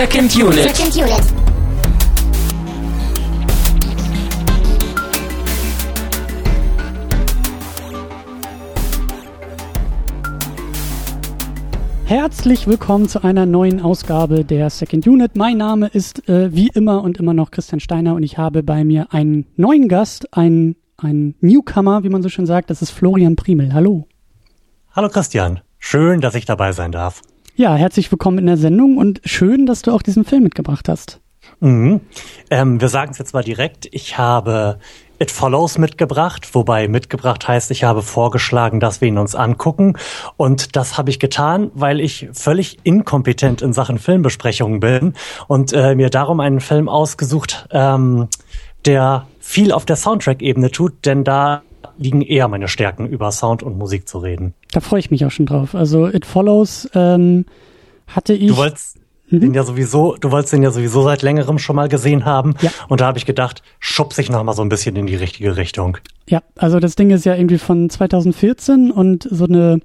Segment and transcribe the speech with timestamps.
[0.00, 0.74] Second Unit.
[0.74, 1.20] Second Unit.
[12.06, 15.36] Herzlich willkommen zu einer neuen Ausgabe der Second Unit.
[15.36, 18.84] Mein Name ist äh, wie immer und immer noch Christian Steiner und ich habe bei
[18.84, 22.70] mir einen neuen Gast, einen, einen Newcomer, wie man so schön sagt.
[22.70, 23.74] Das ist Florian Primel.
[23.74, 24.08] Hallo.
[24.92, 27.20] Hallo Christian, schön, dass ich dabei sein darf.
[27.60, 31.20] Ja, herzlich willkommen in der Sendung und schön, dass du auch diesen Film mitgebracht hast.
[31.60, 32.00] Mhm.
[32.48, 33.86] Ähm, wir sagen es jetzt mal direkt.
[33.92, 34.78] Ich habe
[35.18, 39.98] It Follows mitgebracht, wobei mitgebracht heißt, ich habe vorgeschlagen, dass wir ihn uns angucken.
[40.38, 45.12] Und das habe ich getan, weil ich völlig inkompetent in Sachen Filmbesprechungen bin
[45.46, 48.28] und äh, mir darum einen Film ausgesucht, ähm,
[48.86, 51.60] der viel auf der Soundtrack-Ebene tut, denn da
[51.98, 54.54] liegen eher meine Stärken, über Sound und Musik zu reden.
[54.72, 55.74] Da freue ich mich auch schon drauf.
[55.74, 57.46] Also It Follows ähm,
[58.06, 58.48] hatte ich.
[58.48, 58.98] Du wolltest
[59.30, 59.40] mhm.
[59.40, 62.54] den ja sowieso, du wolltest den ja sowieso seit längerem schon mal gesehen haben.
[62.60, 62.70] Ja.
[62.88, 65.56] Und da habe ich gedacht, schub sich noch mal so ein bisschen in die richtige
[65.56, 65.98] Richtung.
[66.28, 69.80] Ja, also das Ding ist ja irgendwie von 2014 und so eine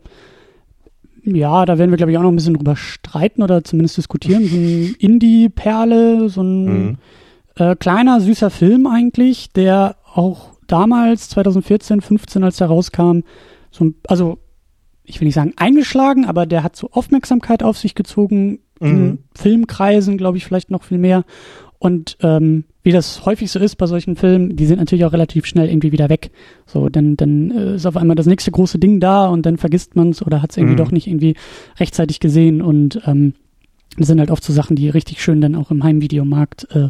[1.26, 4.46] ja, da werden wir, glaube ich, auch noch ein bisschen drüber streiten oder zumindest diskutieren.
[4.46, 6.98] So ein Indie-Perle, so ein mhm.
[7.56, 13.20] äh, kleiner, süßer Film eigentlich, der auch damals, 2014, 15, als der rauskam,
[13.72, 14.40] so, also
[15.04, 18.88] ich will nicht sagen eingeschlagen, aber der hat so Aufmerksamkeit auf sich gezogen, mhm.
[18.88, 21.24] in Filmkreisen, glaube ich, vielleicht noch viel mehr.
[21.78, 25.46] Und ähm, wie das häufig so ist bei solchen Filmen, die sind natürlich auch relativ
[25.46, 26.32] schnell irgendwie wieder weg.
[26.66, 29.96] So, dann, dann äh, ist auf einmal das nächste große Ding da und dann vergisst
[29.96, 30.78] man es oder hat es irgendwie mhm.
[30.78, 31.36] doch nicht irgendwie
[31.80, 32.62] rechtzeitig gesehen.
[32.62, 33.34] Und ähm,
[33.98, 36.90] das sind halt oft so Sachen, die richtig schön dann auch im Heimvideomarkt äh,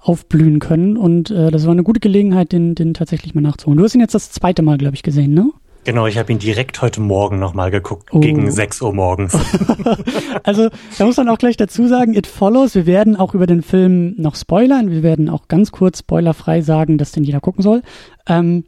[0.00, 0.96] aufblühen können.
[0.96, 3.78] Und äh, das war eine gute Gelegenheit, den, den tatsächlich mal nachzuholen.
[3.78, 5.50] Du hast ihn jetzt das zweite Mal, glaube ich, gesehen, ne?
[5.84, 8.18] Genau, ich habe ihn direkt heute Morgen nochmal geguckt, oh.
[8.18, 9.38] gegen 6 Uhr morgens.
[10.42, 13.62] also da muss man auch gleich dazu sagen, It Follows, wir werden auch über den
[13.62, 14.90] Film noch spoilern.
[14.90, 17.82] Wir werden auch ganz kurz spoilerfrei sagen, dass den jeder gucken soll.
[18.26, 18.64] Ähm,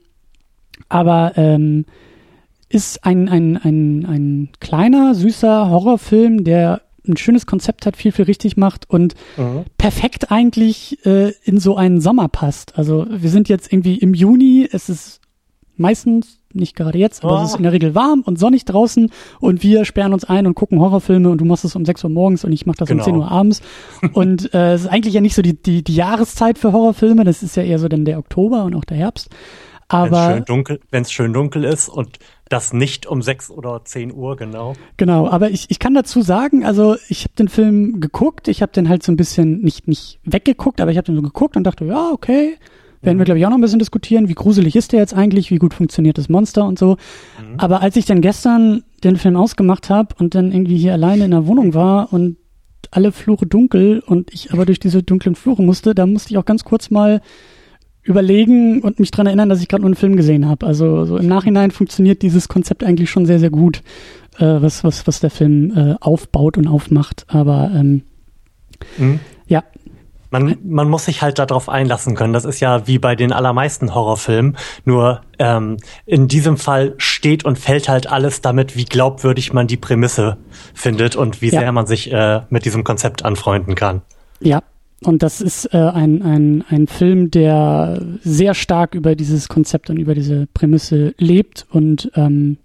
[0.88, 1.86] aber ähm,
[2.68, 8.26] ist ein, ein, ein, ein kleiner, süßer Horrorfilm, der ein schönes Konzept hat, viel, viel
[8.26, 9.64] richtig macht und mhm.
[9.76, 12.78] perfekt eigentlich äh, in so einen Sommer passt.
[12.78, 15.20] Also wir sind jetzt irgendwie im Juni, es ist
[15.76, 17.44] meistens, nicht gerade jetzt, aber oh.
[17.44, 20.54] es ist in der Regel warm und sonnig draußen und wir sperren uns ein und
[20.54, 23.02] gucken Horrorfilme und du machst es um 6 Uhr morgens und ich mache das genau.
[23.02, 23.62] um 10 Uhr abends.
[24.12, 27.42] und äh, es ist eigentlich ja nicht so die, die, die Jahreszeit für Horrorfilme, das
[27.42, 29.28] ist ja eher so dann der Oktober und auch der Herbst.
[29.88, 30.44] Aber
[30.90, 32.18] wenn es schön schön dunkel ist und
[32.48, 34.74] das nicht um sechs oder zehn Uhr, genau.
[34.96, 38.72] Genau, aber ich, ich kann dazu sagen, also ich habe den Film geguckt, ich habe
[38.72, 41.64] den halt so ein bisschen nicht nicht weggeguckt, aber ich habe den so geguckt und
[41.64, 42.56] dachte, ja, okay,
[43.00, 43.20] werden mhm.
[43.20, 45.58] wir glaube ich auch noch ein bisschen diskutieren, wie gruselig ist der jetzt eigentlich, wie
[45.58, 46.92] gut funktioniert das Monster und so.
[47.40, 47.58] Mhm.
[47.58, 51.30] Aber als ich dann gestern den Film ausgemacht habe und dann irgendwie hier alleine in
[51.30, 52.36] der Wohnung war und
[52.90, 56.44] alle Flure dunkel und ich aber durch diese dunklen Flure musste, da musste ich auch
[56.44, 57.20] ganz kurz mal
[58.08, 60.66] überlegen und mich dran erinnern, dass ich gerade nur einen Film gesehen habe.
[60.66, 63.82] Also so im Nachhinein funktioniert dieses Konzept eigentlich schon sehr, sehr gut,
[64.38, 67.26] äh, was, was, was der Film äh, aufbaut und aufmacht.
[67.28, 68.02] Aber ähm,
[68.96, 69.20] mhm.
[69.46, 69.62] ja.
[70.30, 72.32] Man, man muss sich halt darauf einlassen können.
[72.32, 74.56] Das ist ja wie bei den allermeisten Horrorfilmen.
[74.84, 75.76] Nur ähm,
[76.06, 80.38] in diesem Fall steht und fällt halt alles damit, wie glaubwürdig man die Prämisse
[80.74, 81.60] findet und wie ja.
[81.60, 84.02] sehr man sich äh, mit diesem Konzept anfreunden kann.
[84.40, 84.62] Ja,
[85.04, 89.96] und das ist äh, ein, ein, ein Film, der sehr stark über dieses Konzept und
[89.96, 91.66] über diese Prämisse lebt.
[91.70, 92.58] Und ähm,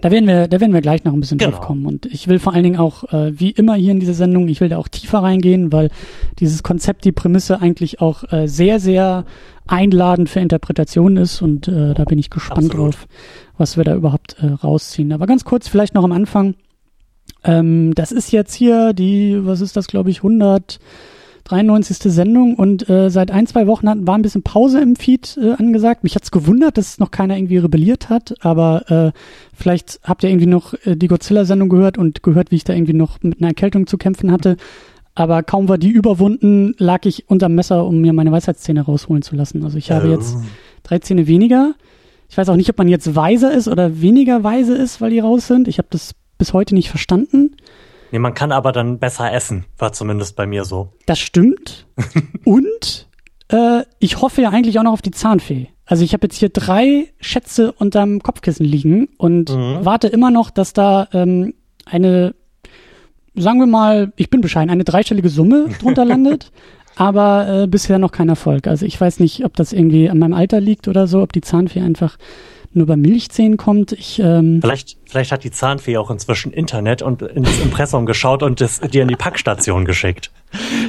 [0.00, 1.50] da werden wir, da werden wir gleich noch ein bisschen genau.
[1.50, 1.84] drauf kommen.
[1.84, 4.60] Und ich will vor allen Dingen auch, äh, wie immer hier in dieser Sendung, ich
[4.60, 5.90] will da auch tiefer reingehen, weil
[6.38, 9.24] dieses Konzept, die Prämisse eigentlich auch äh, sehr, sehr
[9.66, 11.42] einladend für Interpretation ist.
[11.42, 12.94] Und äh, da bin ich gespannt Absolut.
[12.94, 13.08] drauf,
[13.56, 15.12] was wir da überhaupt äh, rausziehen.
[15.12, 16.54] Aber ganz kurz, vielleicht noch am Anfang.
[17.42, 20.78] Ähm, das ist jetzt hier die, was ist das, glaube ich, 100
[21.48, 22.12] 93.
[22.12, 25.52] Sendung und äh, seit ein, zwei Wochen hat, war ein bisschen Pause im Feed äh,
[25.52, 26.04] angesagt.
[26.04, 29.18] Mich hat's gewundert, dass noch keiner irgendwie rebelliert hat, aber äh,
[29.54, 32.92] vielleicht habt ihr irgendwie noch äh, die Godzilla-Sendung gehört und gehört, wie ich da irgendwie
[32.92, 34.56] noch mit einer Erkältung zu kämpfen hatte.
[35.14, 39.34] Aber kaum war die überwunden, lag ich unterm Messer, um mir meine Weisheitszähne rausholen zu
[39.34, 39.64] lassen.
[39.64, 40.12] Also ich habe oh.
[40.12, 40.36] jetzt
[40.82, 41.74] drei Zähne weniger.
[42.28, 45.18] Ich weiß auch nicht, ob man jetzt weiser ist oder weniger weise ist, weil die
[45.18, 45.66] raus sind.
[45.66, 47.56] Ich habe das bis heute nicht verstanden.
[48.10, 50.92] Nee, man kann aber dann besser essen, war zumindest bei mir so.
[51.06, 51.86] Das stimmt.
[52.44, 53.08] Und
[53.48, 55.68] äh, ich hoffe ja eigentlich auch noch auf die Zahnfee.
[55.84, 59.78] Also ich habe jetzt hier drei Schätze unterm Kopfkissen liegen und mhm.
[59.84, 61.54] warte immer noch, dass da ähm,
[61.86, 62.34] eine,
[63.34, 66.52] sagen wir mal, ich bin bescheiden, eine dreistellige Summe drunter landet.
[66.96, 68.66] aber äh, bisher noch kein Erfolg.
[68.66, 71.40] Also ich weiß nicht, ob das irgendwie an meinem Alter liegt oder so, ob die
[71.40, 72.18] Zahnfee einfach
[72.78, 73.92] nur bei Milchzähnen kommt.
[73.92, 78.60] Ich, ähm, vielleicht, vielleicht hat die Zahnfee auch inzwischen Internet und ins Impressum geschaut und
[78.60, 80.30] es dir in die Packstation geschickt.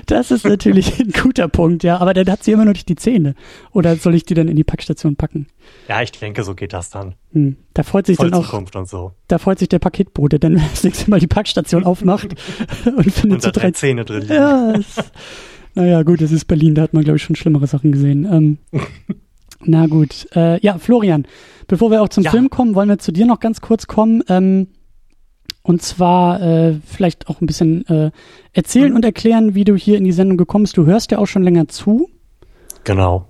[0.06, 1.98] Das ist natürlich ein guter Punkt, ja.
[1.98, 3.36] Aber dann hat sie immer noch nicht die Zähne.
[3.72, 5.48] Oder soll ich die dann in die Packstation packen?
[5.88, 7.16] Ja, ich denke, so geht das dann.
[7.34, 8.54] Hm, da freut sich Voll dann auch.
[8.54, 9.14] und so.
[9.28, 12.30] Da freut sich der Paketbote, denn das nächste Mal die Packstation aufmacht
[12.86, 14.26] und findet und so drei Zähne drin.
[14.30, 14.96] Ja, es,
[15.76, 18.26] naja, gut, es ist Berlin, da hat man, glaube ich, schon schlimmere Sachen gesehen.
[18.32, 18.58] Ähm,
[19.62, 20.28] na gut.
[20.36, 21.26] Äh, ja, Florian,
[21.68, 22.32] bevor wir auch zum ja.
[22.32, 24.24] Film kommen, wollen wir zu dir noch ganz kurz kommen.
[24.30, 24.68] Ähm,
[25.62, 28.12] und zwar äh, vielleicht auch ein bisschen äh,
[28.54, 28.96] erzählen mhm.
[28.96, 30.78] und erklären, wie du hier in die Sendung gekommen bist.
[30.78, 32.10] Du hörst ja auch schon länger zu.
[32.86, 33.28] Genau.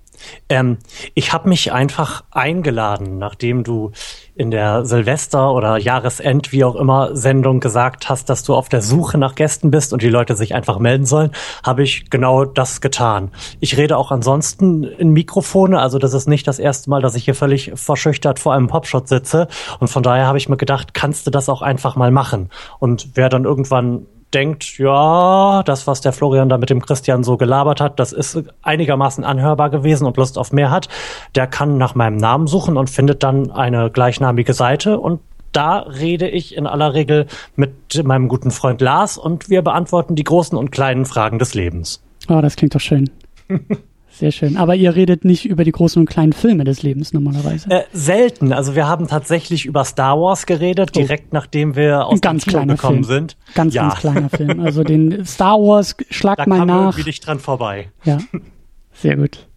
[0.49, 0.77] Ähm,
[1.15, 3.91] ich habe mich einfach eingeladen, nachdem du
[4.39, 8.81] in der Silvester- oder Jahresend, wie auch immer, Sendung gesagt hast, dass du auf der
[8.81, 11.31] Suche nach Gästen bist und die Leute sich einfach melden sollen,
[11.61, 13.31] habe ich genau das getan.
[13.59, 17.25] Ich rede auch ansonsten in Mikrofone, also das ist nicht das erste Mal, dass ich
[17.25, 19.49] hier völlig verschüchtert vor einem Popshot sitze
[19.81, 22.49] und von daher habe ich mir gedacht, kannst du das auch einfach mal machen?
[22.79, 27.37] Und wer dann irgendwann denkt, ja, das, was der Florian da mit dem Christian so
[27.37, 30.87] gelabert hat, das ist einigermaßen anhörbar gewesen und Lust auf mehr hat,
[31.35, 35.21] der kann nach meinem Namen suchen und findet dann eine gleichnamige Seite und
[35.51, 40.23] da rede ich in aller Regel mit meinem guten Freund Lars und wir beantworten die
[40.23, 42.03] großen und kleinen Fragen des Lebens.
[42.27, 43.09] Oh, das klingt doch schön.
[44.19, 44.57] Sehr schön.
[44.57, 47.69] Aber ihr redet nicht über die großen und kleinen Filme des Lebens normalerweise.
[47.69, 48.51] Äh, selten.
[48.51, 50.99] Also wir haben tatsächlich über Star Wars geredet, oh.
[50.99, 53.27] direkt nachdem wir aus ganz dem Kino gekommen Film.
[53.29, 53.37] sind.
[53.55, 53.83] Ganz, ja.
[53.83, 54.59] ganz kleiner Film.
[54.59, 56.83] Also den Star Wars schlag da mal kam nach.
[56.87, 57.93] irgendwie nicht dran vorbei.
[58.03, 58.17] Ja.
[58.91, 59.47] Sehr gut.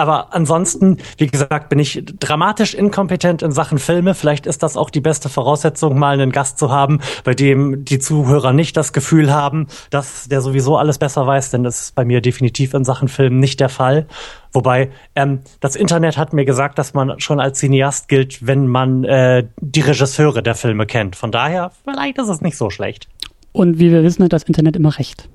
[0.00, 4.14] Aber ansonsten, wie gesagt, bin ich dramatisch inkompetent in Sachen Filme.
[4.14, 7.98] Vielleicht ist das auch die beste Voraussetzung, mal einen Gast zu haben, bei dem die
[7.98, 12.06] Zuhörer nicht das Gefühl haben, dass der sowieso alles besser weiß, denn das ist bei
[12.06, 14.06] mir definitiv in Sachen Film nicht der Fall.
[14.54, 19.04] Wobei ähm, das Internet hat mir gesagt, dass man schon als Cineast gilt, wenn man
[19.04, 21.14] äh, die Regisseure der Filme kennt.
[21.14, 23.06] Von daher, vielleicht ist es nicht so schlecht.
[23.52, 25.28] Und wie wir wissen, hat das Internet immer recht.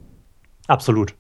[0.66, 1.14] Absolut.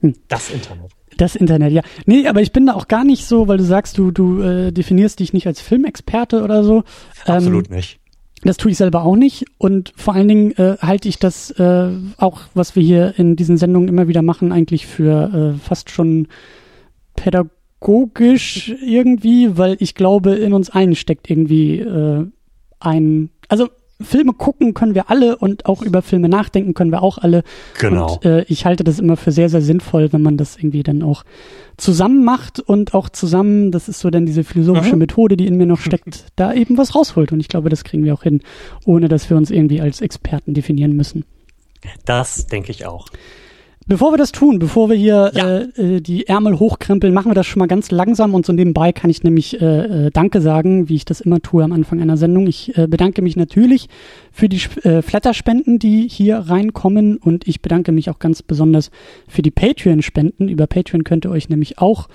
[0.00, 0.14] Hm.
[0.28, 0.92] Das Internet.
[1.16, 1.82] Das Internet, ja.
[2.04, 4.72] Nee, aber ich bin da auch gar nicht so, weil du sagst, du, du äh,
[4.72, 6.84] definierst dich nicht als Filmexperte oder so.
[7.24, 7.98] Absolut ähm, nicht.
[8.42, 9.46] Das tue ich selber auch nicht.
[9.58, 13.56] Und vor allen Dingen äh, halte ich das äh, auch, was wir hier in diesen
[13.56, 16.28] Sendungen immer wieder machen, eigentlich für äh, fast schon
[17.16, 22.26] pädagogisch irgendwie, weil ich glaube, in uns allen steckt irgendwie äh,
[22.78, 23.68] ein, also
[24.00, 27.42] Filme gucken können wir alle und auch über Filme nachdenken können wir auch alle.
[27.78, 28.14] Genau.
[28.14, 31.02] Und äh, ich halte das immer für sehr, sehr sinnvoll, wenn man das irgendwie dann
[31.02, 31.24] auch
[31.78, 35.00] zusammen macht und auch zusammen, das ist so dann diese philosophische mhm.
[35.00, 37.32] Methode, die in mir noch steckt, da eben was rausholt.
[37.32, 38.42] Und ich glaube, das kriegen wir auch hin,
[38.84, 41.24] ohne dass wir uns irgendwie als Experten definieren müssen.
[42.04, 43.08] Das denke ich auch.
[43.88, 45.58] Bevor wir das tun, bevor wir hier ja.
[45.58, 48.90] äh, äh, die Ärmel hochkrempeln, machen wir das schon mal ganz langsam und so nebenbei
[48.90, 52.16] kann ich nämlich äh, äh, Danke sagen, wie ich das immer tue am Anfang einer
[52.16, 52.48] Sendung.
[52.48, 53.88] Ich äh, bedanke mich natürlich
[54.32, 58.90] für die äh, Flatterspenden, die hier reinkommen und ich bedanke mich auch ganz besonders
[59.28, 60.48] für die Patreon-Spenden.
[60.48, 62.08] Über Patreon könnt ihr euch nämlich auch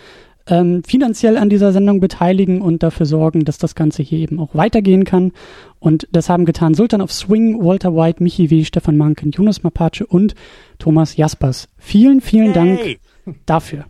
[0.51, 4.53] ähm, finanziell an dieser Sendung beteiligen und dafür sorgen, dass das Ganze hier eben auch
[4.53, 5.31] weitergehen kann.
[5.80, 10.01] Und das haben getan Sultan of Swing, Walter White, Michi W., Stefan Manken, Jonas Mapace
[10.01, 10.36] und
[10.77, 11.68] Thomas Jaspers.
[11.77, 13.00] Vielen, vielen Dank
[13.45, 13.86] dafür.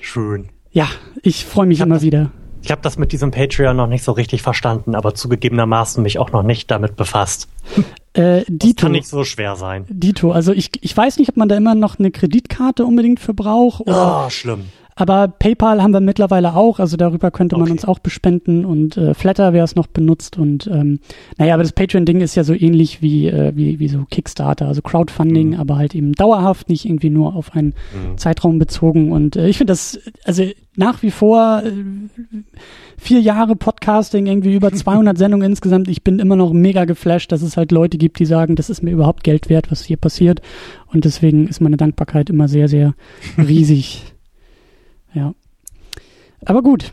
[0.00, 0.50] Schön.
[0.70, 0.88] Ja,
[1.22, 2.30] ich freue mich immer das, wieder.
[2.62, 6.30] Ich habe das mit diesem Patreon noch nicht so richtig verstanden, aber zugegebenermaßen mich auch
[6.30, 7.48] noch nicht damit befasst.
[8.14, 8.74] Äh, Dito.
[8.74, 9.86] Das kann nicht so schwer sein.
[9.88, 13.34] Dito, also ich, ich weiß nicht, ob man da immer noch eine Kreditkarte unbedingt für
[13.34, 13.82] braucht.
[13.82, 14.66] Oder, oh, schlimm.
[14.98, 17.70] Aber PayPal haben wir mittlerweile auch, also darüber könnte man okay.
[17.70, 20.98] uns auch bespenden und äh, Flatter, wer es noch benutzt und ähm,
[21.36, 24.82] naja, aber das Patreon-Ding ist ja so ähnlich wie, äh, wie, wie so Kickstarter, also
[24.82, 25.60] Crowdfunding, mhm.
[25.60, 28.18] aber halt eben dauerhaft, nicht irgendwie nur auf einen mhm.
[28.18, 30.42] Zeitraum bezogen und äh, ich finde das, also
[30.74, 31.70] nach wie vor äh,
[32.96, 37.42] vier Jahre Podcasting, irgendwie über 200 Sendungen insgesamt, ich bin immer noch mega geflasht, dass
[37.42, 40.42] es halt Leute gibt, die sagen, das ist mir überhaupt Geld wert, was hier passiert
[40.92, 42.94] und deswegen ist meine Dankbarkeit immer sehr, sehr
[43.38, 44.02] riesig.
[45.14, 45.34] Ja.
[46.44, 46.92] Aber gut.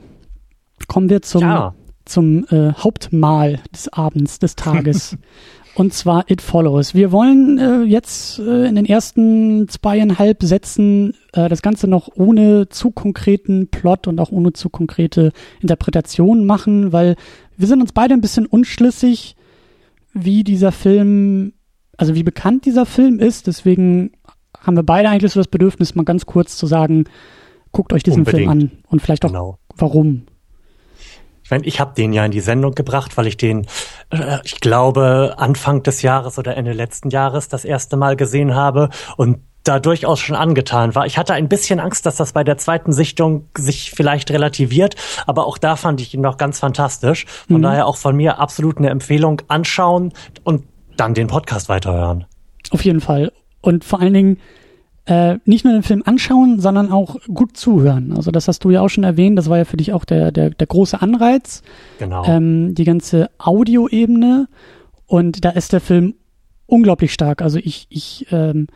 [0.87, 1.73] Kommen wir zum, ja.
[2.05, 5.17] zum äh, Hauptmahl des Abends, des Tages.
[5.75, 6.95] und zwar It Follows.
[6.95, 12.69] Wir wollen äh, jetzt äh, in den ersten zweieinhalb Sätzen äh, das Ganze noch ohne
[12.69, 15.31] zu konkreten Plot und auch ohne zu konkrete
[15.61, 17.15] Interpretation machen, weil
[17.57, 19.35] wir sind uns beide ein bisschen unschlüssig,
[20.13, 21.53] wie dieser Film,
[21.97, 23.47] also wie bekannt dieser Film ist.
[23.47, 24.11] Deswegen
[24.59, 27.05] haben wir beide eigentlich so das Bedürfnis, mal ganz kurz zu sagen,
[27.75, 28.49] Guckt euch diesen Unbedingt.
[28.49, 29.59] Film an und vielleicht auch genau.
[29.75, 30.27] warum.
[31.43, 33.67] Ich meine, ich habe den ja in die Sendung gebracht, weil ich den,
[34.11, 38.91] äh, ich glaube, Anfang des Jahres oder Ende letzten Jahres das erste Mal gesehen habe.
[39.17, 41.05] Und da durchaus schon angetan war.
[41.05, 45.45] Ich hatte ein bisschen Angst, dass das bei der zweiten Sichtung sich vielleicht relativiert, aber
[45.45, 47.25] auch da fand ich ihn noch ganz fantastisch.
[47.47, 47.63] Von mhm.
[47.63, 50.13] daher auch von mir absolut eine Empfehlung anschauen
[50.43, 50.63] und
[50.95, 52.25] dann den Podcast weiterhören.
[52.69, 53.33] Auf jeden Fall.
[53.59, 54.37] Und vor allen Dingen
[55.05, 58.13] äh, nicht nur den Film anschauen, sondern auch gut zuhören.
[58.15, 60.31] Also das hast du ja auch schon erwähnt, das war ja für dich auch der,
[60.31, 61.61] der, der große Anreiz.
[61.99, 62.25] Genau.
[62.25, 64.47] Ähm, die ganze Audioebene
[65.05, 66.15] und da ist der Film
[66.65, 67.41] unglaublich stark.
[67.41, 68.67] Also ich, ich ähm,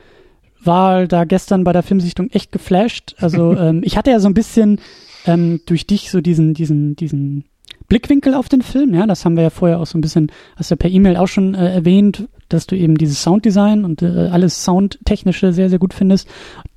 [0.63, 3.15] war da gestern bei der Filmsichtung echt geflasht.
[3.19, 4.79] Also ähm, ich hatte ja so ein bisschen
[5.25, 7.45] ähm, durch dich so diesen, diesen, diesen
[7.87, 10.69] Blickwinkel auf den Film, ja, das haben wir ja vorher auch so ein bisschen, hast
[10.69, 14.29] du ja per E-Mail auch schon äh, erwähnt, dass du eben dieses Sounddesign und äh,
[14.31, 16.27] alles Soundtechnische sehr, sehr gut findest.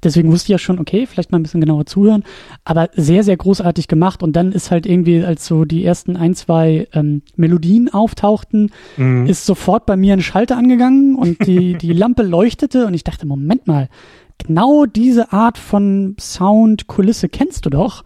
[0.02, 2.24] Deswegen wusste ich ja schon, okay, vielleicht mal ein bisschen genauer zuhören,
[2.64, 6.34] aber sehr, sehr großartig gemacht und dann ist halt irgendwie, als so die ersten ein,
[6.34, 9.26] zwei ähm, Melodien auftauchten, mhm.
[9.26, 13.26] ist sofort bei mir ein Schalter angegangen und die, die Lampe leuchtete und ich dachte,
[13.26, 13.88] Moment mal,
[14.38, 18.04] genau diese Art von Soundkulisse kennst du doch.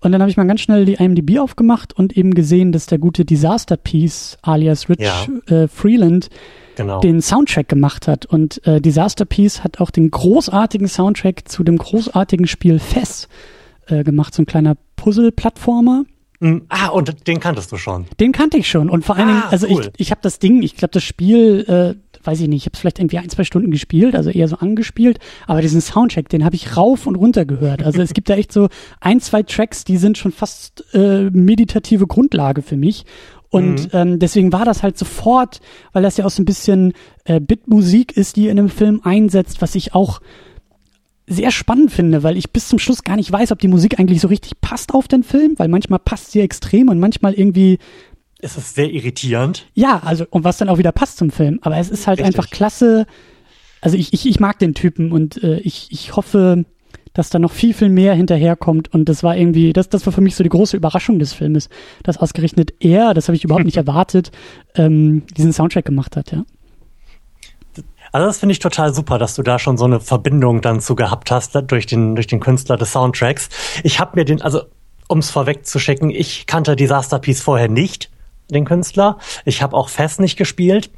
[0.00, 2.98] Und dann habe ich mal ganz schnell die IMDb aufgemacht und eben gesehen, dass der
[2.98, 5.26] gute Disaster Piece alias Rich ja.
[5.46, 6.28] äh, Freeland
[6.76, 7.00] genau.
[7.00, 8.26] den Soundtrack gemacht hat.
[8.26, 13.28] Und äh, Disaster Piece hat auch den großartigen Soundtrack zu dem großartigen Spiel Fess
[13.86, 16.04] äh, gemacht, so ein kleiner Puzzle-Plattformer.
[16.40, 18.06] Mm, ah, und den kanntest du schon.
[18.20, 18.90] Den kannte ich schon.
[18.90, 19.90] Und vor allen Dingen, ah, also cool.
[19.94, 22.74] ich, ich habe das Ding, ich glaube, das Spiel, äh, weiß ich nicht, ich habe
[22.74, 26.44] es vielleicht irgendwie ein, zwei Stunden gespielt, also eher so angespielt, aber diesen Soundtrack, den
[26.44, 27.82] habe ich rauf und runter gehört.
[27.82, 28.68] Also es gibt da echt so
[29.00, 33.04] ein, zwei Tracks, die sind schon fast äh, meditative Grundlage für mich.
[33.54, 33.90] Und mhm.
[33.92, 35.60] ähm, deswegen war das halt sofort,
[35.92, 36.92] weil das ja auch so ein bisschen
[37.24, 40.20] äh, Bitmusik ist, die in einem Film einsetzt, was ich auch
[41.28, 44.20] sehr spannend finde, weil ich bis zum Schluss gar nicht weiß, ob die Musik eigentlich
[44.20, 47.78] so richtig passt auf den Film, weil manchmal passt sie extrem und manchmal irgendwie
[48.40, 49.66] es ist sehr irritierend.
[49.72, 51.60] Ja, also und was dann auch wieder passt zum Film.
[51.62, 52.36] Aber es ist halt Richtig.
[52.36, 53.06] einfach klasse.
[53.80, 56.64] Also ich, ich, ich mag den Typen und äh, ich, ich hoffe,
[57.14, 58.92] dass da noch viel, viel mehr hinterherkommt.
[58.92, 61.68] Und das war irgendwie, das, das war für mich so die große Überraschung des Filmes,
[62.02, 64.30] dass ausgerechnet er, das habe ich überhaupt nicht erwartet,
[64.74, 66.44] ähm, diesen Soundtrack gemacht hat, ja.
[68.12, 70.94] Also das finde ich total super, dass du da schon so eine Verbindung dann zu
[70.94, 73.48] gehabt hast durch den durch den Künstler des Soundtracks.
[73.82, 74.62] Ich habe mir den, also
[75.08, 78.10] um es vorweg zu schicken, ich kannte Disaster Piece vorher nicht
[78.50, 79.18] den Künstler.
[79.44, 80.90] Ich habe auch Fest nicht gespielt.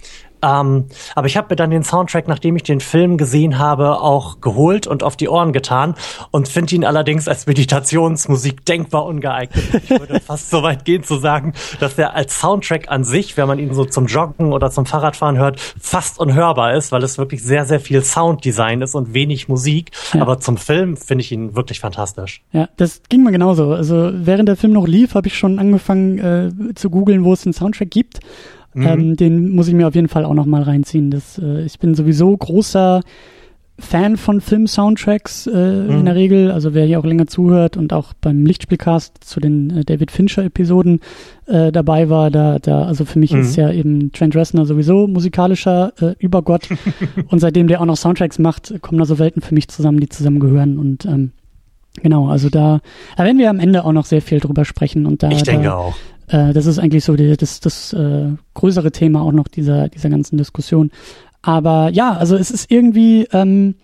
[0.47, 4.41] Ähm, aber ich habe mir dann den Soundtrack, nachdem ich den Film gesehen habe, auch
[4.41, 5.95] geholt und auf die Ohren getan
[6.31, 9.65] und finde ihn allerdings als Meditationsmusik denkbar ungeeignet.
[9.83, 13.49] Ich würde fast so weit gehen zu sagen, dass er als Soundtrack an sich, wenn
[13.49, 17.43] man ihn so zum Joggen oder zum Fahrradfahren hört, fast unhörbar ist, weil es wirklich
[17.43, 19.91] sehr, sehr viel Sounddesign ist und wenig Musik.
[20.13, 20.23] Ja.
[20.23, 22.43] Aber zum Film finde ich ihn wirklich fantastisch.
[22.53, 23.73] Ja, das ging mir genauso.
[23.73, 26.19] Also während der Film noch lief, habe ich schon angefangen
[26.71, 28.21] äh, zu googeln, wo es einen Soundtrack gibt
[28.77, 28.87] Mhm.
[28.87, 31.11] Ähm, den muss ich mir auf jeden Fall auch noch mal reinziehen.
[31.11, 33.01] Das, äh, ich bin sowieso großer
[33.79, 35.91] Fan von Film-Soundtracks äh, mhm.
[35.91, 36.51] in der Regel.
[36.51, 41.01] Also wer hier auch länger zuhört und auch beim Lichtspielcast zu den äh, David Fincher-Episoden
[41.47, 43.41] äh, dabei war, da, da, also für mich mhm.
[43.41, 46.69] ist ja eben Trent Reznor sowieso musikalischer äh, Übergott.
[47.29, 50.09] und seitdem der auch noch Soundtracks macht, kommen da so Welten für mich zusammen, die
[50.09, 50.79] zusammengehören.
[50.79, 51.33] Und ähm,
[52.03, 52.81] genau, also da,
[53.17, 55.05] da werden wir am Ende auch noch sehr viel drüber sprechen.
[55.05, 55.95] Und da, ich denke da, auch.
[56.29, 60.11] Äh, das ist eigentlich so die, das, das äh, größere Thema auch noch dieser, dieser
[60.11, 60.91] ganzen Diskussion.
[61.43, 63.77] Aber ja, also es ist irgendwie, ähm,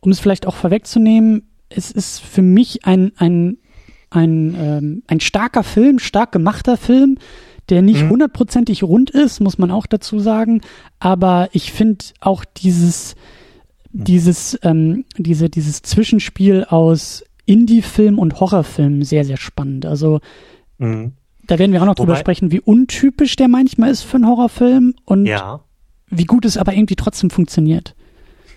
[0.00, 3.58] um es vielleicht auch vorwegzunehmen, es ist für mich ein, ein,
[4.10, 7.18] ein, ähm, ein starker Film, stark gemachter Film,
[7.68, 8.10] der nicht mhm.
[8.10, 10.62] hundertprozentig rund ist, muss man auch dazu sagen.
[10.98, 13.14] Aber ich finde auch dieses,
[13.92, 19.86] dieses, ähm, diese, dieses Zwischenspiel aus Indie-Film und Horrorfilm sehr, sehr spannend.
[19.86, 20.20] Also
[20.78, 21.12] mhm.
[21.50, 24.28] Da werden wir auch noch Wobei, drüber sprechen, wie untypisch der manchmal ist für einen
[24.28, 25.64] Horrorfilm und ja.
[26.08, 27.96] wie gut es aber irgendwie trotzdem funktioniert.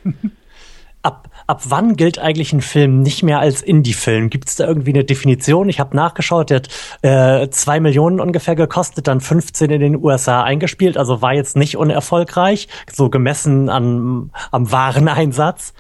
[1.02, 4.30] ab, ab wann gilt eigentlich ein Film nicht mehr als Indie-Film?
[4.30, 5.70] Gibt es da irgendwie eine Definition?
[5.70, 6.70] Ich habe nachgeschaut, der hat
[7.02, 11.78] äh, zwei Millionen ungefähr gekostet, dann 15 in den USA eingespielt, also war jetzt nicht
[11.78, 15.74] unerfolgreich, so gemessen an, am Wareneinsatz.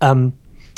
[0.00, 0.32] Ähm,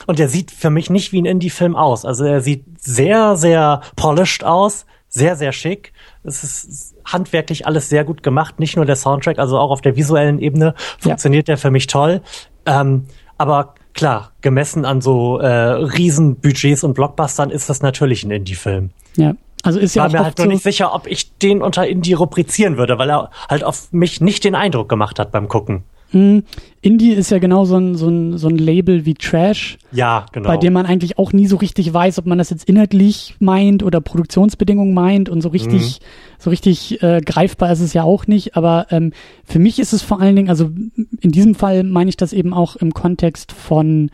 [0.08, 2.04] und der sieht für mich nicht wie ein Indie-Film aus.
[2.04, 4.84] Also er sieht sehr, sehr polished aus,
[5.16, 5.92] sehr, sehr schick.
[6.24, 9.96] Es ist handwerklich alles sehr gut gemacht, nicht nur der Soundtrack, also auch auf der
[9.96, 11.54] visuellen Ebene funktioniert ja.
[11.54, 12.20] der für mich toll.
[12.66, 13.06] Ähm,
[13.38, 18.90] aber klar, gemessen an so äh, Riesenbudgets und Blockbustern ist das natürlich ein Indie-Film.
[19.16, 19.34] Ja.
[19.62, 22.12] Also ist ja War mir halt nur so nicht sicher, ob ich den unter Indie
[22.12, 25.82] rubrizieren würde, weil er halt auf mich nicht den Eindruck gemacht hat beim Gucken.
[26.12, 26.38] Mm,
[26.82, 29.78] Indie ist ja genau so ein, so, ein, so ein Label wie Trash.
[29.90, 30.48] Ja, genau.
[30.48, 33.82] Bei dem man eigentlich auch nie so richtig weiß, ob man das jetzt inhaltlich meint
[33.82, 36.04] oder Produktionsbedingungen meint und so richtig, mhm.
[36.38, 38.56] so richtig äh, greifbar ist es ja auch nicht.
[38.56, 39.12] Aber ähm,
[39.44, 40.70] für mich ist es vor allen Dingen, also
[41.20, 44.10] in diesem Fall meine ich das eben auch im Kontext von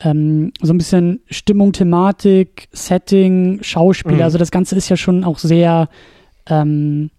[0.00, 4.16] ähm, so ein bisschen Stimmung, Thematik, Setting, Schauspiel.
[4.16, 4.22] Mhm.
[4.22, 5.88] Also das Ganze ist ja schon auch sehr
[6.46, 7.10] ähm,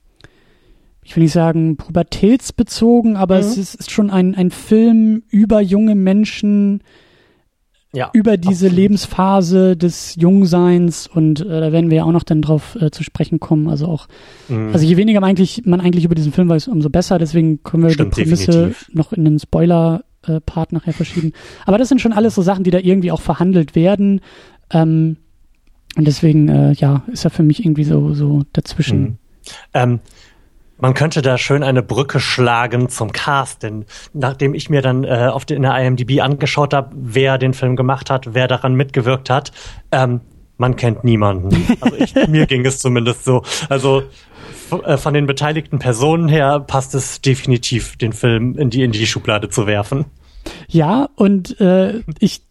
[1.03, 3.41] ich will nicht sagen pubertätsbezogen, aber mhm.
[3.41, 6.83] es ist, ist, schon ein, ein Film über junge Menschen,
[7.93, 8.75] ja, über diese absolut.
[8.75, 13.03] Lebensphase des Jungseins und äh, da werden wir ja auch noch dann drauf äh, zu
[13.03, 13.67] sprechen kommen.
[13.67, 14.07] Also auch,
[14.47, 14.69] mhm.
[14.71, 17.17] also je weniger man eigentlich, man eigentlich über diesen Film weiß, umso besser.
[17.17, 18.89] Deswegen können wir Stimmt, die Prämisse definitiv.
[18.93, 21.33] noch in den Spoiler-Part nachher verschieben.
[21.65, 24.21] Aber das sind schon alles so Sachen, die da irgendwie auch verhandelt werden.
[24.71, 25.17] Ähm,
[25.97, 29.01] und deswegen, äh, ja, ist er für mich irgendwie so, so dazwischen.
[29.01, 29.17] Mhm.
[29.73, 29.99] Ähm,
[30.81, 35.29] man könnte da schön eine Brücke schlagen zum Cast, denn nachdem ich mir dann äh,
[35.31, 39.51] auf in der IMDb angeschaut habe, wer den Film gemacht hat, wer daran mitgewirkt hat,
[39.91, 40.21] ähm,
[40.57, 41.77] man kennt niemanden.
[41.79, 43.43] Also ich, mir ging es zumindest so.
[43.69, 44.03] Also
[44.85, 49.05] äh, von den beteiligten Personen her passt es definitiv, den Film in die in die
[49.05, 50.05] Schublade zu werfen.
[50.67, 52.41] Ja, und äh, ich,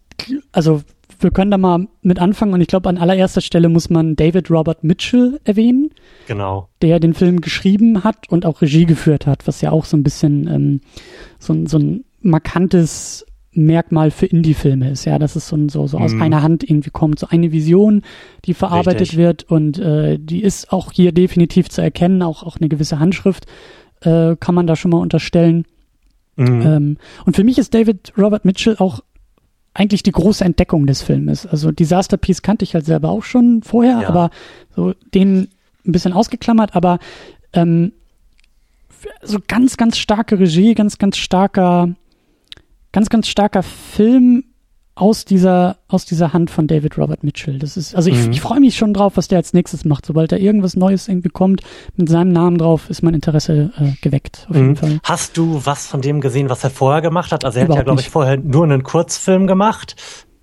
[0.53, 0.83] also
[1.23, 4.49] wir können da mal mit anfangen und ich glaube, an allererster Stelle muss man David
[4.49, 5.89] Robert Mitchell erwähnen.
[6.27, 6.69] Genau.
[6.81, 10.03] Der den Film geschrieben hat und auch Regie geführt hat, was ja auch so ein
[10.03, 10.81] bisschen ähm,
[11.39, 16.13] so, so ein markantes Merkmal für Indie-Filme ist, ja, dass es so, so, so aus
[16.13, 16.21] mhm.
[16.21, 18.01] einer Hand irgendwie kommt, so eine Vision,
[18.45, 19.17] die verarbeitet Richtig.
[19.17, 23.47] wird und äh, die ist auch hier definitiv zu erkennen, auch, auch eine gewisse Handschrift
[24.01, 25.65] äh, kann man da schon mal unterstellen.
[26.37, 26.61] Mhm.
[26.61, 29.01] Ähm, und für mich ist David Robert Mitchell auch
[29.73, 31.45] eigentlich die große Entdeckung des Filmes.
[31.45, 34.09] Also Disaster Piece kannte ich halt selber auch schon vorher, ja.
[34.09, 34.29] aber
[34.75, 35.49] so den
[35.85, 36.99] ein bisschen ausgeklammert, aber
[37.53, 37.93] ähm,
[39.23, 41.95] so ganz, ganz starke Regie, ganz, ganz starker,
[42.91, 44.43] ganz, ganz starker Film
[45.01, 47.57] aus dieser, aus dieser Hand von David Robert Mitchell.
[47.57, 48.33] Das ist, also ich, mhm.
[48.33, 50.05] ich freue mich schon drauf, was der als nächstes macht.
[50.05, 51.61] Sobald da irgendwas Neues irgendwie kommt,
[51.95, 54.61] mit seinem Namen drauf, ist mein Interesse äh, geweckt, auf mhm.
[54.61, 54.99] jeden Fall.
[55.01, 57.43] Hast du was von dem gesehen, was er vorher gemacht hat?
[57.45, 59.95] Also er Überhaupt hat ja, glaube ich, vorher nur einen Kurzfilm gemacht,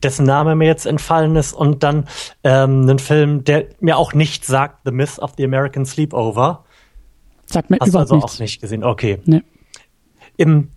[0.02, 2.06] dessen Name mir jetzt entfallen ist, und dann
[2.42, 6.64] ähm, einen Film, der mir auch nicht sagt, The Myth of the American Sleepover.
[7.46, 8.34] Sagt mir Hast überhaupt du also nichts.
[8.34, 8.82] auch nicht gesehen?
[8.82, 9.20] Okay.
[9.24, 9.44] Nee.
[10.36, 10.70] Im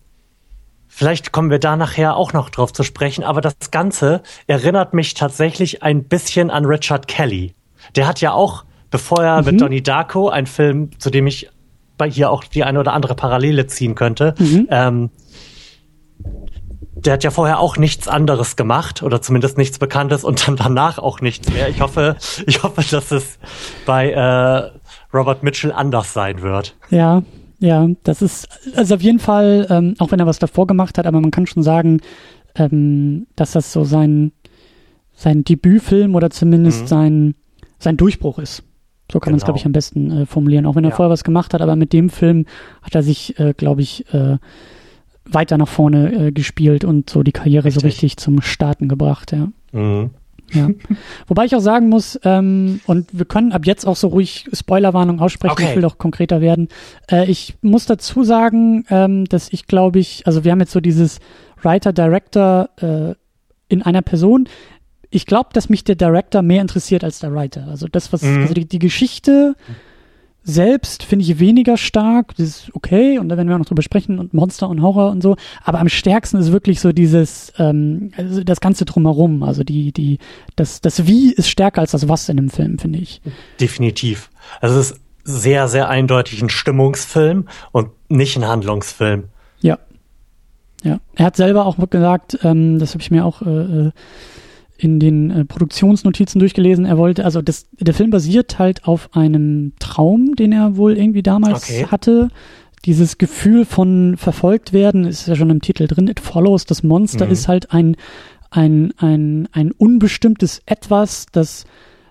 [0.93, 5.13] Vielleicht kommen wir da nachher auch noch drauf zu sprechen, aber das Ganze erinnert mich
[5.13, 7.55] tatsächlich ein bisschen an Richard Kelly.
[7.95, 9.45] Der hat ja auch, bevor er mhm.
[9.45, 11.49] mit Donnie Darko, ein Film, zu dem ich
[11.97, 14.67] bei hier auch die eine oder andere Parallele ziehen könnte, mhm.
[14.69, 15.09] ähm,
[16.93, 20.99] der hat ja vorher auch nichts anderes gemacht oder zumindest nichts Bekanntes und dann danach
[20.99, 21.69] auch nichts mehr.
[21.69, 23.39] Ich hoffe, ich hoffe, dass es
[23.85, 24.71] bei äh,
[25.13, 26.75] Robert Mitchell anders sein wird.
[26.89, 27.23] Ja,
[27.61, 31.05] ja, das ist also auf jeden Fall, ähm, auch wenn er was davor gemacht hat,
[31.05, 32.01] aber man kann schon sagen,
[32.55, 34.31] ähm, dass das so sein,
[35.13, 36.87] sein Debütfilm oder zumindest mhm.
[36.87, 37.35] sein,
[37.77, 38.63] sein Durchbruch ist.
[39.11, 39.33] So kann genau.
[39.33, 40.65] man es, glaube ich, am besten äh, formulieren.
[40.65, 40.95] Auch wenn er ja.
[40.95, 42.45] vorher was gemacht hat, aber mit dem Film
[42.81, 44.37] hat er sich, äh, glaube ich, äh,
[45.25, 47.81] weiter nach vorne äh, gespielt und so die Karriere richtig.
[47.81, 49.49] so richtig zum Starten gebracht, ja.
[49.71, 50.09] Mhm.
[50.53, 50.69] Ja.
[51.27, 55.19] Wobei ich auch sagen muss, ähm, und wir können ab jetzt auch so ruhig Spoilerwarnung
[55.19, 55.67] aussprechen, okay.
[55.69, 56.67] ich will doch konkreter werden.
[57.09, 60.79] Äh, ich muss dazu sagen, ähm, dass ich glaube ich, also wir haben jetzt so
[60.79, 61.19] dieses
[61.61, 63.15] Writer-Director äh,
[63.67, 64.49] in einer Person.
[65.09, 67.67] Ich glaube, dass mich der Director mehr interessiert als der Writer.
[67.67, 68.41] Also das, was, mhm.
[68.41, 69.55] also die, die Geschichte.
[69.67, 69.90] Mhm
[70.43, 72.35] selbst finde ich weniger stark.
[72.35, 75.11] Das ist okay und da werden wir auch noch drüber sprechen und Monster und Horror
[75.11, 75.35] und so.
[75.63, 79.43] Aber am stärksten ist wirklich so dieses, ähm, also das Ganze drumherum.
[79.43, 80.17] Also die, die,
[80.55, 83.21] das, das Wie ist stärker als das Was in dem Film, finde ich.
[83.59, 84.31] Definitiv.
[84.61, 89.25] Also es ist sehr, sehr eindeutig ein Stimmungsfilm und nicht ein Handlungsfilm.
[89.59, 89.77] Ja.
[90.83, 90.99] Ja.
[91.15, 93.49] Er hat selber auch gesagt, ähm, das habe ich mir auch äh,
[93.87, 93.91] äh
[94.81, 96.85] in den äh, Produktionsnotizen durchgelesen.
[96.85, 101.21] Er wollte, also das, der Film basiert halt auf einem Traum, den er wohl irgendwie
[101.21, 101.85] damals okay.
[101.85, 102.29] hatte.
[102.85, 106.07] Dieses Gefühl von verfolgt werden ist ja schon im Titel drin.
[106.07, 106.65] It follows.
[106.65, 107.31] Das Monster mhm.
[107.31, 107.95] ist halt ein,
[108.49, 111.65] ein, ein, ein unbestimmtes Etwas, das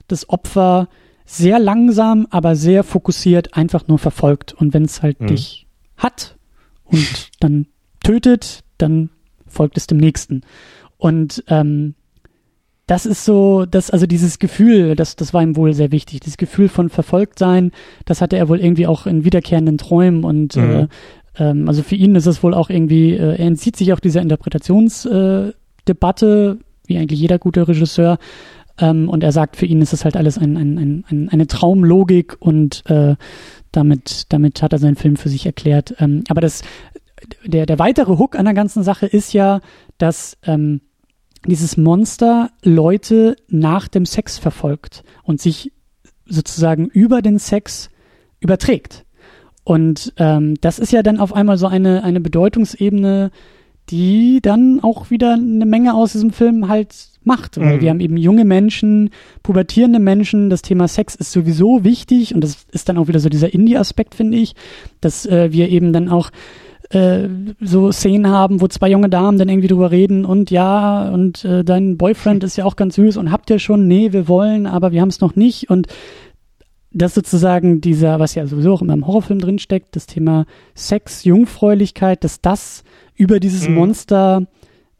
[0.06, 0.88] das Opfer
[1.24, 4.52] sehr langsam, aber sehr fokussiert einfach nur verfolgt.
[4.52, 5.26] Und wenn es halt mhm.
[5.28, 6.36] dich hat
[6.84, 7.66] und dann
[8.02, 9.10] tötet, dann
[9.46, 10.42] folgt es dem nächsten.
[10.98, 11.94] Und ähm,
[12.90, 16.18] das ist so, das, also dieses Gefühl, das, das war ihm wohl sehr wichtig.
[16.18, 17.70] Dieses Gefühl von Verfolgtsein,
[18.04, 20.72] das hatte er wohl irgendwie auch in wiederkehrenden Träumen und mhm.
[20.72, 20.88] äh,
[21.38, 24.22] ähm, also für ihn ist es wohl auch irgendwie, äh, er entzieht sich auch dieser
[24.22, 28.18] Interpretationsdebatte, äh, wie eigentlich jeder gute Regisseur.
[28.76, 31.46] Ähm, und er sagt, für ihn ist es halt alles ein, ein, ein, ein eine
[31.46, 33.14] Traumlogik und äh,
[33.70, 35.94] damit, damit hat er seinen Film für sich erklärt.
[36.00, 36.62] Ähm, aber das
[37.44, 39.60] der, der weitere Hook an der ganzen Sache ist ja,
[39.98, 40.80] dass ähm,
[41.46, 45.72] dieses Monster Leute nach dem Sex verfolgt und sich
[46.26, 47.90] sozusagen über den Sex
[48.40, 49.04] überträgt.
[49.64, 53.30] Und ähm, das ist ja dann auf einmal so eine, eine Bedeutungsebene,
[53.88, 57.58] die dann auch wieder eine Menge aus diesem Film halt macht.
[57.58, 57.80] Weil mhm.
[57.80, 59.10] wir haben eben junge Menschen,
[59.42, 63.28] pubertierende Menschen, das Thema Sex ist sowieso wichtig und das ist dann auch wieder so
[63.28, 64.54] dieser Indie-Aspekt, finde ich,
[65.00, 66.30] dass äh, wir eben dann auch
[66.90, 67.28] äh,
[67.60, 71.64] so Szenen haben, wo zwei junge Damen dann irgendwie drüber reden und ja, und äh,
[71.64, 73.86] dein Boyfriend ist ja auch ganz süß und habt ihr schon?
[73.86, 75.86] Nee, wir wollen, aber wir haben es noch nicht und
[76.92, 82.24] das sozusagen dieser, was ja sowieso auch immer im Horrorfilm drinsteckt, das Thema Sex, Jungfräulichkeit,
[82.24, 82.82] dass das
[83.14, 83.74] über dieses mhm.
[83.76, 84.46] Monster,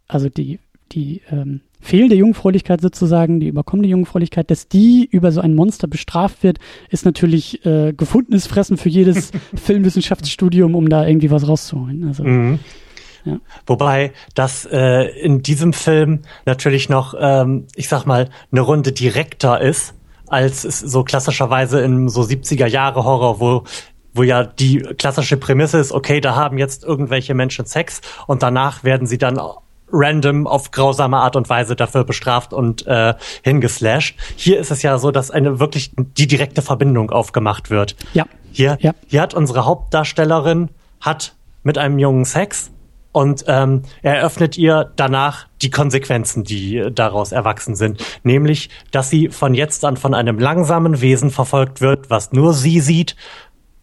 [0.06, 0.60] also die,
[0.92, 6.42] die ähm, fehlende Jungfräulichkeit sozusagen, die überkommene Jungfräulichkeit, dass die über so ein Monster bestraft
[6.42, 6.58] wird,
[6.90, 12.06] ist natürlich äh, gefundenes Fressen für jedes Filmwissenschaftsstudium, um da irgendwie was rauszuholen.
[12.06, 12.58] Also, mhm.
[13.24, 13.38] ja.
[13.66, 19.60] Wobei das äh, in diesem Film natürlich noch, ähm, ich sag mal, eine Runde direkter
[19.60, 19.94] ist,
[20.26, 23.64] als es so klassischerweise in so 70er Jahre Horror, wo
[24.12, 28.82] wo ja die klassische Prämisse ist, okay, da haben jetzt irgendwelche Menschen Sex und danach
[28.82, 29.38] werden sie dann
[29.92, 34.18] random auf grausame Art und Weise dafür bestraft und äh, hingeslasht.
[34.36, 37.96] Hier ist es ja so, dass eine wirklich die direkte Verbindung aufgemacht wird.
[38.12, 38.26] Ja.
[38.52, 38.92] Hier, ja.
[39.06, 42.70] hier hat unsere Hauptdarstellerin hat mit einem Jungen Sex
[43.12, 48.04] und ähm, er eröffnet ihr danach die Konsequenzen, die daraus erwachsen sind.
[48.22, 52.80] Nämlich, dass sie von jetzt an von einem langsamen Wesen verfolgt wird, was nur sie
[52.80, 53.16] sieht,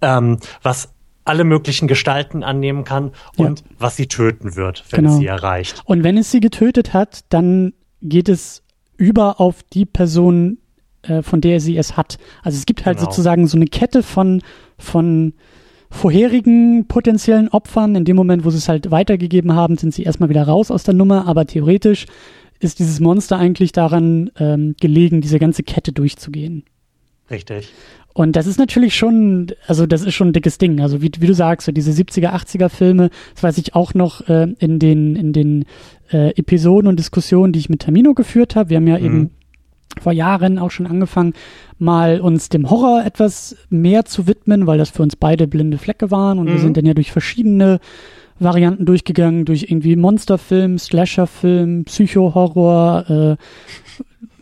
[0.01, 0.93] ähm, was
[1.27, 3.65] alle möglichen Gestalten annehmen kann und ja.
[3.79, 5.17] was sie töten wird, wenn genau.
[5.17, 5.81] sie erreicht.
[5.85, 8.63] Und wenn es sie getötet hat, dann geht es
[8.97, 10.57] über auf die Person,
[11.03, 12.17] äh, von der sie es hat.
[12.43, 13.09] Also es gibt halt genau.
[13.09, 14.41] sozusagen so eine Kette von,
[14.77, 15.33] von
[15.89, 17.95] vorherigen potenziellen Opfern.
[17.95, 20.83] In dem Moment, wo sie es halt weitergegeben haben, sind sie erstmal wieder raus aus
[20.83, 22.05] der Nummer, aber theoretisch
[22.59, 26.63] ist dieses Monster eigentlich daran ähm, gelegen, diese ganze Kette durchzugehen.
[27.29, 27.71] Richtig.
[28.17, 30.81] Und das ist natürlich schon, also das ist schon ein dickes Ding.
[30.81, 34.27] Also wie, wie du sagst, so diese 70er, 80er Filme, das weiß ich auch noch
[34.27, 35.65] äh, in den, in den
[36.11, 38.71] äh, Episoden und Diskussionen, die ich mit Tamino geführt habe.
[38.71, 39.05] Wir haben ja mhm.
[39.05, 39.29] eben
[40.01, 41.33] vor Jahren auch schon angefangen,
[41.77, 46.09] mal uns dem Horror etwas mehr zu widmen, weil das für uns beide blinde Flecke
[46.09, 46.39] waren.
[46.39, 46.53] Und mhm.
[46.53, 47.79] wir sind dann ja durch verschiedene
[48.39, 53.43] Varianten durchgegangen, durch irgendwie Monsterfilm, Slasherfilm, Psycho-Horror, äh,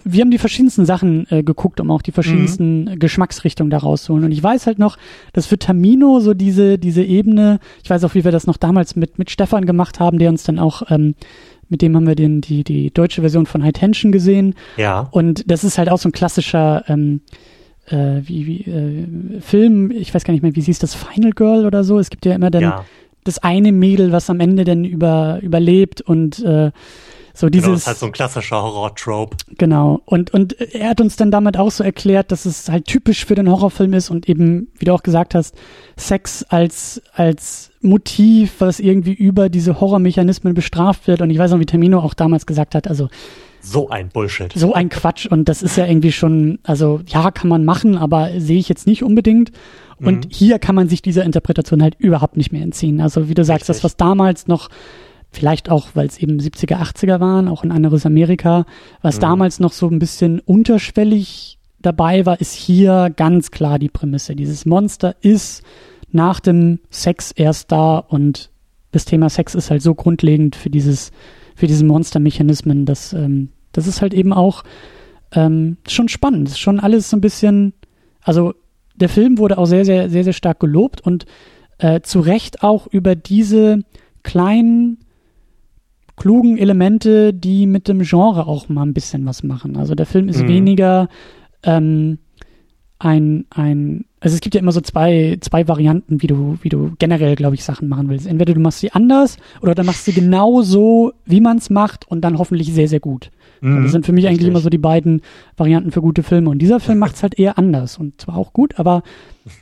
[0.07, 2.99] wir haben die verschiedensten Sachen äh, geguckt, um auch die verschiedensten mhm.
[2.99, 4.23] Geschmacksrichtungen da rauszuholen.
[4.23, 4.97] Und ich weiß halt noch,
[5.33, 8.95] dass für Tamino so diese, diese Ebene, ich weiß auch, wie wir das noch damals
[8.95, 11.15] mit, mit Stefan gemacht haben, der uns dann auch, ähm,
[11.69, 14.53] mit dem haben wir den, die, die deutsche Version von High Tension gesehen.
[14.77, 15.07] Ja.
[15.09, 17.21] Und das ist halt auch so ein klassischer, ähm,
[17.87, 21.65] äh, wie, wie, äh, Film, ich weiß gar nicht mehr, wie hieß das, Final Girl
[21.65, 21.97] oder so.
[21.97, 22.85] Es gibt ja immer dann ja.
[23.23, 26.71] das eine Mädel, was am Ende dann über, überlebt und äh,
[27.35, 27.65] so dieses.
[27.65, 29.37] Genau, das ist halt so ein klassischer Horror-Trope.
[29.57, 30.01] Genau.
[30.05, 33.35] Und, und er hat uns dann damit auch so erklärt, dass es halt typisch für
[33.35, 35.55] den Horrorfilm ist und eben, wie du auch gesagt hast,
[35.97, 41.21] Sex als, als Motiv, was irgendwie über diese Horrormechanismen bestraft wird.
[41.21, 43.09] Und ich weiß noch, wie Termino auch damals gesagt hat, also,
[43.61, 44.53] so ein Bullshit.
[44.53, 45.25] So ein Quatsch.
[45.25, 48.85] Und das ist ja irgendwie schon, also ja, kann man machen, aber sehe ich jetzt
[48.85, 49.51] nicht unbedingt.
[49.99, 50.29] Und mhm.
[50.29, 53.01] hier kann man sich dieser Interpretation halt überhaupt nicht mehr entziehen.
[53.01, 53.77] Also wie du sagst, Richtig.
[53.77, 54.69] das, was damals noch
[55.35, 58.65] vielleicht auch, weil es eben 70er, 80er waren, auch ein anderes Amerika,
[59.01, 59.21] was mhm.
[59.21, 64.35] damals noch so ein bisschen unterschwellig dabei war, ist hier ganz klar die Prämisse.
[64.35, 65.63] Dieses Monster ist
[66.11, 68.49] nach dem Sex erst da und
[68.91, 71.11] das Thema Sex ist halt so grundlegend für dieses,
[71.55, 74.63] für diesen Monstermechanismen, dass ähm, das ist halt eben auch
[75.33, 76.47] ähm, schon spannend.
[76.47, 77.73] ist schon alles so ein bisschen,
[78.21, 78.53] also
[78.95, 81.25] der Film wurde auch sehr, sehr, sehr, sehr stark gelobt und
[81.77, 83.81] äh, zu Recht auch über diese
[84.23, 84.99] kleinen
[86.17, 89.77] klugen Elemente, die mit dem Genre auch mal ein bisschen was machen.
[89.77, 90.47] Also der Film ist mhm.
[90.47, 91.09] weniger
[91.63, 92.19] ähm,
[92.99, 96.93] ein, ein, also es gibt ja immer so zwei, zwei Varianten, wie du, wie du
[96.97, 98.25] generell, glaube ich, Sachen machen willst.
[98.25, 101.69] Entweder du machst sie anders oder dann machst du sie genau so, wie man es
[101.69, 103.31] macht und dann hoffentlich sehr, sehr gut.
[103.61, 104.39] Mhm, das sind für mich richtig.
[104.39, 105.21] eigentlich immer so die beiden
[105.57, 106.49] Varianten für gute Filme.
[106.49, 109.03] Und dieser Film macht es halt eher anders und zwar auch gut, aber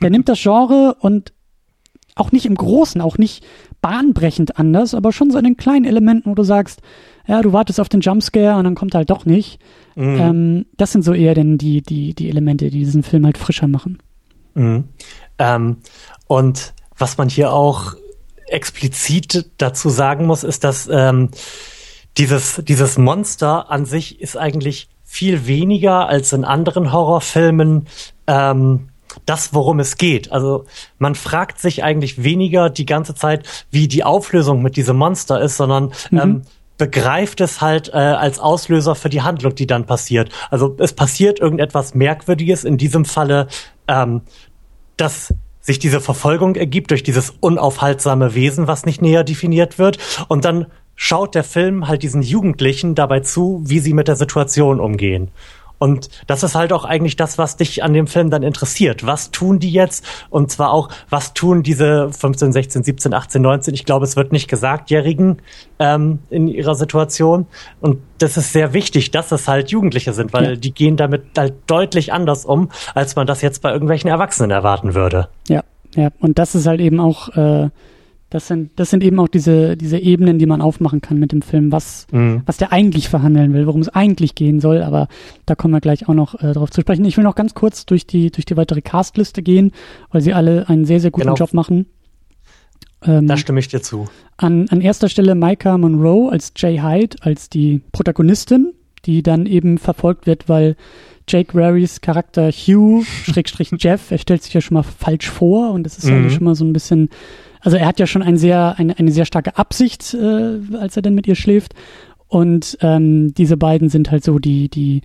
[0.00, 1.32] der nimmt das Genre und
[2.14, 3.44] auch nicht im Großen, auch nicht
[3.84, 6.80] bahnbrechend anders, aber schon so in den kleinen Elementen, wo du sagst,
[7.26, 9.60] ja, du wartest auf den Jumpscare und dann kommt halt doch nicht.
[9.94, 10.16] Mhm.
[10.18, 13.68] Ähm, das sind so eher denn die, die, die Elemente, die diesen Film halt frischer
[13.68, 13.98] machen.
[14.54, 14.84] Mhm.
[15.38, 15.76] Ähm,
[16.28, 17.94] und was man hier auch
[18.46, 21.28] explizit dazu sagen muss, ist, dass ähm,
[22.16, 27.86] dieses, dieses Monster an sich ist eigentlich viel weniger als in anderen Horrorfilmen
[28.26, 28.88] ähm,
[29.26, 30.32] das, worum es geht.
[30.32, 30.64] Also
[30.98, 35.56] man fragt sich eigentlich weniger die ganze Zeit, wie die Auflösung mit diesem Monster ist,
[35.56, 36.18] sondern mhm.
[36.18, 36.42] ähm,
[36.76, 40.30] begreift es halt äh, als Auslöser für die Handlung, die dann passiert.
[40.50, 43.48] Also es passiert irgendetwas Merkwürdiges, in diesem Falle,
[43.86, 44.22] ähm,
[44.96, 49.98] dass sich diese Verfolgung ergibt durch dieses unaufhaltsame Wesen, was nicht näher definiert wird.
[50.28, 54.78] Und dann schaut der Film halt diesen Jugendlichen dabei zu, wie sie mit der Situation
[54.78, 55.30] umgehen.
[55.78, 59.06] Und das ist halt auch eigentlich das, was dich an dem Film dann interessiert.
[59.06, 60.04] Was tun die jetzt?
[60.30, 64.32] Und zwar auch, was tun diese 15, 16, 17, 18, 19, ich glaube, es wird
[64.32, 65.38] nicht gesagt, Jährigen
[65.78, 67.46] ähm, in ihrer Situation.
[67.80, 70.56] Und das ist sehr wichtig, dass es halt Jugendliche sind, weil ja.
[70.56, 74.94] die gehen damit halt deutlich anders um, als man das jetzt bei irgendwelchen Erwachsenen erwarten
[74.94, 75.28] würde.
[75.48, 75.62] Ja,
[75.94, 76.10] ja.
[76.20, 77.70] Und das ist halt eben auch äh,
[78.34, 81.40] das sind, das sind eben auch diese, diese Ebenen, die man aufmachen kann mit dem
[81.40, 82.42] Film, was, mhm.
[82.46, 85.06] was der eigentlich verhandeln will, worum es eigentlich gehen soll, aber
[85.46, 87.04] da kommen wir gleich auch noch äh, drauf zu sprechen.
[87.04, 89.70] Ich will noch ganz kurz durch die, durch die weitere Castliste gehen,
[90.10, 91.36] weil sie alle einen sehr, sehr guten genau.
[91.36, 91.86] Job machen.
[93.04, 94.08] Ähm, da stimme ich dir zu.
[94.36, 98.72] An, an erster Stelle Micah Monroe als Jay Hyde, als die Protagonistin,
[99.04, 100.74] die dann eben verfolgt wird, weil
[101.28, 105.84] Jake Rarys Charakter Hugh, Schrägstrich Jeff, er stellt sich ja schon mal falsch vor und
[105.84, 106.24] das ist mhm.
[106.24, 107.10] ja schon mal so ein bisschen
[107.64, 111.02] also er hat ja schon ein sehr, eine, eine sehr starke Absicht, äh, als er
[111.02, 111.74] dann mit ihr schläft.
[112.28, 115.00] Und ähm, diese beiden sind halt so die, die,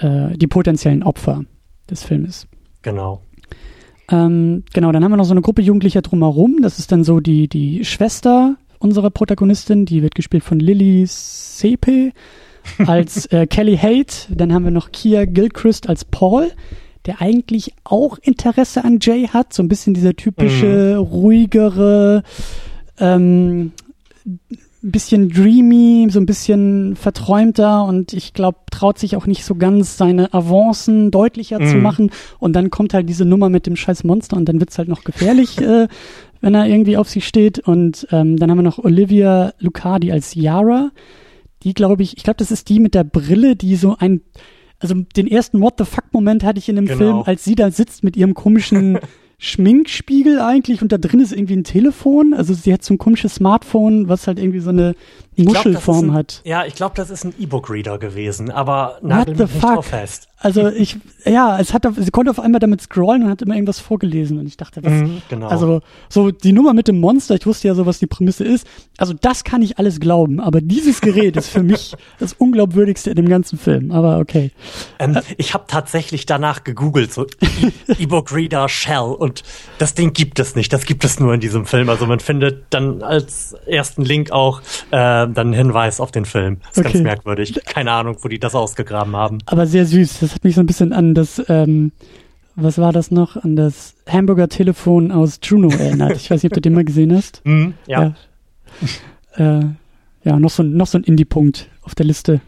[0.00, 1.44] äh, die potenziellen Opfer
[1.88, 2.48] des Filmes.
[2.82, 3.20] Genau.
[4.10, 6.58] Ähm, genau, dann haben wir noch so eine Gruppe Jugendlicher drumherum.
[6.62, 12.12] Das ist dann so die, die Schwester unserer Protagonistin, die wird gespielt von Lily Sepe
[12.86, 14.28] als äh, Kelly Haight.
[14.30, 16.50] Dann haben wir noch Kia Gilchrist als Paul
[17.06, 21.02] der eigentlich auch Interesse an Jay hat, so ein bisschen dieser typische, mhm.
[21.02, 22.22] ruhigere,
[22.98, 23.72] ähm,
[24.82, 29.96] bisschen dreamy, so ein bisschen verträumter und ich glaube, traut sich auch nicht so ganz
[29.96, 31.66] seine Avancen deutlicher mhm.
[31.66, 32.10] zu machen.
[32.38, 35.04] Und dann kommt halt diese Nummer mit dem scheiß Monster und dann wird's halt noch
[35.04, 35.88] gefährlich, äh,
[36.42, 37.60] wenn er irgendwie auf sich steht.
[37.60, 40.90] Und ähm, dann haben wir noch Olivia Lucardi als Yara.
[41.62, 44.20] Die glaube ich, ich glaube, das ist die mit der Brille, die so ein
[44.84, 46.98] also den ersten What the fuck Moment hatte ich in dem genau.
[46.98, 48.98] Film, als sie da sitzt mit ihrem komischen
[49.38, 52.34] Schminkspiegel eigentlich und da drin ist irgendwie ein Telefon.
[52.34, 54.94] Also sie hat so ein komisches Smartphone, was halt irgendwie so eine
[55.36, 56.40] Muschelform glaub, ein, hat.
[56.44, 60.28] Ja, ich glaube, das ist ein E-Book-Reader gewesen, aber nagel mich nicht drauf fest.
[60.44, 63.80] Also ich, ja, es hat, sie konnte auf einmal damit scrollen und hat immer irgendwas
[63.80, 65.48] vorgelesen und ich dachte, was, mhm, genau.
[65.48, 68.66] also so die Nummer mit dem Monster, ich wusste ja so, was die Prämisse ist.
[68.98, 73.16] Also das kann ich alles glauben, aber dieses Gerät ist für mich das unglaubwürdigste in
[73.16, 73.90] dem ganzen Film.
[73.90, 74.50] Aber okay.
[74.98, 77.24] Ähm, äh, ich habe tatsächlich danach gegoogelt, so
[77.98, 79.44] E-Book-Reader Shell und
[79.78, 80.74] das Ding gibt es nicht.
[80.74, 81.88] Das gibt es nur in diesem Film.
[81.88, 86.58] Also man findet dann als ersten Link auch äh, dann einen Hinweis auf den Film.
[86.60, 86.92] Das ist okay.
[86.92, 87.60] ganz merkwürdig.
[87.64, 89.38] Keine Ahnung, wo die das ausgegraben haben.
[89.46, 90.20] Aber sehr süß.
[90.20, 91.92] Das hat mich so ein bisschen an das, ähm,
[92.56, 96.16] was war das noch, an das Hamburger-Telefon aus Juno erinnert.
[96.16, 97.42] Ich weiß nicht, ob du den mal gesehen hast.
[97.44, 98.14] Mm, ja.
[99.38, 99.66] Ja, äh,
[100.24, 102.40] ja noch so, noch so ein Indie-Punkt auf der Liste.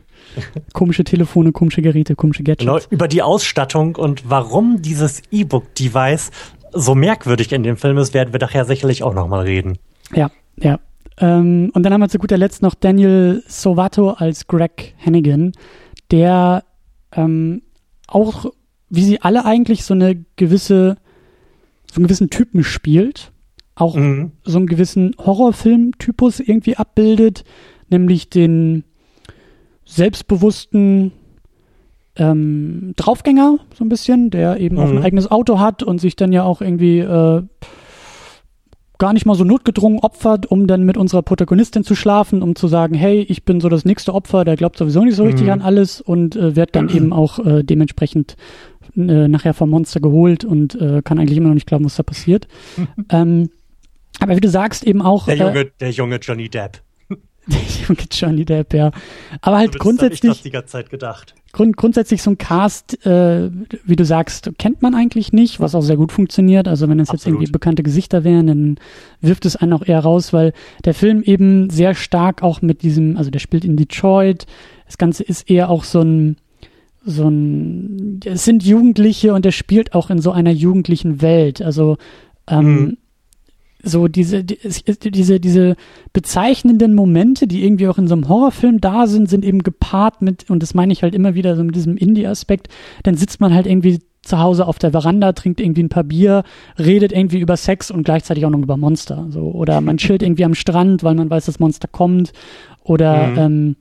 [0.73, 2.65] Komische Telefone, komische Geräte, komische Gadgets.
[2.67, 6.31] Genau, über die Ausstattung und warum dieses E-Book-Device
[6.73, 9.79] so merkwürdig in dem Film ist, werden wir nachher sicherlich auch nochmal reden.
[10.15, 10.79] Ja, ja.
[11.18, 15.52] Ähm, und dann haben wir zu guter Letzt noch Daniel Sovato als Greg Hannigan,
[16.11, 16.64] der
[17.12, 17.62] ähm,
[18.07, 18.46] auch,
[18.90, 20.96] wie sie alle eigentlich so eine gewisse,
[21.90, 23.33] so einen gewissen Typen spielt,
[23.74, 24.33] auch mhm.
[24.44, 27.44] so einen gewissen Horrorfilm-Typus irgendwie abbildet,
[27.88, 28.85] nämlich den
[29.85, 31.12] selbstbewussten
[32.16, 34.83] ähm, Draufgänger, so ein bisschen, der eben mhm.
[34.83, 35.02] auch ein mhm.
[35.02, 37.42] eigenes Auto hat und sich dann ja auch irgendwie äh,
[38.99, 42.69] gar nicht mal so notgedrungen opfert, um dann mit unserer Protagonistin zu schlafen, um zu
[42.69, 45.53] sagen, hey, ich bin so das nächste Opfer, der glaubt sowieso nicht so richtig mhm.
[45.53, 48.37] an alles und äh, wird dann eben auch äh, dementsprechend
[48.97, 52.03] äh, nachher vom Monster geholt und äh, kann eigentlich immer noch nicht glauben, was da
[52.03, 52.49] passiert.
[53.11, 53.51] ähm,
[54.19, 55.27] aber wie du sagst, eben auch.
[55.27, 56.81] Der junge, äh, der junge Johnny Depp.
[57.47, 58.91] der junge Johnny Depp, ja.
[59.43, 60.33] Aber halt grundsätzlich.
[60.33, 61.35] Ich die ganze Zeit gedacht.
[61.57, 63.51] Grund, grundsätzlich so ein Cast, äh,
[63.87, 66.69] wie du sagst, kennt man eigentlich nicht, was auch sehr gut funktioniert.
[66.69, 68.77] Also wenn es jetzt irgendwie bekannte Gesichter wären, dann
[69.23, 70.53] wirft es einen auch eher raus, weil
[70.85, 74.45] der Film eben sehr stark auch mit diesem, also der spielt in Detroit.
[74.85, 76.37] Das Ganze ist eher auch so ein,
[77.07, 81.62] so ein, es sind Jugendliche und der spielt auch in so einer jugendlichen Welt.
[81.62, 81.97] Also
[82.49, 82.97] ähm, mhm
[83.87, 85.77] so diese, diese, diese
[86.12, 90.51] bezeichnenden Momente, die irgendwie auch in so einem Horrorfilm da sind, sind eben gepaart mit,
[90.51, 92.68] und das meine ich halt immer wieder so mit diesem Indie-Aspekt,
[93.05, 96.42] dann sitzt man halt irgendwie zu Hause auf der Veranda, trinkt irgendwie ein paar Bier,
[96.79, 99.27] redet irgendwie über Sex und gleichzeitig auch noch über Monster.
[99.31, 99.53] So.
[99.53, 102.33] Oder man chillt irgendwie am Strand, weil man weiß, das Monster kommt.
[102.83, 103.38] Oder mhm.
[103.38, 103.77] ähm,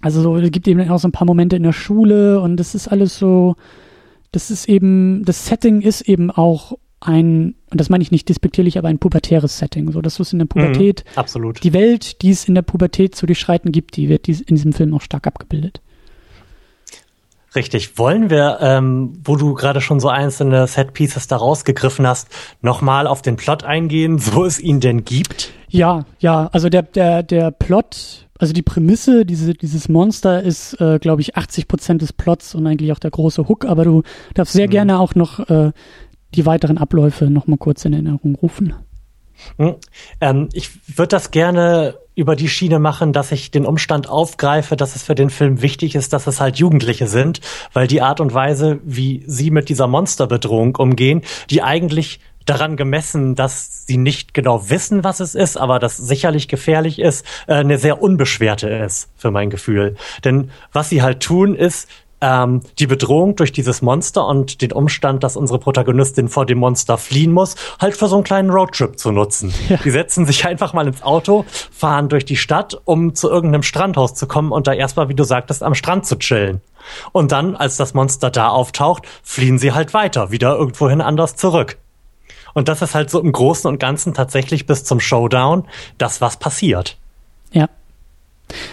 [0.00, 2.74] also so, es gibt eben auch so ein paar Momente in der Schule und das
[2.74, 3.56] ist alles so,
[4.32, 8.78] das ist eben, das Setting ist eben auch ein, und das meine ich nicht despektierlich,
[8.78, 9.92] aber ein pubertäres Setting.
[9.92, 11.62] So, dass es in der Pubertät, mhm, absolut.
[11.62, 14.94] die Welt, die es in der Pubertät zu durchschreiten gibt, die wird in diesem Film
[14.94, 15.80] auch stark abgebildet.
[17.54, 17.98] Richtig.
[17.98, 22.28] Wollen wir, ähm, wo du gerade schon so einzelne Set-Pieces da rausgegriffen hast,
[22.62, 25.52] nochmal auf den Plot eingehen, wo es ihn denn gibt?
[25.68, 26.48] Ja, ja.
[26.52, 31.36] Also der, der, der Plot, also die Prämisse, diese, dieses Monster ist, äh, glaube ich,
[31.36, 34.02] 80 Prozent des Plots und eigentlich auch der große Hook, aber du
[34.34, 34.72] darfst sehr mhm.
[34.72, 35.70] gerne auch noch äh,
[36.34, 38.74] die weiteren Abläufe nochmal kurz in Erinnerung rufen.
[39.58, 39.74] Hm.
[40.20, 44.94] Ähm, ich würde das gerne über die Schiene machen, dass ich den Umstand aufgreife, dass
[44.94, 47.40] es für den Film wichtig ist, dass es halt Jugendliche sind,
[47.72, 53.34] weil die Art und Weise, wie sie mit dieser Monsterbedrohung umgehen, die eigentlich daran gemessen,
[53.34, 57.78] dass sie nicht genau wissen, was es ist, aber das sicherlich gefährlich ist, äh, eine
[57.78, 59.96] sehr unbeschwerte ist, für mein Gefühl.
[60.24, 61.88] Denn was sie halt tun, ist,
[62.24, 66.96] ähm, die Bedrohung durch dieses Monster und den Umstand, dass unsere Protagonistin vor dem Monster
[66.96, 69.52] fliehen muss, halt für so einen kleinen Roadtrip zu nutzen.
[69.68, 69.78] Ja.
[69.78, 74.14] Die setzen sich einfach mal ins Auto, fahren durch die Stadt, um zu irgendeinem Strandhaus
[74.14, 76.60] zu kommen und da erstmal, wie du sagtest, am Strand zu chillen.
[77.12, 81.78] Und dann, als das Monster da auftaucht, fliehen sie halt weiter, wieder irgendwohin anders zurück.
[82.52, 85.64] Und das ist halt so im Großen und Ganzen tatsächlich bis zum Showdown
[85.96, 86.98] das, was passiert.
[87.52, 87.68] Ja.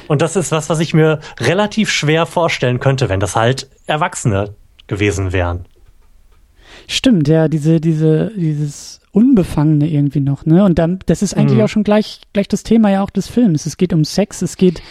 [0.08, 4.56] Und das ist was, was ich mir relativ schwer vorstellen könnte, wenn das halt Erwachsene
[4.88, 5.66] gewesen wären.
[6.88, 10.64] Stimmt, ja, diese, diese, dieses Unbefangene irgendwie noch, ne?
[10.64, 11.64] Und dann, das ist eigentlich mhm.
[11.64, 13.66] auch schon gleich, gleich das Thema ja auch des Films.
[13.66, 14.82] Es geht um Sex, es geht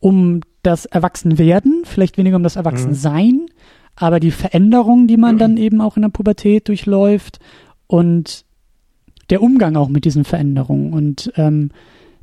[0.00, 3.48] um das Erwachsenwerden, vielleicht weniger um das Erwachsensein, mhm.
[3.96, 5.38] aber die Veränderung, die man mhm.
[5.38, 7.38] dann eben auch in der Pubertät durchläuft
[7.86, 8.44] und
[9.30, 10.92] der Umgang auch mit diesen Veränderungen.
[10.92, 11.70] Und ähm,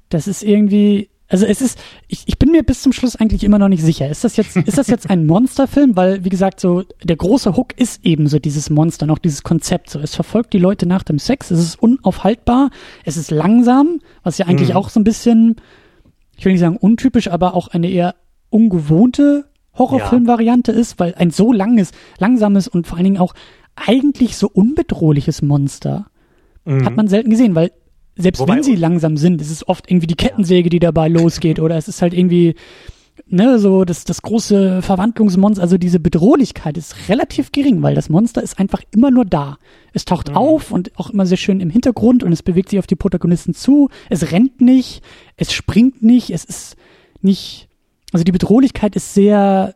[0.10, 3.58] das ist irgendwie, also es ist, ich, ich bin mir bis zum Schluss eigentlich immer
[3.58, 4.08] noch nicht sicher.
[4.08, 5.96] Ist das jetzt, ist das jetzt ein Monsterfilm?
[5.96, 9.90] Weil, wie gesagt, so der große Hook ist eben so dieses Monster, noch dieses Konzept.
[9.90, 12.70] So, es verfolgt die Leute nach dem Sex, es ist unaufhaltbar,
[13.04, 14.76] es ist langsam, was ja eigentlich mhm.
[14.76, 15.56] auch so ein bisschen,
[16.38, 18.16] ich will nicht sagen untypisch, aber auch eine eher
[18.50, 20.78] ungewohnte Horrorfilmvariante ja.
[20.78, 23.34] ist, weil ein so langes, langsames und vor allen Dingen auch
[23.76, 26.06] eigentlich so unbedrohliches Monster
[26.66, 26.86] mhm.
[26.86, 27.72] hat man selten gesehen, weil
[28.16, 31.60] selbst Wobei, wenn sie langsam sind, ist es oft irgendwie die Kettensäge, die dabei losgeht,
[31.60, 32.56] oder es ist halt irgendwie,
[33.28, 38.42] ne, so das, das große Verwandlungsmonster, also diese Bedrohlichkeit ist relativ gering, weil das Monster
[38.42, 39.58] ist einfach immer nur da.
[39.94, 40.38] Es taucht mhm.
[40.38, 43.54] auf und auch immer sehr schön im Hintergrund und es bewegt sich auf die Protagonisten
[43.54, 43.90] zu.
[44.10, 45.04] Es rennt nicht,
[45.38, 46.78] es springt nicht, es ist
[47.22, 47.68] nicht,
[48.12, 49.76] also die Bedrohlichkeit ist sehr,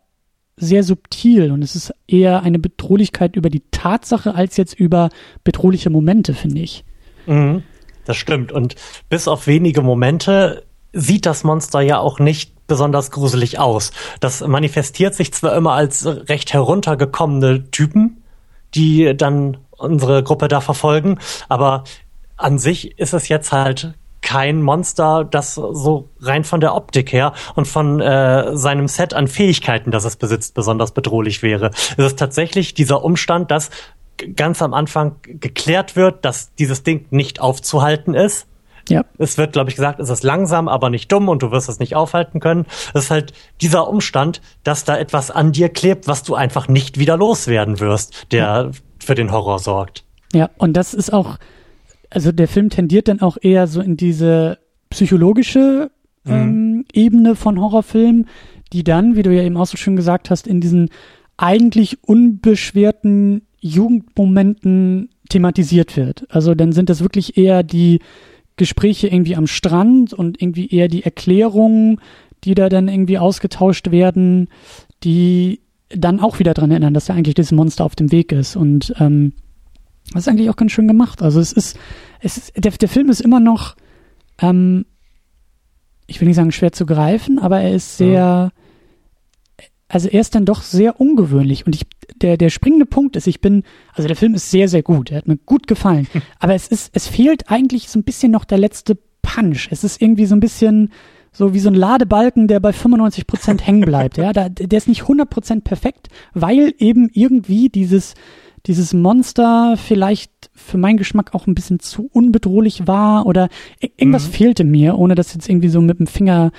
[0.55, 5.09] sehr subtil und es ist eher eine Bedrohlichkeit über die Tatsache als jetzt über
[5.43, 6.83] bedrohliche Momente, finde ich.
[7.25, 7.63] Mhm.
[8.09, 8.51] Das stimmt.
[8.51, 8.73] Und
[9.07, 13.91] bis auf wenige Momente sieht das Monster ja auch nicht besonders gruselig aus.
[14.19, 18.23] Das manifestiert sich zwar immer als recht heruntergekommene Typen,
[18.73, 21.19] die dann unsere Gruppe da verfolgen,
[21.49, 21.83] aber
[22.35, 27.33] an sich ist es jetzt halt kein Monster, das so rein von der Optik her
[27.53, 31.69] und von äh, seinem Set an Fähigkeiten, das es besitzt, besonders bedrohlich wäre.
[31.95, 33.69] Es ist tatsächlich dieser Umstand, dass
[34.35, 38.47] ganz am Anfang geklärt wird, dass dieses Ding nicht aufzuhalten ist.
[38.89, 39.05] Ja.
[39.17, 41.79] Es wird, glaube ich, gesagt, es ist langsam, aber nicht dumm und du wirst es
[41.79, 42.65] nicht aufhalten können.
[42.93, 46.97] Es ist halt dieser Umstand, dass da etwas an dir klebt, was du einfach nicht
[46.97, 48.71] wieder loswerden wirst, der ja.
[48.99, 50.03] für den Horror sorgt.
[50.33, 51.37] Ja, und das ist auch,
[52.09, 54.57] also der Film tendiert dann auch eher so in diese
[54.89, 55.91] psychologische
[56.23, 56.33] mhm.
[56.33, 58.27] ähm, Ebene von Horrorfilmen,
[58.73, 60.89] die dann, wie du ja eben auch so schön gesagt hast, in diesen
[61.37, 66.25] eigentlich unbeschwerten Jugendmomenten thematisiert wird.
[66.29, 67.99] Also dann sind das wirklich eher die
[68.57, 71.99] Gespräche irgendwie am Strand und irgendwie eher die Erklärungen,
[72.43, 74.49] die da dann irgendwie ausgetauscht werden,
[75.03, 78.55] die dann auch wieder dran erinnern, dass ja eigentlich dieses Monster auf dem Weg ist.
[78.55, 79.33] Und ähm,
[80.13, 81.21] das ist eigentlich auch ganz schön gemacht.
[81.21, 81.77] Also es ist,
[82.19, 83.75] es ist, der, der Film ist immer noch,
[84.41, 84.85] ähm,
[86.07, 88.51] ich will nicht sagen schwer zu greifen, aber er ist sehr, ja
[89.89, 93.41] also er ist dann doch sehr ungewöhnlich und ich, der, der springende Punkt ist, ich
[93.41, 96.07] bin, also der Film ist sehr, sehr gut, er hat mir gut gefallen,
[96.39, 99.67] aber es ist, es fehlt eigentlich so ein bisschen noch der letzte Punch.
[99.71, 100.91] Es ist irgendwie so ein bisschen
[101.31, 104.87] so wie so ein Ladebalken, der bei 95 Prozent hängen bleibt, ja, da, der ist
[104.87, 108.15] nicht 100 Prozent perfekt, weil eben irgendwie dieses,
[108.65, 114.31] dieses Monster vielleicht für meinen Geschmack auch ein bisschen zu unbedrohlich war oder irgendwas mhm.
[114.31, 116.51] fehlte mir, ohne das jetzt irgendwie so mit dem Finger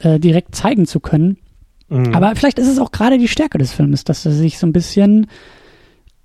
[0.00, 1.38] äh, direkt zeigen zu können.
[1.88, 2.14] Mhm.
[2.14, 4.72] Aber vielleicht ist es auch gerade die Stärke des Films, dass er sich so ein
[4.72, 5.28] bisschen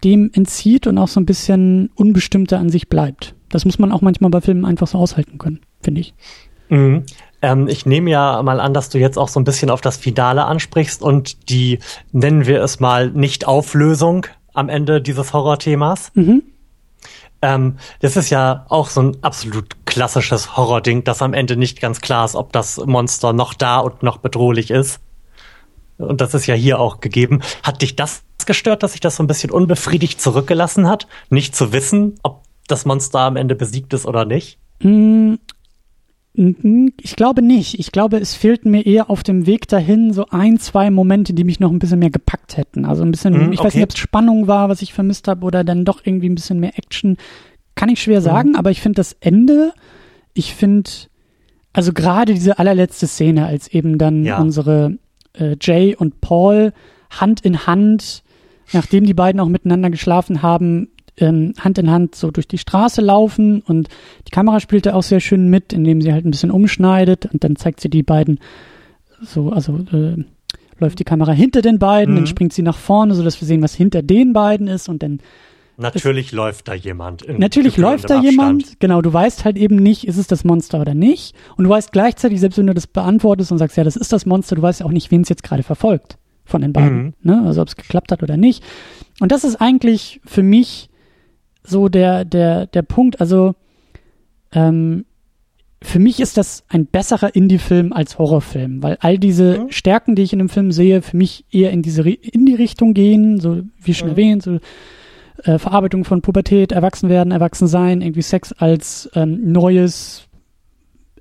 [0.04, 3.36] dem entzieht und auch so ein bisschen unbestimmter an sich bleibt.
[3.50, 6.14] Das muss man auch manchmal bei Filmen einfach so aushalten können, finde ich.
[6.70, 7.04] Mhm.
[7.42, 9.98] Ähm, ich nehme ja mal an, dass du jetzt auch so ein bisschen auf das
[9.98, 11.80] Finale ansprichst und die,
[12.12, 16.12] nennen wir es mal, Nicht-Auflösung am Ende dieses Horrorthemas.
[16.16, 16.44] Mhm.
[17.42, 22.00] Ähm, das ist ja auch so ein absolut klassisches Horror-Ding, dass am Ende nicht ganz
[22.00, 25.00] klar ist, ob das Monster noch da und noch bedrohlich ist.
[26.04, 27.42] Und das ist ja hier auch gegeben.
[27.64, 31.08] Hat dich das gestört, dass sich das so ein bisschen unbefriedigt zurückgelassen hat?
[31.30, 34.58] Nicht zu wissen, ob das Monster am Ende besiegt ist oder nicht?
[34.80, 35.36] Mm,
[36.34, 37.80] ich glaube nicht.
[37.80, 41.44] Ich glaube, es fehlten mir eher auf dem Weg dahin so ein, zwei Momente, die
[41.44, 42.86] mich noch ein bisschen mehr gepackt hätten.
[42.86, 45.46] Also ein bisschen, mm, ich weiß nicht, ob es Spannung war, was ich vermisst habe,
[45.46, 47.18] oder dann doch irgendwie ein bisschen mehr Action.
[47.76, 48.26] Kann ich schwer mhm.
[48.26, 48.56] sagen, mm.
[48.56, 49.74] aber ich finde das Ende,
[50.34, 50.90] ich finde,
[51.74, 54.40] also gerade diese allerletzte Szene, als eben dann ja.
[54.40, 54.98] unsere
[55.34, 56.74] äh, Jay und Paul
[57.10, 58.24] Hand in Hand,
[58.74, 63.02] nachdem die beiden auch miteinander geschlafen haben, ähm, Hand in Hand so durch die Straße
[63.02, 63.90] laufen und
[64.28, 67.44] die Kamera spielt da auch sehr schön mit, indem sie halt ein bisschen umschneidet und
[67.44, 68.40] dann zeigt sie die beiden
[69.22, 70.24] so, also äh,
[70.80, 72.20] läuft die Kamera hinter den beiden, mhm.
[72.20, 75.04] dann springt sie nach vorne, so dass wir sehen, was hinter den beiden ist und
[75.04, 75.20] dann
[75.82, 77.26] Natürlich ist, läuft da jemand.
[77.28, 78.32] Natürlich läuft da Abstand.
[78.32, 78.80] jemand.
[78.80, 81.36] Genau, du weißt halt eben nicht, ist es das Monster oder nicht.
[81.58, 84.26] Und du weißt gleichzeitig, selbst wenn du das beantwortest und sagst, ja, das ist das
[84.26, 87.04] Monster, du weißt ja auch nicht, wen es jetzt gerade verfolgt von den beiden.
[87.04, 87.14] Mhm.
[87.24, 87.44] Ne?
[87.46, 88.64] Also ob es geklappt hat oder nicht.
[89.20, 90.90] Und das ist eigentlich für mich
[91.64, 93.20] so der, der, der Punkt.
[93.20, 93.56] Also
[94.52, 95.06] ähm,
[95.84, 99.72] für mich ist das ein besserer Indie-Film als Horrorfilm, weil all diese mhm.
[99.72, 102.94] Stärken, die ich in dem Film sehe, für mich eher in diese in die Richtung
[102.94, 104.12] gehen, so wie schon mhm.
[104.12, 104.60] erwähnt, so
[105.44, 110.28] äh, Verarbeitung von Pubertät, Erwachsenwerden, Erwachsensein, irgendwie Sex als ähm, neues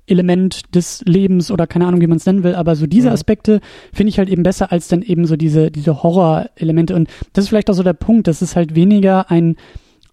[0.07, 3.13] Element des Lebens oder keine Ahnung, wie man es nennen will, aber so diese mhm.
[3.13, 3.61] Aspekte
[3.93, 6.95] finde ich halt eben besser als dann eben so diese, diese Horror-Elemente.
[6.95, 9.55] Und das ist vielleicht auch so der Punkt, dass es halt weniger ein,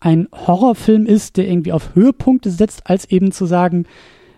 [0.00, 3.86] ein Horrorfilm ist, der irgendwie auf Höhepunkte setzt, als eben zu sagen,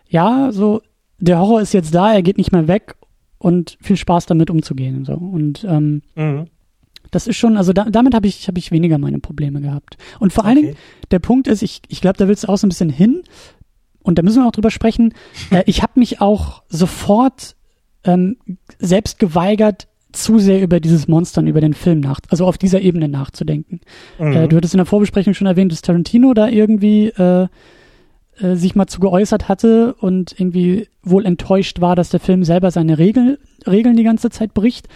[0.08, 0.82] ja, so,
[1.18, 2.94] der Horror ist jetzt da, er geht nicht mehr weg
[3.38, 5.14] und viel Spaß damit umzugehen und so.
[5.14, 6.46] Und ähm, mhm.
[7.10, 9.96] Das ist schon, also da, damit habe ich, hab ich weniger meine Probleme gehabt.
[10.18, 10.48] Und vor okay.
[10.48, 10.76] allen Dingen,
[11.10, 13.22] der Punkt ist, ich, ich glaube, da willst du auch so ein bisschen hin,
[14.02, 15.14] und da müssen wir auch drüber sprechen.
[15.50, 17.56] Äh, ich habe mich auch sofort
[18.04, 18.36] ähm,
[18.78, 22.80] selbst geweigert, zu sehr über dieses Monster und über den Film nach, also auf dieser
[22.80, 23.80] Ebene nachzudenken.
[24.18, 24.32] Mhm.
[24.32, 27.46] Äh, du hattest in der Vorbesprechung schon erwähnt, dass Tarantino da irgendwie äh,
[28.38, 32.70] äh, sich mal zu geäußert hatte und irgendwie wohl enttäuscht war, dass der Film selber
[32.70, 34.88] seine Regel, Regeln die ganze Zeit bricht.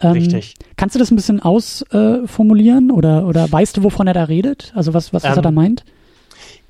[0.00, 0.54] Ähm, Richtig.
[0.76, 4.72] Kannst du das ein bisschen ausformulieren äh, oder, oder weißt du, wovon er da redet?
[4.74, 5.84] Also was, was, was ähm, er da meint?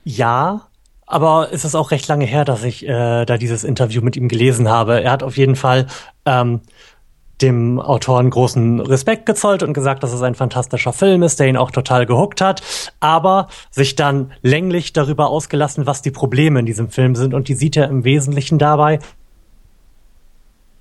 [0.04, 0.68] Ja,
[1.06, 4.28] aber es ist auch recht lange her, dass ich äh, da dieses Interview mit ihm
[4.28, 5.02] gelesen habe.
[5.02, 5.86] Er hat auf jeden Fall
[6.24, 6.60] ähm,
[7.42, 11.56] dem Autoren großen Respekt gezollt und gesagt, dass es ein fantastischer Film ist, der ihn
[11.56, 12.62] auch total gehuckt hat,
[13.00, 17.54] aber sich dann länglich darüber ausgelassen, was die Probleme in diesem Film sind und die
[17.54, 19.00] sieht er im Wesentlichen dabei,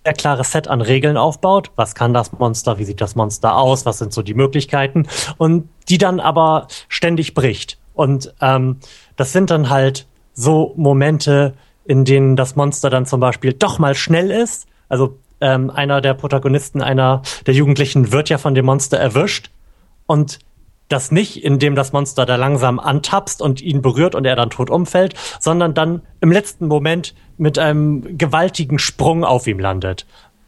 [0.05, 1.71] sehr klares Set an Regeln aufbaut.
[1.75, 2.77] Was kann das Monster?
[2.77, 3.85] Wie sieht das Monster aus?
[3.85, 5.07] Was sind so die Möglichkeiten?
[5.37, 7.79] Und die dann aber ständig bricht.
[7.95, 8.77] Und ähm,
[9.15, 13.95] das sind dann halt so Momente, in denen das Monster dann zum Beispiel doch mal
[13.95, 14.67] schnell ist.
[14.89, 19.49] Also ähm, einer der Protagonisten, einer der Jugendlichen wird ja von dem Monster erwischt
[20.05, 20.39] und
[20.87, 24.69] das nicht, indem das Monster da langsam antapst und ihn berührt und er dann tot
[24.69, 30.05] umfällt, sondern dann im letzten Moment mit einem gewaltigen Sprung auf ihm landet.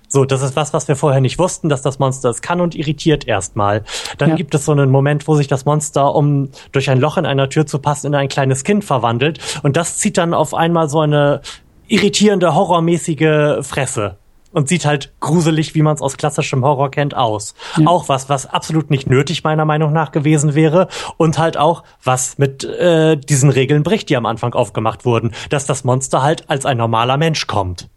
[0.10, 2.76] So, das ist was, was wir vorher nicht wussten, dass das Monster es kann und
[2.76, 3.84] irritiert erstmal.
[4.18, 4.36] Dann ja.
[4.36, 7.50] gibt es so einen Moment, wo sich das Monster, um durch ein Loch in einer
[7.50, 9.40] Tür zu passen, in ein kleines Kind verwandelt.
[9.64, 11.42] Und das zieht dann auf einmal so eine
[11.88, 14.18] irritierende, horrormäßige Fresse
[14.52, 17.54] und sieht halt gruselig, wie man es aus klassischem Horror kennt, aus.
[17.78, 17.88] Ja.
[17.88, 20.88] Auch was, was absolut nicht nötig meiner Meinung nach gewesen wäre
[21.18, 25.66] und halt auch was mit äh, diesen Regeln bricht, die am Anfang aufgemacht wurden, dass
[25.66, 27.90] das Monster halt als ein normaler Mensch kommt.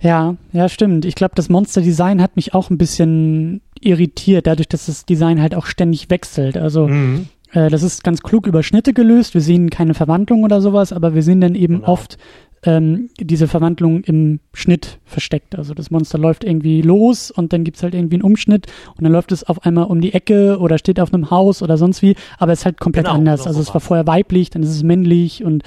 [0.00, 1.06] Ja, ja, stimmt.
[1.06, 5.54] Ich glaube, das Monster-Design hat mich auch ein bisschen irritiert, dadurch, dass das Design halt
[5.54, 6.58] auch ständig wechselt.
[6.58, 7.28] Also mhm.
[7.52, 9.32] äh, das ist ganz klug über Schnitte gelöst.
[9.32, 11.88] Wir sehen keine Verwandlung oder sowas, aber wir sehen dann eben genau.
[11.88, 12.18] oft
[12.64, 15.56] ähm, diese Verwandlung im Schnitt versteckt.
[15.56, 19.12] Also das Monster läuft irgendwie los und dann gibt's halt irgendwie einen Umschnitt und dann
[19.12, 22.16] läuft es auf einmal um die Ecke oder steht auf einem Haus oder sonst wie,
[22.38, 23.46] aber es ist halt komplett genau, anders.
[23.46, 25.62] Also es war vorher weiblich, dann ist es männlich und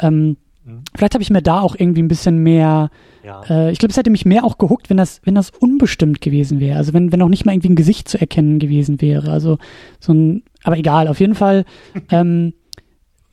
[0.00, 0.82] ähm, mhm.
[0.94, 2.90] vielleicht habe ich mir da auch irgendwie ein bisschen mehr
[3.26, 3.42] ja.
[3.50, 6.60] Äh, ich glaube, es hätte mich mehr auch gehuckt, wenn das, wenn das unbestimmt gewesen
[6.60, 6.78] wäre.
[6.78, 9.32] Also wenn, wenn auch nicht mal irgendwie ein Gesicht zu erkennen gewesen wäre.
[9.32, 9.58] Also
[9.98, 11.64] so ein, aber egal, auf jeden Fall,
[12.10, 12.54] ähm,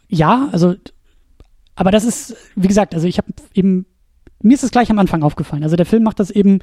[0.09, 0.73] ja, also
[1.75, 3.85] aber das ist, wie gesagt, also ich habe eben,
[4.41, 5.63] mir ist es gleich am Anfang aufgefallen.
[5.63, 6.59] Also der Film macht das eben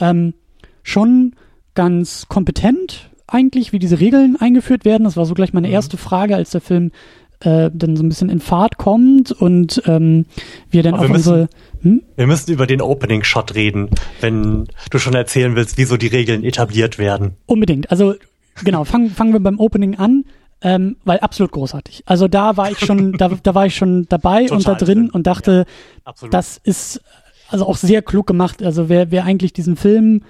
[0.00, 0.34] ähm,
[0.82, 1.34] schon
[1.74, 5.04] ganz kompetent eigentlich, wie diese Regeln eingeführt werden.
[5.04, 5.74] Das war so gleich meine mhm.
[5.74, 6.92] erste Frage, als der Film
[7.40, 10.26] äh, dann so ein bisschen in Fahrt kommt und ähm,
[10.70, 11.48] wir dann Aber auf unsere.
[11.82, 12.02] Hm?
[12.16, 13.90] Wir müssen über den Opening-Shot reden,
[14.20, 17.36] wenn du schon erzählen willst, wieso die Regeln etabliert werden.
[17.46, 17.90] Unbedingt.
[17.90, 18.14] Also
[18.62, 20.24] genau, fangen fangen wir beim Opening an.
[20.64, 22.04] Ähm, weil absolut großartig.
[22.06, 25.10] Also da war ich schon, da, da war ich schon dabei Total und da drin
[25.10, 25.66] und dachte,
[26.06, 27.02] ja, das ist
[27.50, 28.62] also auch sehr klug gemacht.
[28.62, 30.22] Also wer, wer eigentlich diesen Film,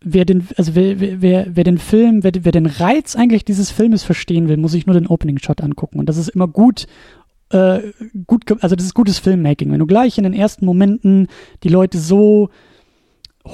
[0.00, 4.04] wer den, also wer, wer, wer den Film, wer, wer den Reiz eigentlich dieses Filmes
[4.04, 5.98] verstehen will, muss sich nur den Opening Shot angucken.
[5.98, 6.86] Und das ist immer gut,
[7.50, 7.80] äh,
[8.26, 9.70] gut, also das ist gutes Filmmaking.
[9.70, 11.28] Wenn du gleich in den ersten Momenten
[11.62, 12.48] die Leute so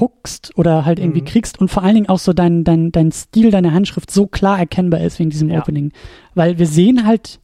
[0.01, 1.27] hookst oder halt irgendwie mhm.
[1.27, 4.59] kriegst und vor allen Dingen auch so dein, dein, dein Stil, deine Handschrift so klar
[4.59, 5.61] erkennbar ist in diesem ja.
[5.61, 5.93] Opening.
[6.35, 7.41] Weil wir sehen halt,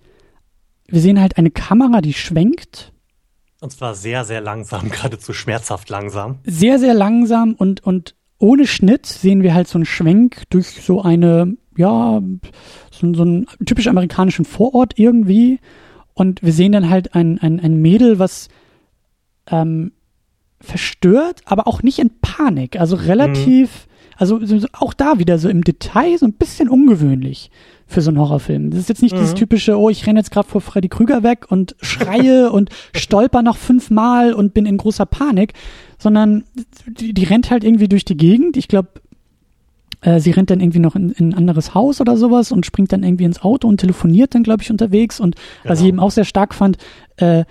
[0.86, 2.92] wir sehen halt eine Kamera, die schwenkt.
[3.60, 6.38] Und zwar sehr, sehr langsam, geradezu schmerzhaft langsam.
[6.44, 11.02] Sehr, sehr langsam und, und ohne Schnitt sehen wir halt so einen Schwenk durch so
[11.02, 12.22] eine, ja,
[12.90, 15.58] so, so einen typisch amerikanischen Vorort irgendwie.
[16.14, 18.48] Und wir sehen dann halt ein, ein, ein Mädel, was
[19.50, 19.92] ähm,
[20.60, 22.78] verstört, aber auch nicht in Panik.
[22.78, 24.14] Also relativ, mhm.
[24.16, 24.40] also
[24.72, 27.50] auch da wieder so im Detail so ein bisschen ungewöhnlich
[27.86, 28.70] für so einen Horrorfilm.
[28.70, 29.20] Das ist jetzt nicht mhm.
[29.20, 33.42] dieses typische, oh, ich renne jetzt gerade vor Freddy Krüger weg und schreie und stolper
[33.42, 35.54] noch fünfmal und bin in großer Panik,
[35.98, 36.44] sondern
[36.86, 38.56] die, die rennt halt irgendwie durch die Gegend.
[38.56, 38.88] Ich glaube,
[40.02, 42.92] äh, sie rennt dann irgendwie noch in, in, ein anderes Haus oder sowas und springt
[42.92, 45.18] dann irgendwie ins Auto und telefoniert dann, glaube ich, unterwegs.
[45.18, 45.72] Und genau.
[45.72, 46.78] was ich eben auch sehr stark fand,
[47.16, 47.44] äh,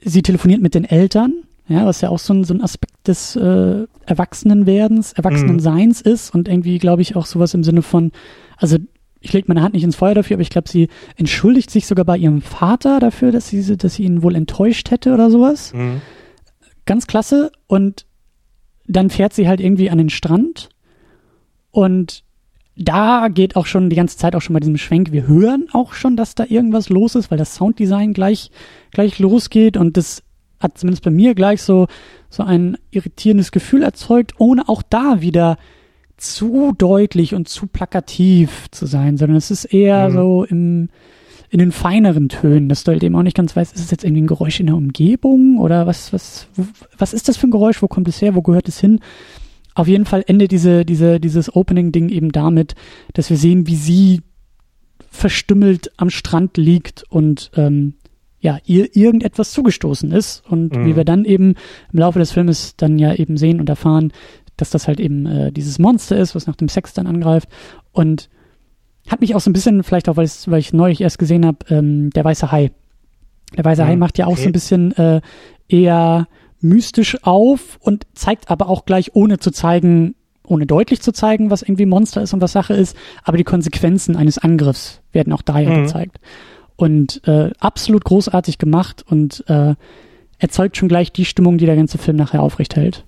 [0.00, 1.34] sie telefoniert mit den Eltern
[1.68, 6.12] ja, was ja auch so ein, so ein Aspekt des äh, Erwachsenenwerdens, Erwachsenenseins mhm.
[6.12, 8.12] ist und irgendwie, glaube ich, auch sowas im Sinne von,
[8.56, 8.78] also
[9.20, 12.04] ich lege meine Hand nicht ins Feuer dafür, aber ich glaube, sie entschuldigt sich sogar
[12.04, 15.74] bei ihrem Vater dafür, dass sie, dass sie ihn wohl enttäuscht hätte oder sowas.
[15.74, 16.00] Mhm.
[16.86, 17.50] Ganz klasse.
[17.66, 18.06] Und
[18.86, 20.70] dann fährt sie halt irgendwie an den Strand
[21.70, 22.24] und
[22.80, 25.10] da geht auch schon die ganze Zeit auch schon bei diesem Schwenk.
[25.10, 28.52] Wir hören auch schon, dass da irgendwas los ist, weil das Sounddesign gleich,
[28.92, 30.22] gleich losgeht und das
[30.60, 31.86] hat zumindest bei mir gleich so,
[32.30, 35.56] so ein irritierendes Gefühl erzeugt, ohne auch da wieder
[36.16, 40.12] zu deutlich und zu plakativ zu sein, sondern es ist eher mhm.
[40.12, 40.88] so im,
[41.50, 44.04] in den feineren Tönen, dass du halt eben auch nicht ganz weißt, ist es jetzt
[44.04, 46.48] irgendwie ein Geräusch in der Umgebung oder was, was,
[46.98, 49.00] was ist das für ein Geräusch, wo kommt es her, wo gehört es hin?
[49.74, 52.74] Auf jeden Fall endet diese, diese, dieses Opening-Ding eben damit,
[53.14, 54.22] dass wir sehen, wie sie
[55.10, 57.94] verstümmelt am Strand liegt und ähm,
[58.40, 60.86] ja, ihr irgendetwas zugestoßen ist und mhm.
[60.86, 61.54] wie wir dann eben
[61.92, 64.12] im Laufe des Filmes dann ja eben sehen und erfahren,
[64.56, 67.48] dass das halt eben äh, dieses Monster ist, was nach dem Sex dann angreift
[67.92, 68.28] und
[69.08, 71.58] hat mich auch so ein bisschen, vielleicht auch, weil, weil ich neulich erst gesehen habe,
[71.70, 72.72] ähm, der weiße Hai.
[73.56, 73.88] Der weiße mhm.
[73.88, 74.42] Hai macht ja auch okay.
[74.42, 75.20] so ein bisschen äh,
[75.68, 76.28] eher
[76.60, 80.14] mystisch auf und zeigt aber auch gleich, ohne zu zeigen,
[80.44, 84.16] ohne deutlich zu zeigen, was irgendwie Monster ist und was Sache ist, aber die Konsequenzen
[84.16, 85.82] eines Angriffs werden auch daher mhm.
[85.84, 86.18] gezeigt
[86.78, 89.74] und äh, absolut großartig gemacht und äh,
[90.38, 93.04] erzeugt schon gleich die Stimmung, die der ganze Film nachher aufrecht hält.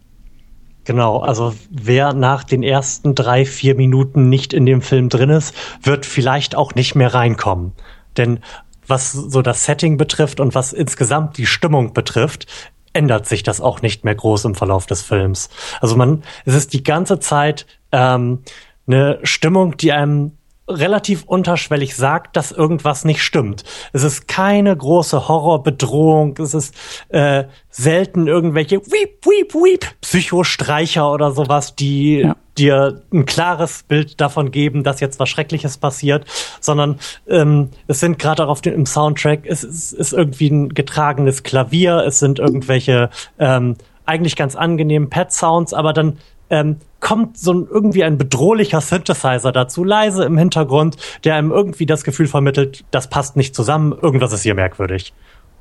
[0.85, 5.55] Genau, also wer nach den ersten drei, vier Minuten nicht in dem Film drin ist,
[5.83, 7.73] wird vielleicht auch nicht mehr reinkommen.
[8.17, 8.41] Denn
[8.89, 12.47] was so das Setting betrifft und was insgesamt die Stimmung betrifft,
[12.93, 15.49] ändert sich das auch nicht mehr groß im Verlauf des Films.
[15.81, 18.41] Also man, es ist die ganze Zeit ähm,
[18.89, 20.33] eine Stimmung, die einem
[20.71, 23.65] relativ unterschwellig sagt, dass irgendwas nicht stimmt.
[23.93, 26.75] Es ist keine große Horrorbedrohung, es ist
[27.09, 32.37] äh, selten irgendwelche Weep, Weep, Weep Psychostreicher oder sowas, die ja.
[32.59, 36.25] dir ein klares Bild davon geben, dass jetzt was Schreckliches passiert,
[36.61, 36.99] sondern
[37.29, 41.43] ähm, es sind gerade auch auf dem im Soundtrack, es ist, ist irgendwie ein getragenes
[41.43, 43.77] Klavier, es sind irgendwelche ähm,
[44.11, 46.19] eigentlich ganz angenehmen Pet-Sounds, aber dann
[46.51, 51.87] ähm, kommt so ein, irgendwie ein bedrohlicher Synthesizer dazu, leise im Hintergrund, der einem irgendwie
[51.87, 55.15] das Gefühl vermittelt, das passt nicht zusammen, irgendwas ist hier merkwürdig.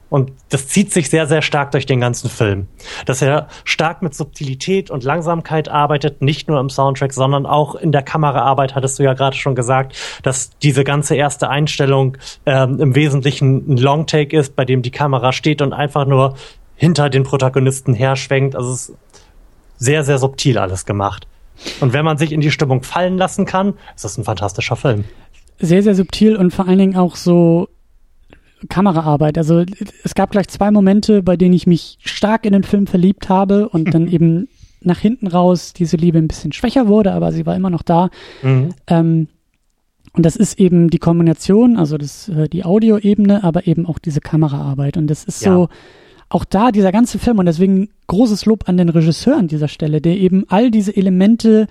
[0.10, 2.68] Und das zieht sich sehr, sehr stark durch den ganzen Film.
[3.06, 7.92] Dass er stark mit Subtilität und Langsamkeit arbeitet, nicht nur im Soundtrack, sondern auch in
[7.92, 12.96] der Kameraarbeit, hattest du ja gerade schon gesagt, dass diese ganze erste Einstellung ähm, im
[12.96, 16.36] Wesentlichen ein Longtake ist, bei dem die Kamera steht und einfach nur
[16.76, 18.56] hinter den Protagonisten herschwenkt.
[18.56, 18.94] Also es
[19.80, 21.28] sehr, sehr subtil alles gemacht.
[21.80, 25.06] Und wenn man sich in die Stimmung fallen lassen kann, ist das ein fantastischer Film.
[25.60, 27.68] Sehr, sehr subtil und vor allen Dingen auch so
[28.68, 29.38] Kameraarbeit.
[29.38, 29.64] Also
[30.04, 33.70] es gab gleich zwei Momente, bei denen ich mich stark in den Film verliebt habe
[33.70, 34.48] und dann eben
[34.82, 38.10] nach hinten raus diese Liebe ein bisschen schwächer wurde, aber sie war immer noch da.
[38.42, 38.74] Mhm.
[38.88, 39.28] Ähm,
[40.14, 44.22] und das ist eben die Kombination, also das, äh, die Audioebene, aber eben auch diese
[44.22, 44.98] Kameraarbeit.
[44.98, 45.54] Und das ist ja.
[45.54, 45.70] so,
[46.30, 50.02] auch da dieser ganze Film und deswegen großes Lob an den Regisseur an dieser Stelle,
[50.02, 51.68] der eben all diese Elemente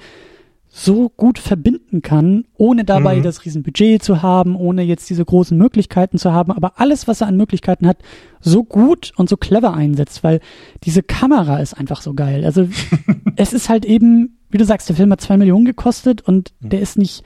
[0.70, 3.22] so gut verbinden kann, ohne dabei mhm.
[3.22, 7.26] das Riesenbudget zu haben, ohne jetzt diese großen Möglichkeiten zu haben, aber alles, was er
[7.26, 7.98] an Möglichkeiten hat,
[8.40, 10.40] so gut und so clever einsetzt, weil
[10.84, 12.44] diese Kamera ist einfach so geil.
[12.44, 12.68] Also
[13.36, 16.68] es ist halt eben, wie du sagst, der Film hat zwei Millionen gekostet und mhm.
[16.68, 17.24] der ist nicht,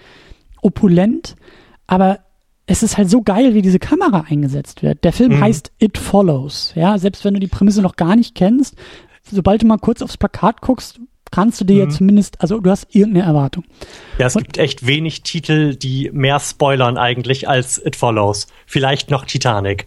[0.62, 1.35] opulent,
[1.87, 2.20] aber
[2.66, 5.04] es ist halt so geil, wie diese Kamera eingesetzt wird.
[5.04, 5.40] Der Film mhm.
[5.40, 6.72] heißt It Follows.
[6.74, 8.76] Ja, selbst wenn du die Prämisse noch gar nicht kennst,
[9.30, 11.00] sobald du mal kurz aufs Plakat guckst,
[11.30, 11.80] kannst du dir mhm.
[11.80, 13.64] ja zumindest, also du hast irgendeine Erwartung.
[14.18, 18.46] Ja, es Und, gibt echt wenig Titel, die mehr spoilern eigentlich als It Follows.
[18.66, 19.86] Vielleicht noch Titanic.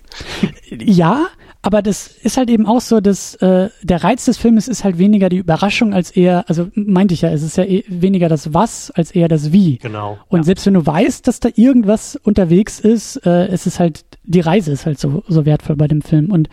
[0.69, 1.27] Ja,
[1.65, 4.99] aber das ist halt eben auch so, dass äh, der Reiz des Filmes ist halt
[4.99, 8.53] weniger die Überraschung als eher, also meinte ich ja, es ist ja eh weniger das
[8.53, 9.79] Was als eher das Wie.
[9.79, 10.19] Genau.
[10.27, 10.43] Und ja.
[10.43, 14.71] selbst wenn du weißt, dass da irgendwas unterwegs ist, äh, es ist halt, die Reise
[14.71, 16.29] ist halt so, so wertvoll bei dem Film.
[16.29, 16.49] Und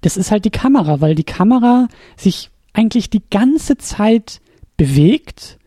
[0.00, 4.40] das ist halt die Kamera, weil die Kamera sich eigentlich die ganze Zeit
[4.78, 5.58] bewegt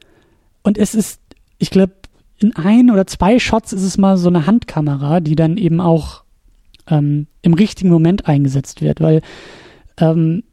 [0.64, 1.22] und es ist,
[1.60, 1.94] ich glaube,
[2.40, 6.24] in ein oder zwei Shots ist es mal so eine Handkamera, die dann eben auch
[6.90, 9.22] ähm, im richtigen Moment eingesetzt wird, weil
[10.00, 10.44] ähm,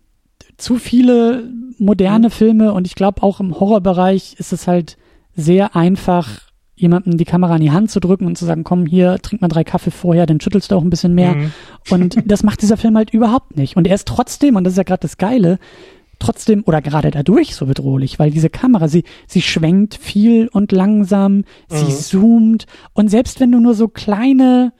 [0.57, 4.97] zu viele moderne Filme und ich glaube auch im Horrorbereich ist es halt
[5.35, 6.41] sehr einfach,
[6.75, 9.49] jemandem die Kamera in die Hand zu drücken und zu sagen, komm hier, trink mal
[9.49, 11.35] drei Kaffee vorher, dann schüttelst du auch ein bisschen mehr.
[11.35, 11.53] Mhm.
[11.91, 13.77] Und das macht dieser Film halt überhaupt nicht.
[13.77, 15.59] Und er ist trotzdem, und das ist ja gerade das Geile,
[16.19, 21.37] trotzdem oder gerade dadurch so bedrohlich, weil diese Kamera, sie, sie schwenkt viel und langsam,
[21.37, 21.45] mhm.
[21.69, 24.73] sie zoomt und selbst wenn du nur so kleine,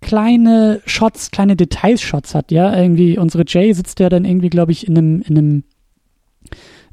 [0.00, 4.86] kleine Shots, kleine Details-Shots hat, ja, irgendwie unsere Jay sitzt ja dann irgendwie, glaube ich,
[4.86, 5.64] in einem, in einem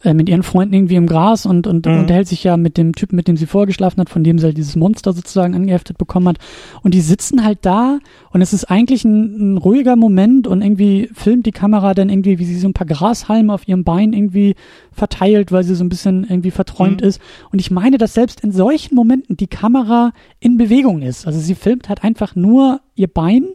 [0.05, 1.99] äh, mit ihren Freunden irgendwie im Gras und, und mhm.
[1.99, 4.57] unterhält sich ja mit dem Typen, mit dem sie vorgeschlafen hat, von dem sie halt
[4.57, 6.37] dieses Monster sozusagen angeheftet bekommen hat.
[6.83, 7.99] Und die sitzen halt da
[8.31, 12.39] und es ist eigentlich ein, ein ruhiger Moment und irgendwie filmt die Kamera dann irgendwie,
[12.39, 14.55] wie sie so ein paar Grashalme auf ihrem Bein irgendwie
[14.91, 17.07] verteilt, weil sie so ein bisschen irgendwie verträumt mhm.
[17.07, 17.21] ist.
[17.51, 21.27] Und ich meine, dass selbst in solchen Momenten die Kamera in Bewegung ist.
[21.27, 23.45] Also sie filmt halt einfach nur ihr Bein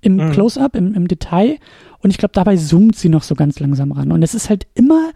[0.00, 0.32] im mhm.
[0.32, 1.58] Close-up, im, im Detail.
[2.00, 4.12] Und ich glaube, dabei zoomt sie noch so ganz langsam ran.
[4.12, 5.10] Und es ist halt immer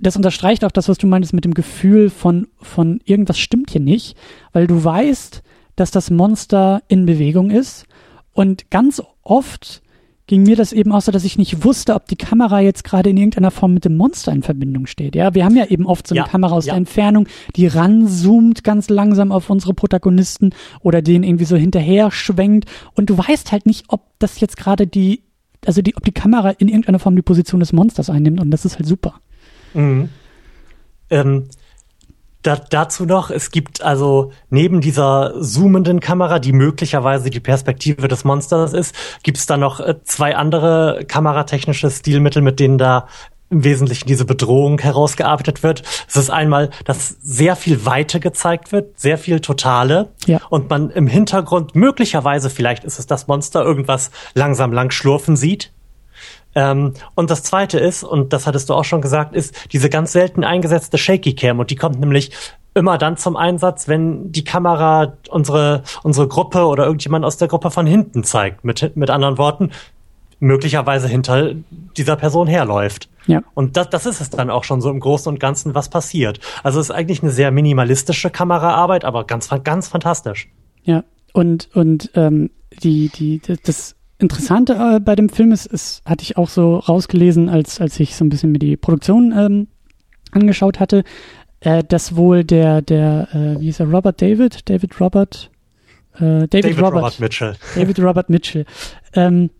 [0.00, 3.80] das unterstreicht auch das, was du meintest mit dem Gefühl von, von irgendwas stimmt hier
[3.80, 4.16] nicht,
[4.52, 5.42] weil du weißt,
[5.76, 7.86] dass das Monster in Bewegung ist.
[8.32, 9.82] Und ganz oft
[10.26, 13.10] ging mir das eben auch so, dass ich nicht wusste, ob die Kamera jetzt gerade
[13.10, 15.14] in irgendeiner Form mit dem Monster in Verbindung steht.
[15.14, 16.72] Ja, wir haben ja eben oft so eine ja, Kamera aus ja.
[16.72, 22.70] der Entfernung, die ranzoomt ganz langsam auf unsere Protagonisten oder den irgendwie so hinterher schwenkt.
[22.94, 25.22] Und du weißt halt nicht, ob das jetzt gerade die,
[25.66, 28.40] also die, ob die Kamera in irgendeiner Form die Position des Monsters einnimmt.
[28.40, 29.20] Und das ist halt super.
[29.74, 30.08] Mhm.
[31.10, 31.48] Ähm,
[32.44, 38.24] da, dazu noch, es gibt also neben dieser zoomenden Kamera, die möglicherweise die Perspektive des
[38.24, 43.08] Monsters ist, gibt es da noch äh, zwei andere kameratechnische Stilmittel, mit denen da
[43.50, 45.82] im Wesentlichen diese Bedrohung herausgearbeitet wird.
[46.08, 50.10] Es ist einmal, dass sehr viel Weite gezeigt wird, sehr viel Totale.
[50.26, 50.40] Ja.
[50.50, 55.72] Und man im Hintergrund möglicherweise, vielleicht ist es das Monster, irgendwas langsam lang schlurfen sieht.
[56.54, 60.12] Ähm, und das zweite ist, und das hattest du auch schon gesagt, ist diese ganz
[60.12, 61.58] selten eingesetzte Shaky Cam.
[61.58, 62.30] Und die kommt nämlich
[62.74, 67.70] immer dann zum Einsatz, wenn die Kamera unsere, unsere Gruppe oder irgendjemand aus der Gruppe
[67.70, 68.64] von hinten zeigt.
[68.64, 69.70] Mit, mit anderen Worten,
[70.40, 71.52] möglicherweise hinter
[71.96, 73.08] dieser Person herläuft.
[73.26, 73.42] Ja.
[73.54, 76.40] Und das, das ist es dann auch schon so im Großen und Ganzen, was passiert.
[76.62, 80.48] Also es ist eigentlich eine sehr minimalistische Kameraarbeit, aber ganz, ganz fantastisch.
[80.82, 82.50] Ja, und, und ähm,
[82.82, 87.48] die, die, das Interessante äh, bei dem Film ist, ist, hatte ich auch so rausgelesen,
[87.48, 89.66] als, als ich so ein bisschen mir die Produktion ähm,
[90.30, 91.04] angeschaut hatte,
[91.60, 94.68] äh, dass wohl der, der, äh, wie ist er, Robert David?
[94.68, 95.50] David Robert?
[96.14, 97.56] Äh, David, David Robert, Robert, Mitchell.
[97.74, 98.66] David Robert Mitchell.
[99.14, 99.50] Ähm,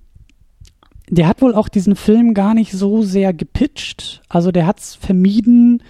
[1.11, 4.23] der hat wohl auch diesen Film gar nicht so sehr gepitcht.
[4.29, 5.83] Also der hat es vermieden,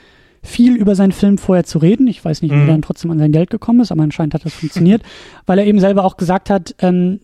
[0.42, 2.06] viel über seinen Film vorher zu reden.
[2.06, 2.62] Ich weiß nicht, wie mhm.
[2.62, 5.02] er dann trotzdem an sein Geld gekommen ist, aber anscheinend hat das funktioniert,
[5.46, 7.20] weil er eben selber auch gesagt hat, ähm,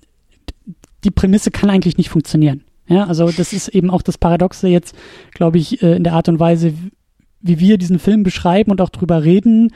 [1.04, 2.64] die Prämisse kann eigentlich nicht funktionieren.
[2.86, 4.96] Ja, also das ist eben auch das Paradoxe jetzt,
[5.32, 6.74] glaube ich, äh, in der Art und Weise,
[7.40, 9.72] wie wir diesen Film beschreiben und auch drüber reden.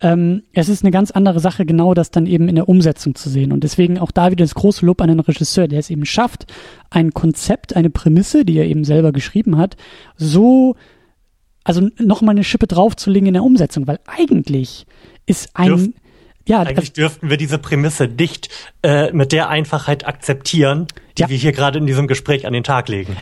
[0.00, 3.30] Ähm, es ist eine ganz andere Sache, genau das dann eben in der Umsetzung zu
[3.30, 3.52] sehen.
[3.52, 6.46] Und deswegen auch da wieder das große Lob an den Regisseur, der es eben schafft,
[6.90, 9.76] ein Konzept, eine Prämisse, die er eben selber geschrieben hat,
[10.16, 10.76] so,
[11.64, 14.86] also nochmal eine Schippe draufzulegen in der Umsetzung, weil eigentlich
[15.26, 15.88] ist ein, Dürf
[16.48, 18.48] ja, eigentlich dürften wir diese Prämisse nicht
[18.82, 20.86] äh, mit der Einfachheit akzeptieren,
[21.18, 21.28] die ja.
[21.28, 23.16] wir hier gerade in diesem Gespräch an den Tag legen.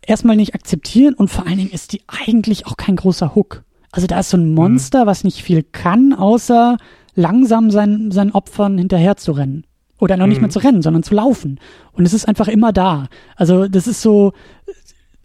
[0.00, 3.64] Erstmal nicht akzeptieren und vor allen Dingen ist die eigentlich auch kein großer Hook.
[3.92, 5.08] Also da ist so ein Monster, mhm.
[5.08, 6.78] was nicht viel kann, außer
[7.14, 9.66] langsam seinen, seinen Opfern hinterher zu rennen.
[9.98, 10.44] Oder noch nicht mhm.
[10.44, 11.60] mehr zu rennen, sondern zu laufen.
[11.92, 13.08] Und es ist einfach immer da.
[13.36, 14.32] Also das ist so,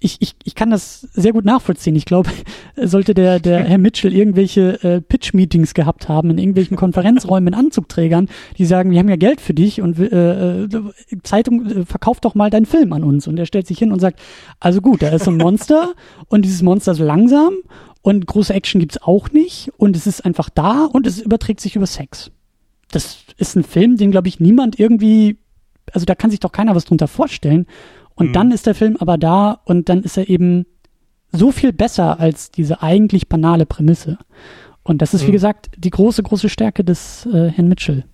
[0.06, 1.96] ich, ich, ich kann das sehr gut nachvollziehen.
[1.96, 2.30] Ich glaube,
[2.78, 8.30] sollte der, der Herr Mitchell irgendwelche äh, Pitch-Meetings gehabt haben in irgendwelchen Konferenzräumen mit Anzugträgern,
[8.58, 10.70] die sagen, wir haben ja Geld für dich und äh, äh,
[11.24, 13.28] Zeitung, äh, verkauf doch mal deinen Film an uns.
[13.28, 14.20] Und er stellt sich hin und sagt,
[14.60, 15.94] also gut, da ist so ein Monster
[16.28, 17.56] und dieses Monster ist langsam
[18.02, 21.76] und große Action gibt's auch nicht und es ist einfach da und es überträgt sich
[21.76, 22.32] über Sex.
[22.92, 25.38] das ist ein Film, den, glaube ich, niemand irgendwie,
[25.92, 27.66] also da kann sich doch keiner was drunter vorstellen.
[28.16, 28.34] Und mhm.
[28.34, 30.66] dann ist der Film aber da und dann ist er eben
[31.32, 34.18] so viel besser als diese eigentlich banale Prämisse.
[34.84, 35.28] Und das ist, mhm.
[35.28, 38.06] wie gesagt, die große, große Stärke des äh, Herrn Mitchell.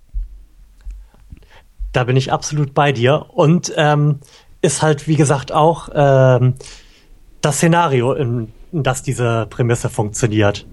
[1.92, 3.26] Da bin ich absolut bei dir.
[3.34, 4.20] Und ähm,
[4.62, 6.56] ist halt, wie gesagt, auch ähm,
[7.42, 10.66] das Szenario, in, in das diese Prämisse funktioniert.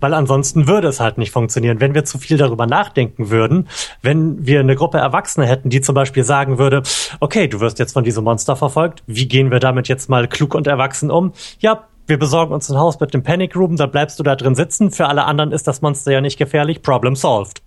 [0.00, 1.80] Weil ansonsten würde es halt nicht funktionieren.
[1.80, 3.68] Wenn wir zu viel darüber nachdenken würden,
[4.02, 6.82] wenn wir eine Gruppe Erwachsene hätten, die zum Beispiel sagen würde,
[7.20, 10.54] okay, du wirst jetzt von diesem Monster verfolgt, wie gehen wir damit jetzt mal klug
[10.54, 11.32] und erwachsen um?
[11.60, 14.54] Ja, wir besorgen uns ein Haus mit dem Panic Room, dann bleibst du da drin
[14.54, 14.90] sitzen.
[14.90, 16.82] Für alle anderen ist das Monster ja nicht gefährlich.
[16.82, 17.62] Problem solved.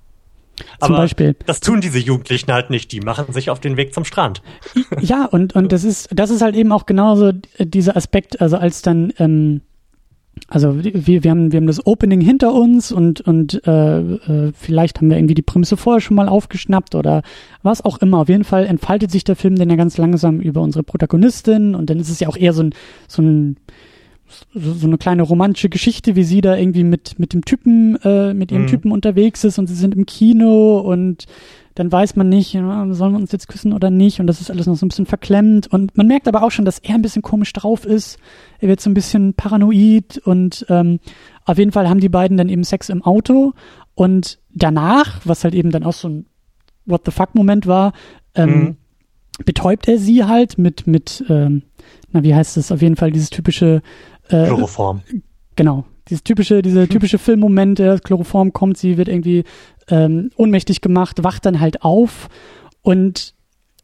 [0.80, 1.36] Zum Aber Beispiel.
[1.46, 2.92] Das tun diese Jugendlichen halt nicht.
[2.92, 4.42] Die machen sich auf den Weg zum Strand.
[5.00, 8.82] Ja, und, und das ist, das ist halt eben auch genauso dieser Aspekt, also als
[8.82, 9.62] dann, ähm,
[10.50, 14.97] also wir, wir, haben, wir haben das Opening hinter uns und, und äh, äh, vielleicht
[14.97, 17.22] haben wir irgendwie die Prämisse vorher schon mal aufgeschnappt oder
[17.62, 18.20] was auch immer.
[18.20, 21.89] Auf jeden Fall entfaltet sich der Film dann ja ganz langsam über unsere Protagonistin und
[21.89, 22.74] dann ist es ja auch eher so ein,
[23.08, 23.58] so ein
[24.54, 28.34] so, so eine kleine romantische Geschichte, wie sie da irgendwie mit, mit dem Typen, äh,
[28.34, 28.68] mit ihrem mhm.
[28.68, 31.26] Typen unterwegs ist und sie sind im Kino und
[31.76, 34.67] dann weiß man nicht, sollen wir uns jetzt küssen oder nicht und das ist alles
[34.67, 37.22] noch so ein bisschen verklemmt und man merkt aber auch schon, dass er ein bisschen
[37.22, 38.17] komisch drauf ist.
[38.59, 40.99] Er wird so ein bisschen paranoid und ähm,
[41.45, 43.53] auf jeden Fall haben die beiden dann eben Sex im Auto
[43.95, 46.26] und danach, was halt eben dann auch so ein
[46.86, 47.93] What the fuck Moment war,
[48.36, 48.78] ähm, mhm.
[49.45, 51.63] betäubt er sie halt mit mit ähm,
[52.11, 53.82] na wie heißt es auf jeden Fall dieses typische
[54.30, 55.01] äh, Chloroform.
[55.55, 55.86] Genau.
[56.09, 56.89] Dieses typische, diese hm.
[56.89, 59.43] typische Filmmomente, das Chloroform kommt, sie wird irgendwie
[59.90, 62.30] ähm, ohnmächtig gemacht, wacht dann halt auf
[62.82, 63.34] und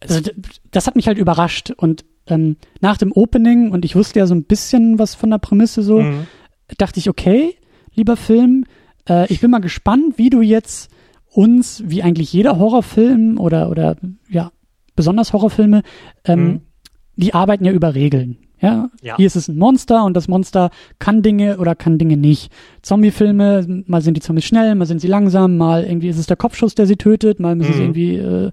[0.01, 0.29] also,
[0.71, 4.35] das hat mich halt überrascht und ähm, nach dem Opening und ich wusste ja so
[4.35, 6.27] ein bisschen was von der Prämisse so, mhm.
[6.77, 7.55] dachte ich, okay,
[7.93, 8.65] lieber Film,
[9.07, 10.91] äh, ich bin mal gespannt, wie du jetzt
[11.29, 13.97] uns, wie eigentlich jeder Horrorfilm oder, oder
[14.29, 14.51] ja,
[14.95, 15.83] besonders Horrorfilme,
[16.23, 16.61] ähm, mhm.
[17.15, 18.37] die arbeiten ja über Regeln.
[18.61, 18.89] Ja?
[19.01, 19.17] ja?
[19.17, 22.51] Hier ist es ein Monster und das Monster kann Dinge oder kann Dinge nicht.
[22.81, 26.37] Zombie-Filme, mal sind die Zombies schnell, mal sind sie langsam, mal irgendwie ist es der
[26.37, 27.75] Kopfschuss, der sie tötet, mal müssen mhm.
[27.75, 28.51] sie irgendwie äh,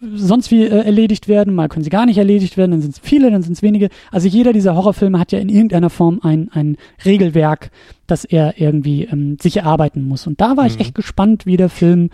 [0.00, 3.00] sonst wie äh, erledigt werden, mal können sie gar nicht erledigt werden, dann sind es
[3.00, 3.88] viele, dann sind es wenige.
[4.12, 7.70] Also jeder dieser Horrorfilme hat ja in irgendeiner Form ein, ein Regelwerk,
[8.06, 10.26] das er irgendwie ähm, sich erarbeiten muss.
[10.26, 10.70] Und da war mhm.
[10.70, 12.10] ich echt gespannt, wie der Film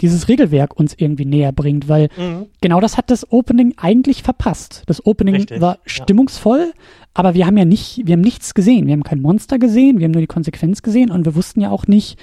[0.00, 2.46] dieses Regelwerk uns irgendwie näher bringt, weil mhm.
[2.60, 4.82] genau das hat das Opening eigentlich verpasst.
[4.86, 6.82] Das Opening Richtig, war stimmungsvoll, ja.
[7.14, 8.86] aber wir haben ja nicht, wir haben nichts gesehen.
[8.86, 11.70] Wir haben kein Monster gesehen, wir haben nur die Konsequenz gesehen und wir wussten ja
[11.70, 12.18] auch nicht,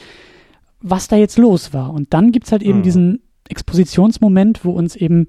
[0.81, 1.93] was da jetzt los war.
[1.93, 2.83] Und dann gibt's halt eben mhm.
[2.83, 5.27] diesen Expositionsmoment, wo uns eben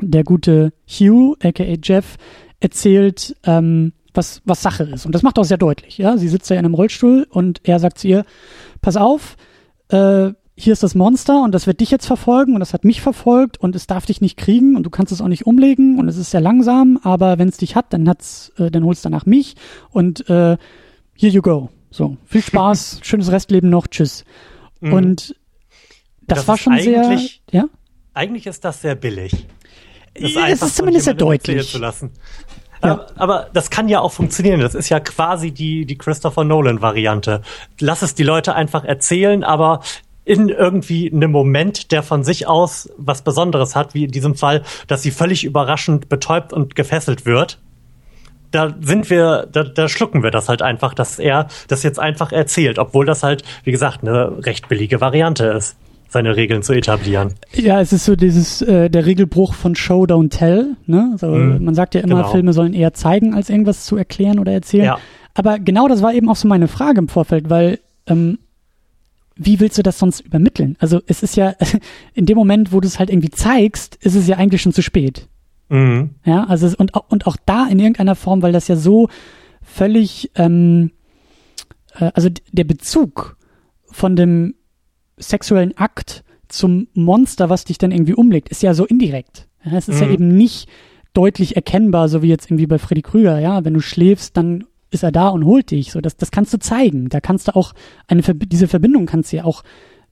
[0.00, 2.16] der gute Hugh, aka Jeff,
[2.60, 5.06] erzählt, ähm, was, was Sache ist.
[5.06, 5.98] Und das macht auch sehr deutlich.
[5.98, 8.24] Ja, sie sitzt ja in einem Rollstuhl und er sagt zu ihr,
[8.80, 9.36] pass auf,
[9.88, 13.00] äh, hier ist das Monster und das wird dich jetzt verfolgen und das hat mich
[13.00, 16.08] verfolgt und es darf dich nicht kriegen und du kannst es auch nicht umlegen und
[16.08, 19.24] es ist sehr langsam, aber wenn es dich hat, dann hat's, äh, dann holst danach
[19.24, 19.54] mich
[19.90, 20.56] und äh,
[21.14, 21.70] here you go.
[21.90, 24.24] So, viel Spaß, schönes Restleben noch, tschüss.
[24.80, 24.92] Mhm.
[24.92, 25.36] Und
[26.22, 27.18] das, das war schon sehr,
[27.52, 27.64] ja?
[28.12, 29.46] Eigentlich ist das sehr billig.
[30.14, 31.70] Das es ist zumindest sehr deutlich.
[31.70, 32.10] Zu lassen.
[32.82, 33.06] Ja.
[33.14, 34.60] Aber das kann ja auch funktionieren.
[34.60, 37.42] Das ist ja quasi die, die Christopher Nolan-Variante.
[37.80, 39.82] Lass es die Leute einfach erzählen, aber
[40.28, 44.62] in irgendwie einem Moment, der von sich aus was Besonderes hat, wie in diesem Fall,
[44.86, 47.58] dass sie völlig überraschend betäubt und gefesselt wird.
[48.50, 52.30] Da sind wir, da, da schlucken wir das halt einfach, dass er das jetzt einfach
[52.30, 55.76] erzählt, obwohl das halt, wie gesagt, eine recht billige Variante ist
[56.10, 57.34] seine Regeln zu etablieren.
[57.52, 60.76] Ja, es ist so dieses äh, der Regelbruch von Show Don't Tell.
[60.86, 61.10] Ne?
[61.12, 62.30] Also, mm, man sagt ja immer, genau.
[62.30, 64.84] Filme sollen eher zeigen, als irgendwas zu erklären oder erzählen.
[64.84, 64.98] Ja.
[65.34, 68.38] Aber genau das war eben auch so meine Frage im Vorfeld, weil ähm,
[69.38, 70.76] wie willst du das sonst übermitteln?
[70.80, 71.54] Also es ist ja,
[72.14, 74.82] in dem Moment, wo du es halt irgendwie zeigst, ist es ja eigentlich schon zu
[74.82, 75.28] spät.
[75.68, 76.10] Mhm.
[76.24, 79.08] Ja, also und, und auch da in irgendeiner Form, weil das ja so
[79.62, 80.90] völlig, ähm,
[81.94, 83.36] äh, also der Bezug
[83.90, 84.54] von dem
[85.16, 89.46] sexuellen Akt zum Monster, was dich dann irgendwie umlegt, ist ja so indirekt.
[89.64, 90.06] Ja, es ist mhm.
[90.06, 90.68] ja eben nicht
[91.12, 95.02] deutlich erkennbar, so wie jetzt irgendwie bei Freddy Krüger, ja, wenn du schläfst, dann ist
[95.02, 95.92] er da und holt dich.
[95.92, 97.08] So, das, das kannst du zeigen.
[97.08, 97.74] Da kannst du auch
[98.06, 99.62] eine diese Verbindung kannst du ja auch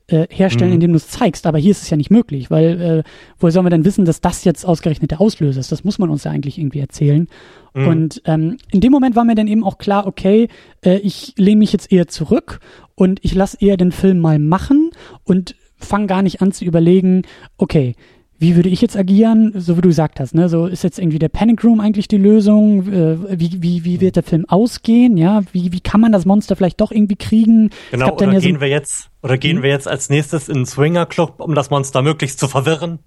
[0.08, 0.74] äh, herstellen, mhm.
[0.74, 1.46] indem du es zeigst.
[1.46, 3.02] Aber hier ist es ja nicht möglich, weil äh,
[3.38, 5.72] woher sollen wir denn wissen, dass das jetzt ausgerechnet der Auslöser ist?
[5.72, 7.26] Das muss man uns ja eigentlich irgendwie erzählen.
[7.74, 7.88] Mhm.
[7.88, 10.48] Und ähm, in dem Moment war mir dann eben auch klar, okay,
[10.84, 12.60] äh, ich lehne mich jetzt eher zurück
[12.94, 14.90] und ich lasse eher den Film mal machen
[15.24, 17.22] und fange gar nicht an zu überlegen,
[17.58, 17.94] okay,
[18.38, 20.48] wie würde ich jetzt agieren, so wie du gesagt hast, ne?
[20.48, 22.92] So ist jetzt irgendwie der Panic Room eigentlich die Lösung?
[22.92, 25.16] Äh, wie, wie, wie wird der Film ausgehen?
[25.16, 27.70] Ja, wie, wie kann man das Monster vielleicht doch irgendwie kriegen?
[27.90, 29.62] Genau, oder ja gehen so wir jetzt, oder gehen hm?
[29.62, 32.98] wir jetzt als nächstes in einen Swinger Club, um das Monster möglichst zu verwirren?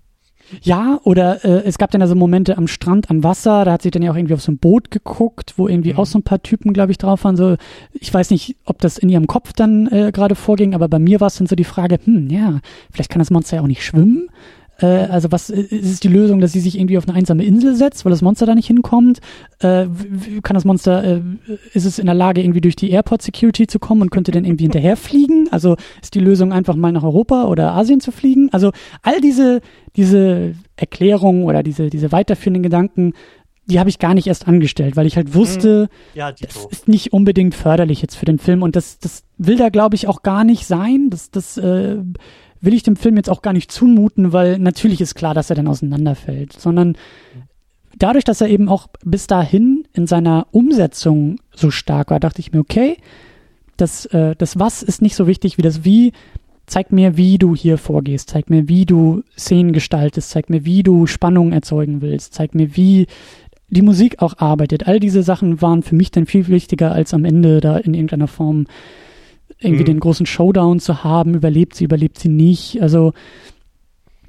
[0.62, 3.82] Ja, oder äh, es gab dann ja so Momente am Strand, am Wasser, da hat
[3.82, 6.00] sie dann ja auch irgendwie auf so ein Boot geguckt, wo irgendwie mhm.
[6.00, 7.38] auch so ein paar Typen, glaube ich, drauf waren.
[7.38, 7.56] So,
[7.94, 11.20] ich weiß nicht, ob das in ihrem Kopf dann äh, gerade vorging, aber bei mir
[11.20, 12.60] war es dann so die Frage, hm, ja,
[12.92, 14.30] vielleicht kann das Monster ja auch nicht schwimmen.
[14.82, 17.76] Äh, also was ist es die Lösung, dass sie sich irgendwie auf eine einsame Insel
[17.76, 19.20] setzt, weil das Monster da nicht hinkommt?
[19.60, 19.88] Äh,
[20.44, 21.22] kann das Monster, äh,
[21.74, 24.46] ist es in der Lage, irgendwie durch die Airport Security zu kommen und könnte dann
[24.46, 25.50] irgendwie hinterherfliegen?
[25.52, 28.50] Also ist die Lösung einfach mal nach Europa oder Asien zu fliegen?
[28.52, 28.72] Also
[29.02, 29.62] all diese,
[29.96, 33.14] diese Erklärungen oder diese, diese weiterführenden Gedanken,
[33.70, 36.18] die habe ich gar nicht erst angestellt, weil ich halt wusste, mhm.
[36.18, 39.70] ja, das ist nicht unbedingt förderlich jetzt für den Film und das, das will da
[39.70, 41.10] glaube ich auch gar nicht sein.
[41.12, 41.98] Das, das äh,
[42.62, 45.56] will ich dem Film jetzt auch gar nicht zumuten, weil natürlich ist klar, dass er
[45.56, 46.96] dann auseinanderfällt, sondern
[47.98, 52.52] dadurch, dass er eben auch bis dahin in seiner Umsetzung so stark war, dachte ich
[52.52, 52.98] mir, okay,
[53.78, 56.12] das, äh, das Was ist nicht so wichtig wie das Wie.
[56.66, 58.30] Zeig mir, wie du hier vorgehst.
[58.30, 60.30] Zeig mir, wie du Szenen gestaltest.
[60.30, 62.34] Zeig mir, wie du Spannung erzeugen willst.
[62.34, 63.08] Zeig mir, wie
[63.70, 64.88] die Musik auch arbeitet.
[64.88, 68.28] All diese Sachen waren für mich dann viel wichtiger, als am Ende da in irgendeiner
[68.28, 68.68] Form
[69.60, 69.88] irgendwie mhm.
[69.88, 72.82] den großen Showdown zu haben, überlebt sie, überlebt sie nicht.
[72.82, 73.14] Also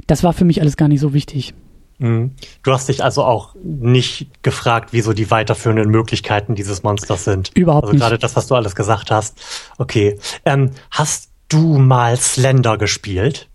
[0.06, 1.54] das war für mich alles gar nicht so wichtig.
[1.98, 2.32] Mhm.
[2.62, 7.50] Du hast dich also auch nicht gefragt, wieso die weiterführenden Möglichkeiten dieses Monsters sind.
[7.54, 8.02] Überhaupt also nicht.
[8.02, 9.38] Gerade das, was du alles gesagt hast.
[9.78, 10.18] Okay.
[10.44, 13.48] Ähm, hast du mal Slender gespielt?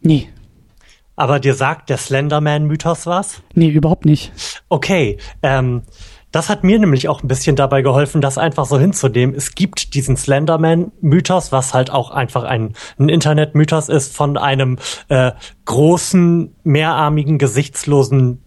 [0.00, 0.28] Nee.
[1.16, 3.42] Aber dir sagt der Slenderman-Mythos was?
[3.54, 4.32] Nee, überhaupt nicht.
[4.68, 5.18] Okay.
[5.42, 5.82] Ähm,
[6.34, 9.36] das hat mir nämlich auch ein bisschen dabei geholfen, das einfach so hinzunehmen.
[9.36, 14.78] Es gibt diesen Slenderman-Mythos, was halt auch einfach ein, ein Internet-Mythos ist von einem
[15.08, 15.30] äh,
[15.64, 18.43] großen, mehrarmigen, gesichtslosen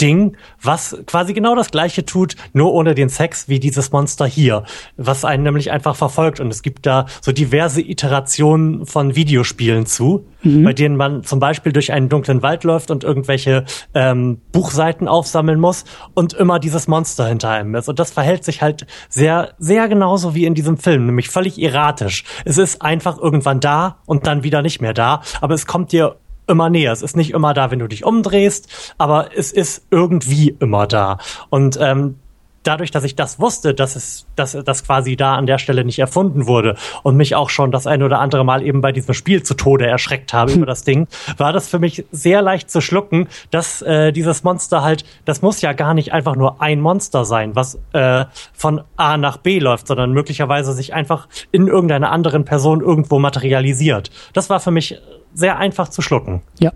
[0.00, 4.64] Ding, was quasi genau das gleiche tut, nur ohne den Sex wie dieses Monster hier,
[4.96, 6.40] was einen nämlich einfach verfolgt.
[6.40, 10.64] Und es gibt da so diverse Iterationen von Videospielen zu, mhm.
[10.64, 13.64] bei denen man zum Beispiel durch einen dunklen Wald läuft und irgendwelche
[13.94, 15.84] ähm, Buchseiten aufsammeln muss
[16.14, 17.88] und immer dieses Monster hinter einem ist.
[17.88, 22.24] Und das verhält sich halt sehr, sehr genauso wie in diesem Film, nämlich völlig erratisch.
[22.44, 26.16] Es ist einfach irgendwann da und dann wieder nicht mehr da, aber es kommt dir
[26.46, 26.92] immer näher.
[26.92, 31.18] Es ist nicht immer da, wenn du dich umdrehst, aber es ist irgendwie immer da.
[31.50, 32.16] Und ähm,
[32.62, 35.98] dadurch, dass ich das wusste, dass es, dass das quasi da an der Stelle nicht
[35.98, 39.42] erfunden wurde und mich auch schon das ein oder andere Mal eben bei diesem Spiel
[39.42, 43.28] zu Tode erschreckt habe über das Ding, war das für mich sehr leicht zu schlucken,
[43.50, 47.54] dass äh, dieses Monster halt, das muss ja gar nicht einfach nur ein Monster sein,
[47.56, 52.80] was äh, von A nach B läuft, sondern möglicherweise sich einfach in irgendeiner anderen Person
[52.80, 54.10] irgendwo materialisiert.
[54.32, 55.00] Das war für mich
[55.34, 56.42] sehr einfach zu schlucken.
[56.60, 56.72] Ja.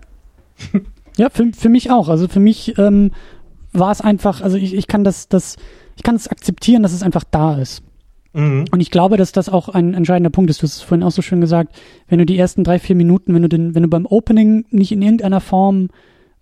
[1.17, 2.09] ja, für, für mich auch.
[2.09, 3.11] Also für mich ähm,
[3.73, 5.57] war es einfach, also ich, ich kann das, das,
[5.95, 7.83] ich kann es akzeptieren, dass es einfach da ist.
[8.33, 8.65] Mhm.
[8.71, 10.61] Und ich glaube, dass das auch ein entscheidender Punkt ist.
[10.61, 11.75] Du hast es vorhin auch so schön gesagt,
[12.07, 14.91] wenn du die ersten drei, vier Minuten, wenn du den, wenn du beim Opening nicht
[14.91, 15.89] in irgendeiner Form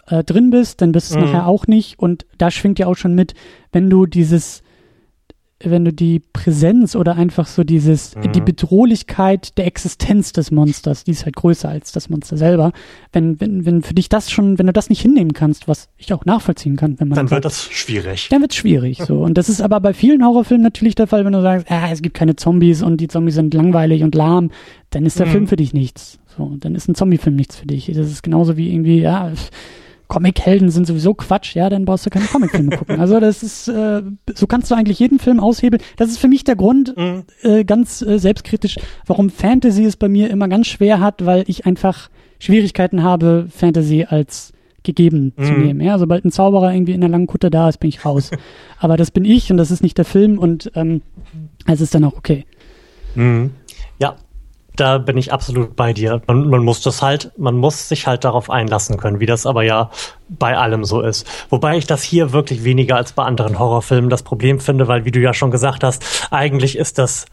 [0.08, 1.32] äh, drin bist, dann bist du es mhm.
[1.32, 2.00] nachher auch nicht.
[2.00, 3.34] Und da schwingt ja auch schon mit,
[3.72, 4.62] wenn du dieses
[5.64, 8.34] wenn du die Präsenz oder einfach so dieses, mhm.
[8.34, 12.74] die Bedrohlichkeit der Existenz des Monsters, die ist halt größer als das Monster selber.
[13.14, 16.12] Wenn, wenn, wenn für dich das schon, wenn du das nicht hinnehmen kannst, was ich
[16.14, 17.16] auch nachvollziehen kann, wenn man.
[17.16, 18.28] Dann wird das schwierig.
[18.30, 19.20] Dann wird es schwierig, so.
[19.24, 22.02] Und das ist aber bei vielen Horrorfilmen natürlich der Fall, wenn du sagst, ah, es
[22.02, 24.52] gibt keine Zombies und die Zombies sind langweilig und lahm,
[24.90, 25.32] dann ist der mhm.
[25.32, 26.20] Film für dich nichts.
[26.38, 27.86] So, dann ist ein Zombie-Film nichts für dich.
[27.88, 29.32] Das ist genauso wie irgendwie, ja,
[30.08, 33.00] Comic-Helden sind sowieso Quatsch, ja, dann brauchst du keine Comic-Filme gucken.
[33.00, 34.02] Also das ist, äh,
[34.34, 35.82] so kannst du eigentlich jeden Film aushebeln.
[35.98, 37.24] Das ist für mich der Grund, mhm.
[37.42, 41.66] äh, ganz äh, selbstkritisch, warum Fantasy es bei mir immer ganz schwer hat, weil ich
[41.66, 44.54] einfach Schwierigkeiten habe, Fantasy als
[44.84, 45.44] gegeben mhm.
[45.44, 45.82] zu nehmen.
[45.82, 48.32] Ja, sobald ein Zauberer irgendwie in einer langen Kutte da ist, bin ich raus.
[48.80, 51.02] Aber das bin ich und das ist nicht der Film und ähm,
[51.66, 52.46] es ist dann auch okay.
[53.16, 53.52] Mhm.
[54.00, 54.16] Ja,
[54.76, 56.22] da bin ich absolut bei dir.
[56.28, 59.64] Man, man muss das halt, man muss sich halt darauf einlassen können, wie das aber
[59.64, 59.90] ja
[60.30, 61.28] bei allem so ist.
[61.50, 65.12] Wobei ich das hier wirklich weniger als bei anderen Horrorfilmen das Problem finde, weil wie
[65.12, 67.26] du ja schon gesagt hast, eigentlich ist das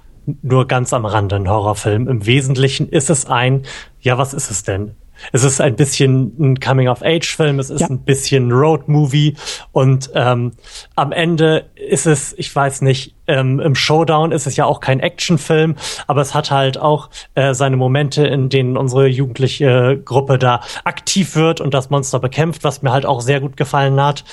[0.42, 2.08] nur ganz am Rande ein Horrorfilm.
[2.08, 3.62] Im Wesentlichen ist es ein,
[4.00, 4.94] ja, was ist es denn?
[5.30, 7.88] Es ist ein bisschen ein Coming-of-Age-Film, es ist ja.
[7.88, 9.36] ein bisschen Road-Movie
[9.72, 10.52] und ähm,
[10.96, 15.00] am Ende ist es, ich weiß nicht, ähm, im Showdown ist es ja auch kein
[15.00, 20.60] Actionfilm, aber es hat halt auch äh, seine Momente, in denen unsere jugendliche Gruppe da
[20.84, 24.24] aktiv wird und das Monster bekämpft, was mir halt auch sehr gut gefallen hat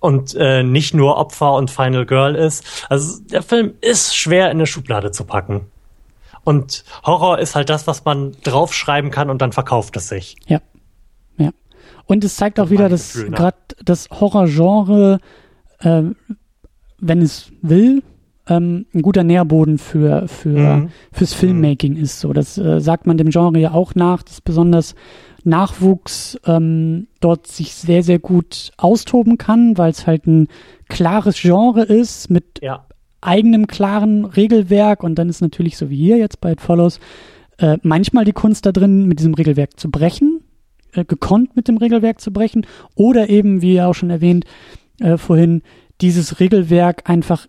[0.00, 2.86] und äh, nicht nur Opfer und Final Girl ist.
[2.88, 5.66] Also der Film ist schwer in eine Schublade zu packen.
[6.46, 10.36] Und Horror ist halt das, was man draufschreiben kann und dann verkauft es sich.
[10.46, 10.60] Ja.
[11.38, 11.50] Ja.
[12.04, 15.18] Und es zeigt auch wieder, dass gerade das Horrorgenre,
[15.80, 16.02] äh,
[17.00, 18.04] wenn es will,
[18.48, 20.88] ähm, ein guter Nährboden für, für mhm.
[21.10, 22.04] fürs Filmmaking mhm.
[22.04, 22.20] ist.
[22.20, 24.94] So, das äh, sagt man dem Genre ja auch nach, dass besonders
[25.42, 30.46] Nachwuchs ähm, dort sich sehr, sehr gut austoben kann, weil es halt ein
[30.88, 32.86] klares Genre ist mit ja.
[33.20, 37.00] Eigenem klaren Regelwerk und dann ist natürlich so wie hier jetzt bei It Follows
[37.58, 40.40] äh, manchmal die Kunst da drin, mit diesem Regelwerk zu brechen,
[40.92, 42.66] äh, gekonnt mit dem Regelwerk zu brechen.
[42.94, 44.44] Oder eben, wie auch schon erwähnt
[45.00, 45.62] äh, vorhin,
[46.00, 47.46] dieses Regelwerk einfach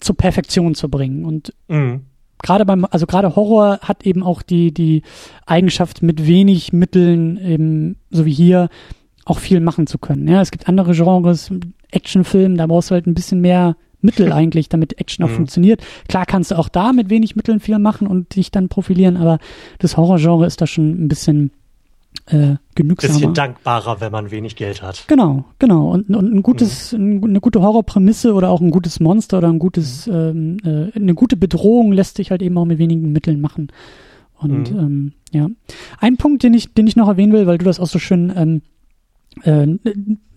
[0.00, 1.24] zur Perfektion zu bringen.
[1.24, 2.06] Und mhm.
[2.42, 5.02] gerade beim, also gerade Horror hat eben auch die, die
[5.46, 8.68] Eigenschaft, mit wenig Mitteln eben, so wie hier,
[9.26, 10.28] auch viel machen zu können.
[10.28, 11.50] Ja, es gibt andere Genres,
[11.90, 15.36] Actionfilm, da brauchst du halt ein bisschen mehr Mittel eigentlich, damit Action auch mhm.
[15.36, 15.82] funktioniert.
[16.08, 19.38] Klar kannst du auch da mit wenig Mitteln viel machen und dich dann profilieren, aber
[19.78, 21.50] das Horrorgenre ist da schon ein bisschen
[22.26, 23.14] äh, genügsamer.
[23.14, 25.04] Bisschen dankbarer, wenn man wenig Geld hat.
[25.08, 25.90] Genau, genau.
[25.90, 27.22] Und, und ein gutes, mhm.
[27.24, 30.58] eine gute Horrorprämisse oder auch ein gutes Monster oder ein gutes, mhm.
[30.64, 33.68] ähm, äh, eine gute Bedrohung lässt sich halt eben auch mit wenigen Mitteln machen.
[34.38, 34.78] Und mhm.
[34.78, 35.48] ähm, ja.
[35.98, 38.32] Ein Punkt, den ich, den ich noch erwähnen will, weil du das auch so schön
[38.34, 38.62] ähm,
[39.42, 39.66] äh,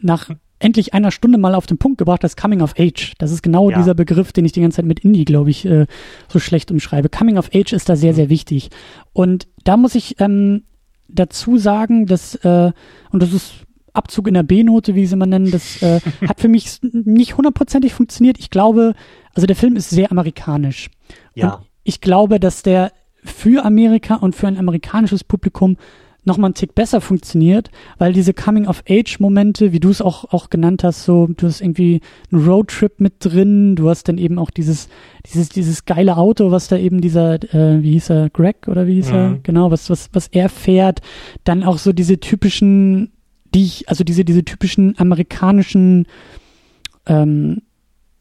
[0.02, 0.30] nach
[0.60, 3.14] endlich einer Stunde mal auf den Punkt gebracht hast, Coming of Age.
[3.20, 3.78] Das ist genau ja.
[3.78, 5.86] dieser Begriff, den ich die ganze Zeit mit Indie, glaube ich, äh,
[6.28, 7.10] so schlecht umschreibe.
[7.10, 8.16] Coming of Age ist da sehr, mhm.
[8.16, 8.70] sehr wichtig.
[9.14, 10.64] Und da muss ich ähm,
[11.08, 12.72] dazu sagen, dass, äh,
[13.12, 13.54] und das ist
[13.94, 17.94] Abzug in der B-Note, wie sie man nennen, das äh, hat für mich nicht hundertprozentig
[17.94, 18.38] funktioniert.
[18.40, 18.94] Ich glaube,
[19.34, 20.90] also der Film ist sehr amerikanisch.
[21.36, 21.56] Ja.
[21.56, 22.92] Und ich glaube, dass der
[23.24, 25.78] für Amerika und für ein amerikanisches Publikum
[26.28, 30.84] noch mal einen Tick besser funktioniert, weil diese Coming-of-Age-Momente, wie du es auch, auch genannt
[30.84, 32.02] hast, so, du hast irgendwie
[32.32, 34.90] einen Roadtrip mit drin, du hast dann eben auch dieses,
[35.26, 38.96] dieses, dieses geile Auto, was da eben dieser, äh, wie hieß er, Greg oder wie
[38.96, 39.16] hieß mhm.
[39.16, 41.02] er, genau, was, was, was er fährt,
[41.44, 43.14] dann auch so diese typischen,
[43.56, 46.06] die ich, also diese, diese typischen amerikanischen,
[47.08, 47.62] ähm,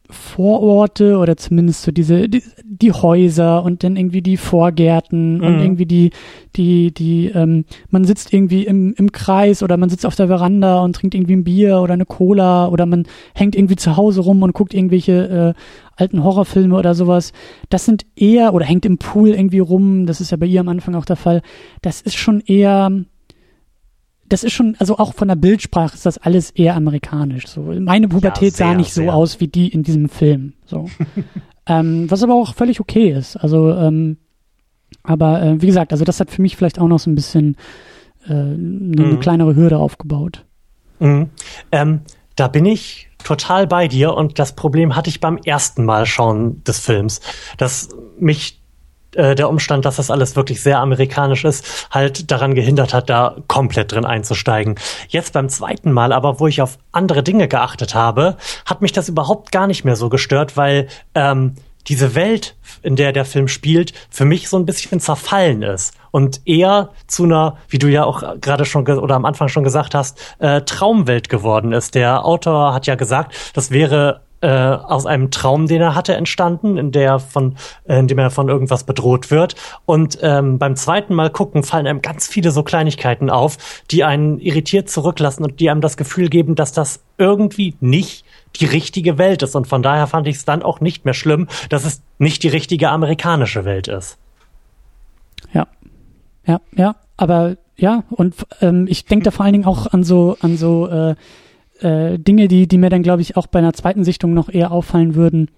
[0.09, 5.43] Vororte oder zumindest so diese die, die Häuser und dann irgendwie die Vorgärten mhm.
[5.43, 6.11] und irgendwie die
[6.55, 10.81] die die ähm, man sitzt irgendwie im im Kreis oder man sitzt auf der Veranda
[10.81, 14.43] und trinkt irgendwie ein Bier oder eine Cola oder man hängt irgendwie zu Hause rum
[14.43, 15.61] und guckt irgendwelche äh,
[15.97, 17.33] alten Horrorfilme oder sowas.
[17.69, 20.05] Das sind eher oder hängt im Pool irgendwie rum.
[20.05, 21.41] Das ist ja bei ihr am Anfang auch der Fall.
[21.81, 22.91] Das ist schon eher
[24.29, 27.47] das ist schon, also auch von der Bildsprache ist das alles eher amerikanisch.
[27.47, 30.53] So, meine Pubertät ja, sehr, sah nicht so aus wie die in diesem Film.
[30.65, 30.89] So,
[31.65, 33.37] ähm, was aber auch völlig okay ist.
[33.37, 34.17] Also, ähm,
[35.03, 37.55] aber äh, wie gesagt, also das hat für mich vielleicht auch noch so ein bisschen
[38.25, 38.99] äh, eine, mhm.
[38.99, 40.45] eine kleinere Hürde aufgebaut.
[40.99, 41.29] Mhm.
[41.71, 42.01] Ähm,
[42.35, 46.63] da bin ich total bei dir und das Problem hatte ich beim ersten Mal schauen
[46.63, 47.21] des Films,
[47.57, 48.61] dass mich
[49.17, 53.35] äh, der Umstand, dass das alles wirklich sehr amerikanisch ist, halt daran gehindert hat, da
[53.47, 54.75] komplett drin einzusteigen.
[55.09, 59.09] Jetzt beim zweiten Mal aber, wo ich auf andere Dinge geachtet habe, hat mich das
[59.09, 61.55] überhaupt gar nicht mehr so gestört, weil ähm,
[61.87, 66.41] diese Welt, in der der Film spielt, für mich so ein bisschen zerfallen ist und
[66.45, 70.19] eher zu einer, wie du ja auch gerade schon oder am Anfang schon gesagt hast,
[70.39, 71.95] äh, Traumwelt geworden ist.
[71.95, 76.77] Der Autor hat ja gesagt, das wäre äh, aus einem Traum, den er hatte, entstanden,
[76.77, 77.55] in der von,
[77.87, 79.55] äh, in dem er von irgendwas bedroht wird.
[79.85, 83.57] Und ähm, beim zweiten Mal gucken fallen einem ganz viele so Kleinigkeiten auf,
[83.89, 88.25] die einen irritiert zurücklassen und die einem das Gefühl geben, dass das irgendwie nicht
[88.57, 89.55] die richtige Welt ist.
[89.55, 92.49] Und von daher fand ich es dann auch nicht mehr schlimm, dass es nicht die
[92.49, 94.17] richtige amerikanische Welt ist.
[95.53, 95.67] Ja,
[96.45, 100.37] ja, ja, aber ja, und ähm, ich denke da vor allen Dingen auch an so,
[100.41, 101.15] an so äh,
[101.81, 104.71] äh, Dinge, die, die mir dann, glaube ich, auch bei einer zweiten Sichtung noch eher
[104.71, 105.49] auffallen würden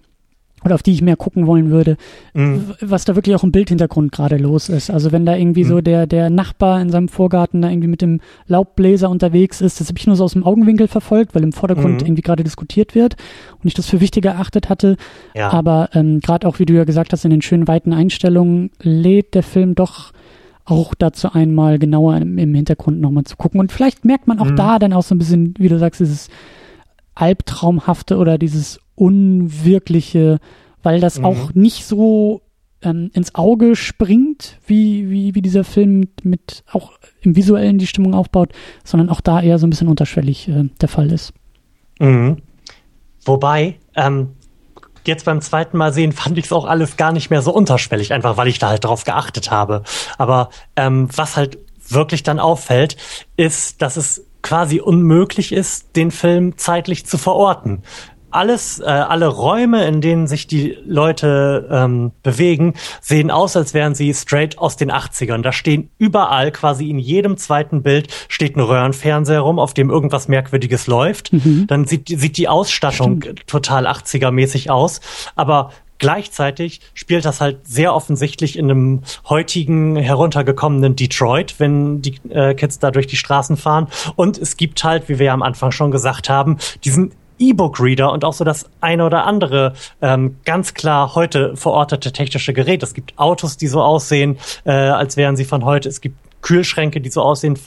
[0.64, 1.96] oder auf die ich mehr gucken wollen würde,
[2.34, 2.72] mhm.
[2.80, 4.90] was da wirklich auch im Bildhintergrund gerade los ist.
[4.90, 5.68] Also wenn da irgendwie mhm.
[5.68, 9.88] so der, der Nachbar in seinem Vorgarten da irgendwie mit dem Laubbläser unterwegs ist, das
[9.88, 12.06] habe ich nur so aus dem Augenwinkel verfolgt, weil im Vordergrund mhm.
[12.06, 13.16] irgendwie gerade diskutiert wird
[13.62, 14.96] und ich das für wichtig erachtet hatte.
[15.34, 15.50] Ja.
[15.50, 19.34] Aber ähm, gerade auch, wie du ja gesagt hast, in den schönen weiten Einstellungen lädt
[19.34, 20.12] der Film doch
[20.70, 23.60] auch dazu einmal genauer im, im Hintergrund nochmal zu gucken.
[23.60, 24.56] Und vielleicht merkt man auch mhm.
[24.56, 26.28] da dann auch so ein bisschen, wie du sagst, dieses
[27.14, 30.38] Albtraumhafte oder dieses Unwirkliche,
[30.82, 31.24] weil das mhm.
[31.24, 32.42] auch nicht so
[32.82, 37.86] ähm, ins Auge springt, wie, wie, wie dieser Film mit, mit auch im Visuellen die
[37.86, 38.52] Stimmung aufbaut,
[38.84, 41.32] sondern auch da eher so ein bisschen unterschwellig äh, der Fall ist.
[41.98, 42.38] Mhm.
[43.24, 44.30] Wobei, ähm,
[45.10, 48.12] jetzt beim zweiten Mal sehen fand ich es auch alles gar nicht mehr so unterschwellig,
[48.12, 49.82] einfach weil ich da halt drauf geachtet habe.
[50.16, 51.58] Aber ähm, was halt
[51.88, 52.96] wirklich dann auffällt,
[53.36, 57.82] ist, dass es quasi unmöglich ist, den Film zeitlich zu verorten.
[58.30, 63.94] Alles, äh, alle Räume, in denen sich die Leute ähm, bewegen, sehen aus, als wären
[63.94, 65.42] sie straight aus den 80ern.
[65.42, 70.28] Da stehen überall, quasi in jedem zweiten Bild, steht ein Röhrenfernseher rum, auf dem irgendwas
[70.28, 71.32] Merkwürdiges läuft.
[71.32, 71.66] Mhm.
[71.66, 73.46] Dann sieht, sieht die Ausstattung Stimmt.
[73.46, 75.00] total 80er-mäßig aus.
[75.36, 75.70] Aber
[76.00, 82.78] Gleichzeitig spielt das halt sehr offensichtlich in einem heutigen heruntergekommenen Detroit, wenn die äh, Kids
[82.78, 83.86] da durch die Straßen fahren.
[84.16, 88.24] Und es gibt halt, wie wir ja am Anfang schon gesagt haben, diesen E-Book-Reader und
[88.24, 92.82] auch so das eine oder andere ähm, ganz klar heute verortete technische Gerät.
[92.82, 95.88] Es gibt Autos, die so aussehen, äh, als wären sie von heute.
[95.88, 97.58] Es gibt Kühlschränke, die so aussehen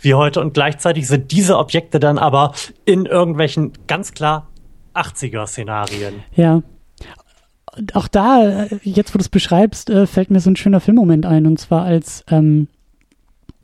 [0.00, 0.40] wie heute.
[0.40, 2.52] Und gleichzeitig sind diese Objekte dann aber
[2.84, 4.48] in irgendwelchen ganz klar
[4.94, 6.22] 80er-Szenarien.
[6.34, 6.62] Ja,
[7.94, 11.46] auch da, jetzt wo du es beschreibst, äh, fällt mir so ein schöner Filmmoment ein.
[11.46, 12.68] Und zwar als ähm,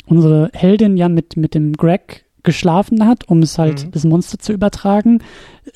[0.06, 3.90] unsere Heldin ja mit, mit dem Greg geschlafen hat, um es halt mhm.
[3.90, 5.22] das Monster zu übertragen,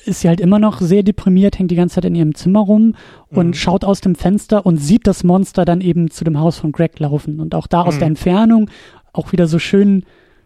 [0.05, 2.95] ist sie halt immer noch sehr deprimiert, hängt die ganze Zeit in ihrem Zimmer rum
[3.29, 3.53] und mhm.
[3.53, 6.99] schaut aus dem Fenster und sieht das Monster dann eben zu dem Haus von Greg
[6.99, 7.39] laufen.
[7.39, 7.99] Und auch da aus mhm.
[7.99, 8.69] der Entfernung
[9.11, 10.03] auch wieder so schön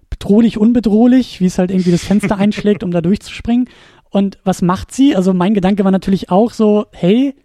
[0.10, 3.70] bedrohlich, unbedrohlich, wie es halt irgendwie das Fenster einschlägt, um da durchzuspringen.
[4.10, 5.16] Und was macht sie?
[5.16, 7.36] Also mein Gedanke war natürlich auch so, hey,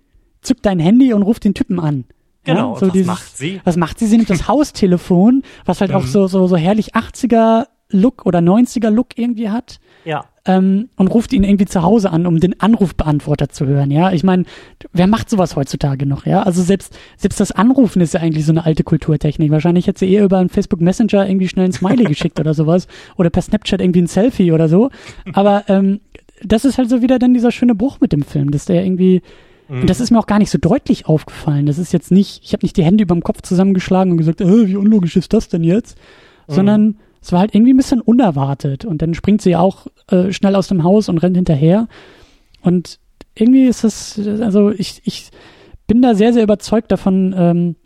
[0.40, 2.04] zück dein Handy und ruf den Typen an.
[2.44, 3.60] Genau, ja, so was dieses, macht sie?
[3.64, 4.06] Was macht sie?
[4.06, 5.98] Sie nimmt das Haustelefon, was halt mhm.
[5.98, 9.78] auch so, so, so herrlich 80er Look oder 90er Look irgendwie hat.
[10.05, 10.24] Ja.
[10.45, 14.11] Ähm, und ruft ihn irgendwie zu Hause an, um den Anrufbeantworter zu hören, ja.
[14.12, 14.45] Ich meine,
[14.93, 16.43] wer macht sowas heutzutage noch, ja?
[16.43, 19.53] Also selbst, selbst das Anrufen ist ja eigentlich so eine alte Kulturtechnik.
[19.53, 22.88] Wahrscheinlich hätte sie eher über einen Facebook Messenger irgendwie schnell ein Smiley geschickt oder sowas.
[23.16, 24.90] Oder per Snapchat irgendwie ein Selfie oder so.
[25.32, 26.01] Aber ähm,
[26.43, 29.22] das ist halt so wieder dann dieser schöne Bruch mit dem Film, dass der irgendwie
[29.68, 31.64] und das ist mir auch gar nicht so deutlich aufgefallen.
[31.64, 34.43] Das ist jetzt nicht, ich habe nicht die Hände über dem Kopf zusammengeschlagen und gesagt,
[34.43, 35.97] äh, wie unlogisch ist das denn jetzt?
[36.47, 36.53] Mhm.
[36.53, 38.84] Sondern es war halt irgendwie ein bisschen unerwartet.
[38.84, 41.88] Und dann springt sie auch äh, schnell aus dem Haus und rennt hinterher.
[42.62, 42.98] Und
[43.34, 45.30] irgendwie ist das, also ich, ich
[45.86, 47.76] bin da sehr, sehr überzeugt davon, ähm,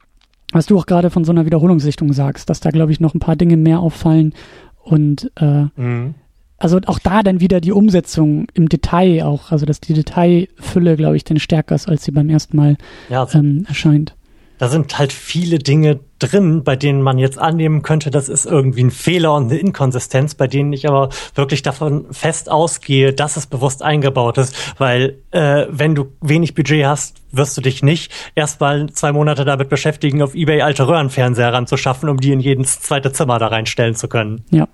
[0.53, 3.20] was du auch gerade von so einer Wiederholungssichtung sagst, dass da, glaube ich, noch ein
[3.20, 4.34] paar Dinge mehr auffallen.
[4.82, 6.14] Und äh, mhm
[6.59, 11.16] also auch da dann wieder die Umsetzung im Detail auch, also dass die Detailfülle, glaube
[11.16, 12.76] ich, denn stärker ist, als sie beim ersten Mal
[13.09, 14.16] ja, also, ähm, erscheint.
[14.59, 18.85] Da sind halt viele Dinge drin, bei denen man jetzt annehmen könnte, das ist irgendwie
[18.85, 23.47] ein Fehler und eine Inkonsistenz, bei denen ich aber wirklich davon fest ausgehe, dass es
[23.47, 28.89] bewusst eingebaut ist, weil äh, wenn du wenig Budget hast, wirst du dich nicht erstmal
[28.91, 33.39] zwei Monate damit beschäftigen, auf eBay alte Röhrenfernseher ranzuschaffen, um die in jedes zweite Zimmer
[33.39, 34.45] da reinstellen zu können.
[34.51, 34.69] Ja.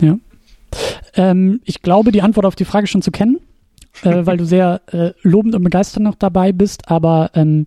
[0.00, 0.16] Ja.
[1.14, 3.40] Ähm, ich glaube, die Antwort auf die Frage schon zu kennen,
[4.02, 6.90] äh, weil du sehr äh, lobend und begeistert noch dabei bist.
[6.90, 7.66] Aber ähm,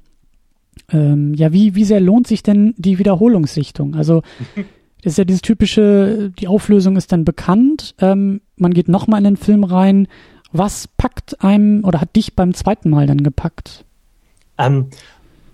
[0.92, 3.96] ähm, ja, wie, wie sehr lohnt sich denn die Wiederholungssichtung?
[3.96, 4.22] Also
[4.56, 4.66] das
[5.14, 9.38] ist ja dieses typische, die Auflösung ist dann bekannt, ähm, man geht nochmal in den
[9.38, 10.08] Film rein.
[10.52, 13.86] Was packt einem oder hat dich beim zweiten Mal dann gepackt?
[14.58, 14.90] Ähm,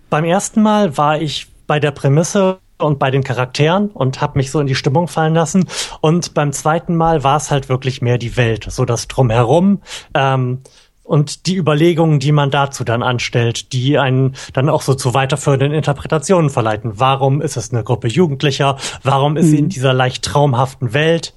[0.10, 4.52] beim ersten Mal war ich bei der Prämisse und bei den Charakteren und habe mich
[4.52, 5.66] so in die Stimmung fallen lassen.
[6.02, 9.82] Und beim zweiten Mal war es halt wirklich mehr die Welt, so das drumherum.
[10.14, 10.62] Ähm,
[11.06, 15.72] und die Überlegungen, die man dazu dann anstellt, die einen dann auch so zu weiterführenden
[15.72, 16.94] Interpretationen verleiten.
[16.96, 18.78] Warum ist es eine Gruppe Jugendlicher?
[19.04, 19.50] Warum ist mhm.
[19.50, 21.34] sie in dieser leicht traumhaften Welt?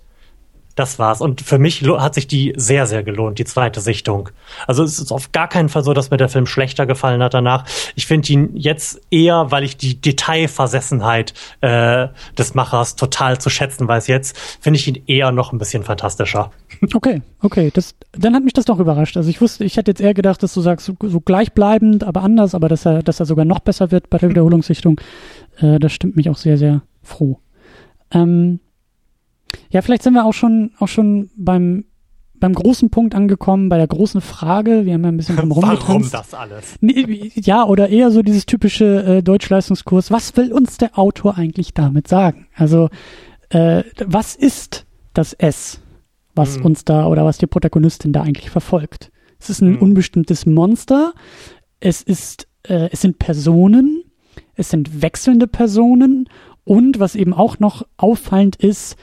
[0.79, 1.21] Das war's.
[1.21, 4.31] Und für mich hat sich die sehr, sehr gelohnt, die zweite Sichtung.
[4.67, 7.35] Also es ist auf gar keinen Fall so, dass mir der Film schlechter gefallen hat
[7.35, 7.65] danach.
[7.95, 13.89] Ich finde ihn jetzt eher, weil ich die Detailversessenheit äh, des Machers total zu schätzen
[13.89, 16.51] weiß jetzt, finde ich ihn eher noch ein bisschen fantastischer.
[16.95, 17.71] Okay, okay.
[17.73, 19.17] Das, dann hat mich das doch überrascht.
[19.17, 22.23] Also ich wusste, ich hätte jetzt eher gedacht, dass du sagst, so, so gleichbleibend, aber
[22.23, 25.01] anders, aber dass er, dass er sogar noch besser wird bei der Wiederholungssichtung.
[25.59, 27.39] Äh, das stimmt mich auch sehr, sehr froh.
[28.11, 28.61] Ähm,
[29.71, 31.85] ja, vielleicht sind wir auch schon, auch schon beim,
[32.35, 34.87] beim großen Punkt angekommen, bei der großen Frage.
[34.87, 36.79] Wir haben ja ein bisschen drum Warum das alles?
[36.81, 40.11] Ja, oder eher so dieses typische äh, Deutschleistungskurs.
[40.11, 42.47] Was will uns der Autor eigentlich damit sagen?
[42.55, 42.89] Also,
[43.51, 45.81] äh, was ist das S,
[46.35, 46.67] was hm.
[46.67, 49.11] uns da oder was die Protagonistin da eigentlich verfolgt?
[49.41, 49.83] Es ist ein hm.
[49.83, 51.13] unbestimmtes Monster.
[51.81, 54.05] Es ist, äh, es sind Personen.
[54.55, 56.29] Es sind wechselnde Personen.
[56.65, 58.97] Und was eben auch noch auffallend ist,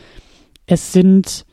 [0.68, 1.46] es sind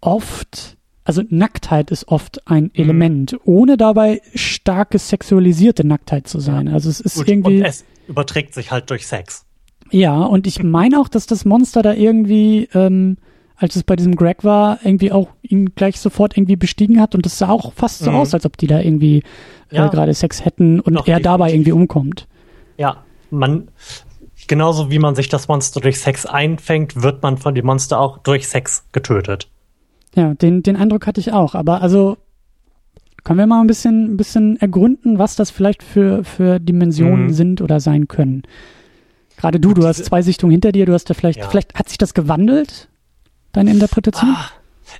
[0.00, 2.70] oft, also Nacktheit ist oft ein mhm.
[2.74, 3.38] Element, mhm.
[3.44, 6.68] ohne dabei starke sexualisierte Nacktheit zu sein.
[6.68, 7.58] Also es ist Gut, irgendwie.
[7.58, 9.44] Und es überträgt sich halt durch Sex.
[9.90, 13.18] Ja, und ich meine auch, dass das Monster da irgendwie, ähm,
[13.56, 17.26] als es bei diesem Greg war, irgendwie auch ihn gleich sofort irgendwie bestiegen hat und
[17.26, 18.16] es sah auch fast so mhm.
[18.16, 19.22] aus, als ob die da irgendwie
[19.70, 19.88] äh, ja.
[19.88, 21.24] gerade Sex hätten und Doch, er definitiv.
[21.24, 22.26] dabei irgendwie umkommt.
[22.78, 23.68] Ja, man,
[24.48, 28.18] genauso wie man sich das Monster durch Sex einfängt, wird man von dem Monster auch
[28.18, 29.48] durch Sex getötet.
[30.14, 31.54] Ja, den, den Eindruck hatte ich auch.
[31.54, 32.18] Aber also
[33.24, 37.32] Können wir mal ein bisschen, ein bisschen ergründen, was das vielleicht für, für Dimensionen mhm.
[37.32, 38.42] sind oder sein können?
[39.36, 41.48] Gerade du, du hast zwei Sichtungen hinter dir, du hast da vielleicht, ja.
[41.48, 42.88] vielleicht hat sich das gewandelt,
[43.52, 44.34] deine Interpretation?
[44.36, 44.50] Ah,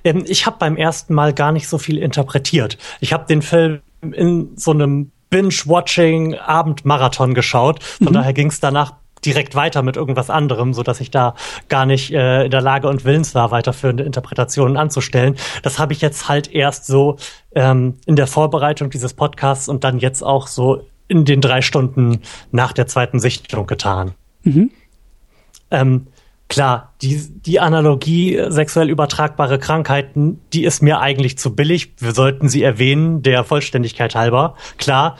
[0.03, 2.77] ähm, ich habe beim ersten Mal gar nicht so viel interpretiert.
[3.01, 7.83] Ich habe den Film in so einem Binge-Watching Abendmarathon geschaut.
[7.83, 8.13] Von mhm.
[8.13, 8.93] daher ging es danach
[9.25, 11.35] direkt weiter mit irgendwas anderem, so dass ich da
[11.69, 15.35] gar nicht äh, in der Lage und willens war, weiterführende Interpretationen anzustellen.
[15.61, 17.17] Das habe ich jetzt halt erst so
[17.55, 22.21] ähm, in der Vorbereitung dieses Podcasts und dann jetzt auch so in den drei Stunden
[22.51, 24.13] nach der zweiten Sichtung getan.
[24.43, 24.71] Mhm.
[25.71, 26.07] Ähm,
[26.49, 31.93] klar, die, die Analogie äh, sexuell übertragbare Krankheiten, die ist mir eigentlich zu billig.
[31.97, 34.55] Wir sollten sie erwähnen, der Vollständigkeit halber.
[34.77, 35.17] Klar,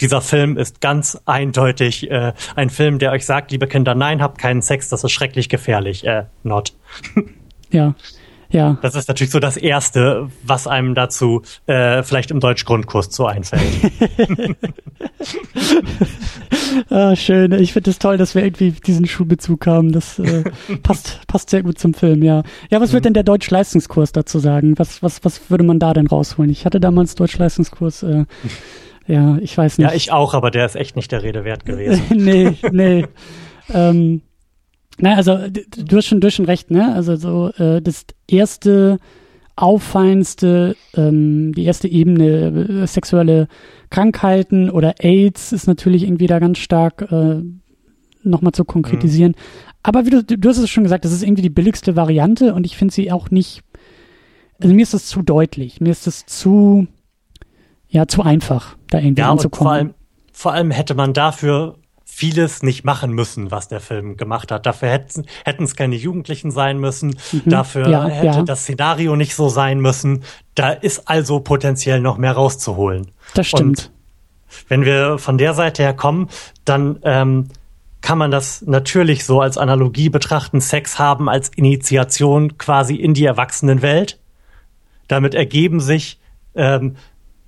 [0.00, 4.38] dieser Film ist ganz eindeutig äh, ein Film, der euch sagt, liebe Kinder, nein, habt
[4.38, 6.06] keinen Sex, das ist schrecklich gefährlich.
[6.06, 6.72] Äh, not.
[7.70, 7.94] ja.
[8.52, 8.78] Ja.
[8.82, 13.62] Das ist natürlich so das Erste, was einem dazu äh, vielleicht im Deutschgrundkurs so einfällt.
[16.90, 17.52] ah, schön.
[17.52, 19.92] Ich finde es das toll, dass wir irgendwie diesen Schulbezug haben.
[19.92, 20.42] Das äh,
[20.82, 22.42] passt, passt sehr gut zum Film, ja.
[22.70, 22.94] Ja, was mhm.
[22.94, 24.76] wird denn der Deutschleistungskurs dazu sagen?
[24.78, 26.50] Was, was, was würde man da denn rausholen?
[26.50, 28.02] Ich hatte damals Deutschleistungskurs.
[28.02, 28.24] Äh,
[29.10, 29.88] ja, ich weiß nicht.
[29.88, 32.02] Ja, ich auch, aber der ist echt nicht der Rede wert gewesen.
[32.14, 33.06] nee, nee.
[33.72, 34.22] ähm,
[34.98, 36.94] na, also du hast schon, du hast schon recht, ne?
[36.94, 38.98] Also so äh, das erste
[39.56, 43.48] auffallendste, ähm, die erste Ebene äh, sexuelle
[43.90, 47.42] Krankheiten oder AIDS ist natürlich irgendwie da ganz stark äh,
[48.22, 49.32] nochmal zu konkretisieren.
[49.32, 49.70] Mhm.
[49.82, 52.64] Aber wie du, du hast es schon gesagt, das ist irgendwie die billigste Variante und
[52.64, 53.62] ich finde sie auch nicht,
[54.60, 56.86] also mir ist das zu deutlich, mir ist das zu,
[57.90, 59.66] ja, zu einfach, da irgendwie ja, anzukommen.
[59.66, 59.94] vor allem,
[60.32, 64.66] vor allem hätte man dafür vieles nicht machen müssen, was der Film gemacht hat.
[64.66, 65.24] Dafür hätten
[65.64, 67.16] es keine Jugendlichen sein müssen.
[67.32, 67.42] Mhm.
[67.46, 68.42] Dafür ja, hätte ja.
[68.42, 70.24] das Szenario nicht so sein müssen.
[70.54, 73.10] Da ist also potenziell noch mehr rauszuholen.
[73.34, 73.90] Das stimmt.
[73.90, 73.90] Und
[74.68, 76.28] wenn wir von der Seite her kommen,
[76.64, 77.48] dann ähm,
[78.00, 83.24] kann man das natürlich so als Analogie betrachten, Sex haben als Initiation quasi in die
[83.24, 84.18] Erwachsenenwelt.
[85.08, 86.18] Damit ergeben sich
[86.54, 86.96] ähm,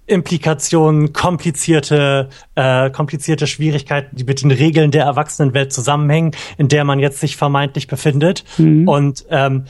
[0.06, 6.98] Implikationen, komplizierte, äh, komplizierte Schwierigkeiten, die mit den Regeln der Erwachsenenwelt zusammenhängen, in der man
[6.98, 8.44] jetzt sich vermeintlich befindet.
[8.58, 8.88] Mhm.
[8.88, 9.64] Und ähm,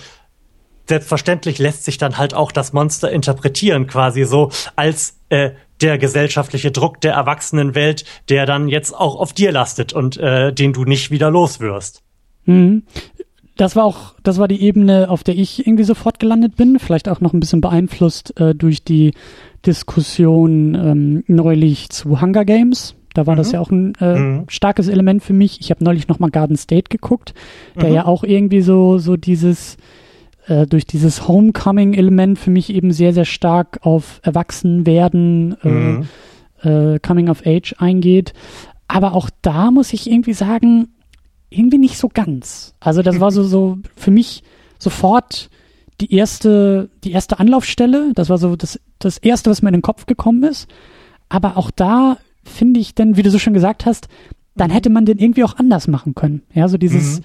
[0.88, 5.50] selbstverständlich lässt sich dann halt auch das Monster interpretieren, quasi so als äh,
[5.80, 10.72] der gesellschaftliche Druck der Erwachsenenwelt, der dann jetzt auch auf dir lastet und äh, den
[10.72, 12.02] du nicht wieder los wirst.
[12.44, 12.84] Mhm.
[13.56, 17.08] Das war auch, das war die Ebene, auf der ich irgendwie sofort gelandet bin, vielleicht
[17.08, 19.12] auch noch ein bisschen beeinflusst äh, durch die
[19.66, 22.94] Diskussion ähm, neulich zu Hunger Games.
[23.14, 23.38] Da war mhm.
[23.38, 24.44] das ja auch ein äh, mhm.
[24.48, 25.60] starkes Element für mich.
[25.60, 27.34] Ich habe neulich noch mal Garden State geguckt,
[27.76, 27.94] der mhm.
[27.94, 29.76] ja auch irgendwie so so dieses
[30.46, 36.06] äh, durch dieses Homecoming-Element für mich eben sehr sehr stark auf Erwachsenwerden, äh, mhm.
[36.62, 38.32] äh, Coming of Age eingeht.
[38.88, 40.88] Aber auch da muss ich irgendwie sagen,
[41.50, 42.74] irgendwie nicht so ganz.
[42.80, 44.42] Also das war so so für mich
[44.78, 45.50] sofort
[46.02, 48.12] die erste, die erste Anlaufstelle.
[48.14, 50.68] Das war so das, das erste, was mir in den Kopf gekommen ist.
[51.28, 54.08] Aber auch da finde ich dann, wie du so schon gesagt hast,
[54.56, 56.42] dann hätte man den irgendwie auch anders machen können.
[56.52, 57.20] Ja, so dieses,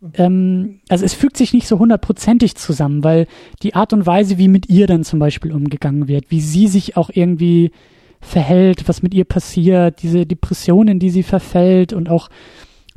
[0.00, 0.12] mhm.
[0.14, 3.26] ähm, also es fügt sich nicht so hundertprozentig zusammen, weil
[3.62, 6.96] die Art und Weise, wie mit ihr dann zum Beispiel umgegangen wird, wie sie sich
[6.96, 7.72] auch irgendwie
[8.20, 12.28] verhält, was mit ihr passiert, diese Depression, in die sie verfällt und auch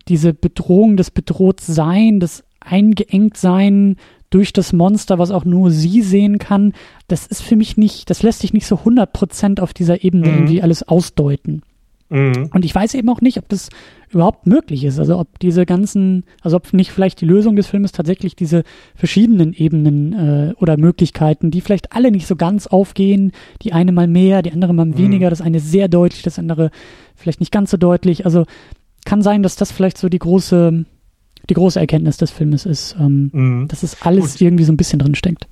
[0.07, 3.97] diese Bedrohung, das Bedrohtsein, das Eingeengtsein
[4.35, 6.73] durch das Monster, was auch nur sie sehen kann,
[7.07, 10.33] das ist für mich nicht, das lässt sich nicht so 100% auf dieser Ebene mhm.
[10.33, 11.61] irgendwie alles ausdeuten.
[12.09, 12.49] Mhm.
[12.53, 13.69] Und ich weiß eben auch nicht, ob das
[14.09, 14.99] überhaupt möglich ist.
[14.99, 18.63] Also ob diese ganzen, also ob nicht vielleicht die Lösung des Filmes tatsächlich diese
[18.93, 23.31] verschiedenen Ebenen äh, oder Möglichkeiten, die vielleicht alle nicht so ganz aufgehen,
[23.61, 24.97] die eine mal mehr, die andere mal mhm.
[24.97, 26.71] weniger, das eine sehr deutlich, das andere
[27.15, 28.25] vielleicht nicht ganz so deutlich.
[28.25, 28.43] Also
[29.05, 30.83] kann sein, dass das vielleicht so die große
[31.49, 33.67] die große Erkenntnis des Filmes ist, ähm, mhm.
[33.67, 34.41] dass es alles Gut.
[34.41, 35.47] irgendwie so ein bisschen drin steckt.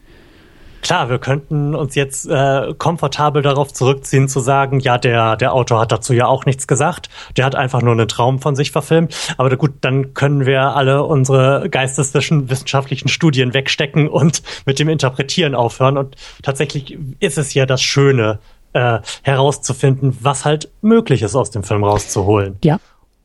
[0.84, 5.80] Klar, wir könnten uns jetzt äh, komfortabel darauf zurückziehen, zu sagen, ja, der, der Autor
[5.80, 7.10] hat dazu ja auch nichts gesagt.
[7.38, 9.16] Der hat einfach nur einen Traum von sich verfilmt.
[9.38, 15.98] Aber gut, dann können wir alle unsere geisteswissenschaftlichen Studien wegstecken und mit dem Interpretieren aufhören.
[15.98, 18.40] Und tatsächlich ist es ja das Schöne,
[18.74, 22.58] äh, herauszufinden, was halt möglich ist, aus dem Film rauszuholen.
[22.64, 22.80] Ja,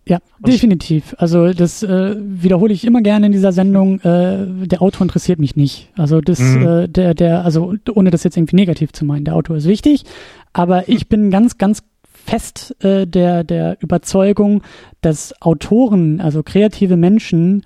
[0.09, 1.15] ja, und definitiv.
[1.19, 4.01] Also das äh, wiederhole ich immer gerne in dieser Sendung.
[4.01, 5.91] Äh, der Autor interessiert mich nicht.
[5.97, 6.67] Also das, mhm.
[6.67, 10.05] äh, der, der, also ohne das jetzt irgendwie negativ zu meinen, der Autor ist wichtig,
[10.53, 11.83] aber ich bin ganz, ganz
[12.29, 14.63] fest äh, der der Überzeugung,
[15.01, 17.65] dass Autoren, also kreative Menschen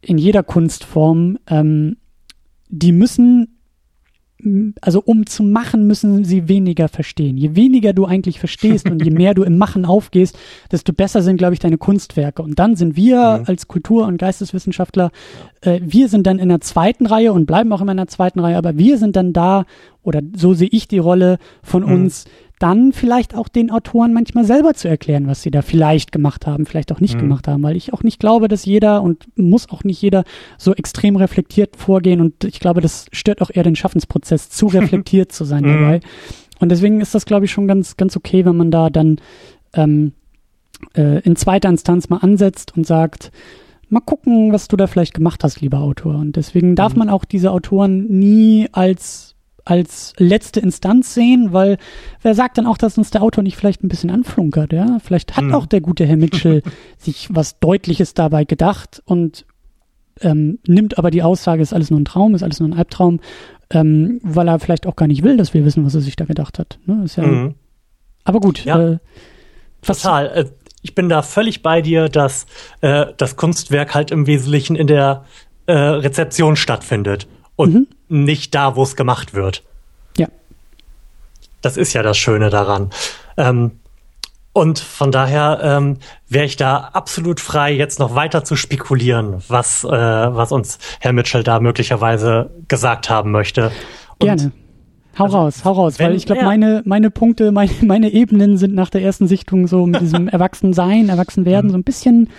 [0.00, 1.96] in jeder Kunstform, ähm,
[2.68, 3.57] die müssen
[4.80, 7.36] also um zu machen, müssen sie weniger verstehen.
[7.36, 10.38] Je weniger du eigentlich verstehst und je mehr du im Machen aufgehst,
[10.70, 12.42] desto besser sind, glaube ich, deine Kunstwerke.
[12.42, 13.44] Und dann sind wir mhm.
[13.46, 15.10] als Kultur- und Geisteswissenschaftler,
[15.62, 18.38] äh, wir sind dann in der zweiten Reihe und bleiben auch immer in der zweiten
[18.38, 19.64] Reihe, aber wir sind dann da,
[20.02, 21.92] oder so sehe ich die Rolle von mhm.
[21.92, 22.26] uns,
[22.58, 26.66] dann vielleicht auch den Autoren manchmal selber zu erklären, was sie da vielleicht gemacht haben,
[26.66, 27.20] vielleicht auch nicht mhm.
[27.20, 30.24] gemacht haben, weil ich auch nicht glaube, dass jeder und muss auch nicht jeder
[30.56, 35.32] so extrem reflektiert vorgehen und ich glaube, das stört auch eher den Schaffensprozess, zu reflektiert
[35.32, 35.68] zu sein mhm.
[35.68, 36.00] dabei.
[36.60, 39.20] Und deswegen ist das, glaube ich, schon ganz, ganz okay, wenn man da dann
[39.74, 40.12] ähm,
[40.94, 43.30] äh, in zweiter Instanz mal ansetzt und sagt,
[43.88, 46.16] mal gucken, was du da vielleicht gemacht hast, lieber Autor.
[46.16, 47.00] Und deswegen darf mhm.
[47.00, 49.27] man auch diese Autoren nie als
[49.68, 51.76] als letzte Instanz sehen, weil
[52.22, 54.98] wer sagt dann auch, dass uns der Autor nicht vielleicht ein bisschen anflunkert, ja?
[55.04, 55.54] Vielleicht hat mhm.
[55.54, 56.62] auch der gute Herr Mitchell
[56.98, 59.44] sich was Deutliches dabei gedacht und
[60.22, 63.20] ähm, nimmt aber die Aussage, ist alles nur ein Traum, ist alles nur ein Albtraum,
[63.68, 66.24] ähm, weil er vielleicht auch gar nicht will, dass wir wissen, was er sich da
[66.24, 66.78] gedacht hat.
[66.86, 67.02] Ne?
[67.04, 67.54] Ist ja, mhm.
[68.24, 68.64] Aber gut.
[68.64, 68.98] Ja, äh,
[69.82, 70.26] total.
[70.28, 70.44] Äh,
[70.80, 72.46] ich bin da völlig bei dir, dass
[72.80, 75.24] äh, das Kunstwerk halt im Wesentlichen in der
[75.66, 77.28] äh, Rezeption stattfindet
[77.58, 77.86] und mhm.
[78.08, 79.64] nicht da, wo es gemacht wird.
[80.16, 80.28] Ja.
[81.60, 82.90] Das ist ja das Schöne daran.
[83.36, 83.72] Ähm,
[84.52, 85.96] und von daher ähm,
[86.28, 91.12] wäre ich da absolut frei, jetzt noch weiter zu spekulieren, was, äh, was uns Herr
[91.12, 93.72] Mitchell da möglicherweise gesagt haben möchte.
[94.18, 94.52] Und Gerne.
[95.18, 96.46] Hau also, raus, hau raus, wenn, weil ich glaube, ja.
[96.46, 101.08] meine, meine Punkte, meine, meine Ebenen sind nach der ersten Sichtung so mit diesem Erwachsensein,
[101.08, 101.72] Erwachsenwerden mhm.
[101.72, 102.30] so ein bisschen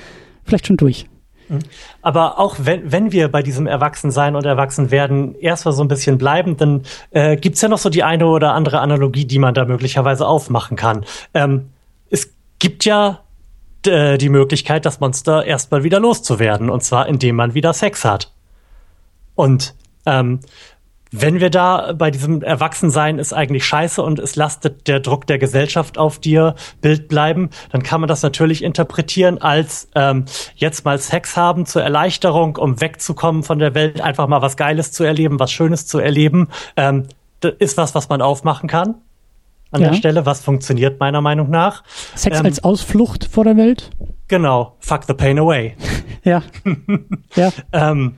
[0.46, 1.08] vielleicht schon durch.
[1.50, 1.60] Mhm.
[2.02, 6.58] Aber auch wenn, wenn wir bei diesem Erwachsensein und Erwachsenwerden erstmal so ein bisschen bleiben,
[6.58, 10.28] dann äh, gibt's ja noch so die eine oder andere Analogie, die man da möglicherweise
[10.28, 11.06] aufmachen kann.
[11.34, 11.70] Ähm,
[12.10, 13.20] es gibt ja
[13.86, 18.32] äh, die Möglichkeit, das Monster erstmal wieder loszuwerden, und zwar indem man wieder Sex hat.
[19.36, 19.74] Und
[20.06, 20.40] ähm,
[21.12, 25.40] wenn wir da bei diesem Erwachsensein ist eigentlich scheiße und es lastet der Druck der
[25.40, 30.26] Gesellschaft auf dir Bild bleiben, dann kann man das natürlich interpretieren als ähm,
[30.56, 34.92] jetzt mal Sex haben zur Erleichterung, um wegzukommen von der Welt, einfach mal was Geiles
[34.92, 36.50] zu erleben, was Schönes zu erleben.
[36.76, 37.08] Ähm,
[37.40, 38.96] das ist was, was man aufmachen kann
[39.72, 39.90] an ja.
[39.90, 41.84] der Stelle, was funktioniert meiner Meinung nach.
[42.16, 43.92] Sex ähm, als Ausflucht vor der Welt?
[44.28, 45.76] Genau, fuck the pain away.
[46.24, 46.44] ja.
[47.36, 47.52] ja.
[47.72, 48.16] ähm,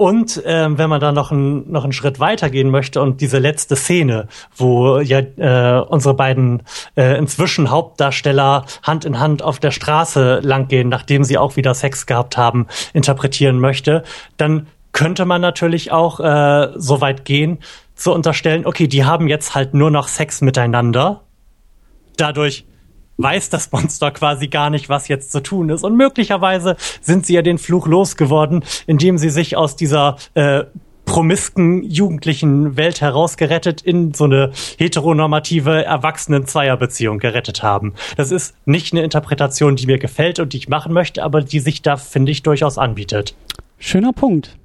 [0.00, 3.76] und ähm, wenn man dann noch, ein, noch einen Schritt weitergehen möchte und diese letzte
[3.76, 6.62] Szene, wo ja äh, unsere beiden
[6.96, 12.06] äh, inzwischen Hauptdarsteller Hand in Hand auf der Straße langgehen, nachdem sie auch wieder Sex
[12.06, 14.02] gehabt haben, interpretieren möchte,
[14.38, 17.58] dann könnte man natürlich auch äh, so weit gehen,
[17.94, 21.24] zu unterstellen, okay, die haben jetzt halt nur noch Sex miteinander.
[22.16, 22.64] Dadurch
[23.22, 25.84] weiß das Monster quasi gar nicht, was jetzt zu tun ist.
[25.84, 30.64] Und möglicherweise sind sie ja den Fluch losgeworden, indem sie sich aus dieser äh,
[31.04, 37.94] promisken jugendlichen Welt herausgerettet in so eine heteronormative Erwachsenen-Zweierbeziehung gerettet haben.
[38.16, 41.58] Das ist nicht eine Interpretation, die mir gefällt und die ich machen möchte, aber die
[41.58, 43.34] sich da, finde ich, durchaus anbietet.
[43.78, 44.56] Schöner Punkt.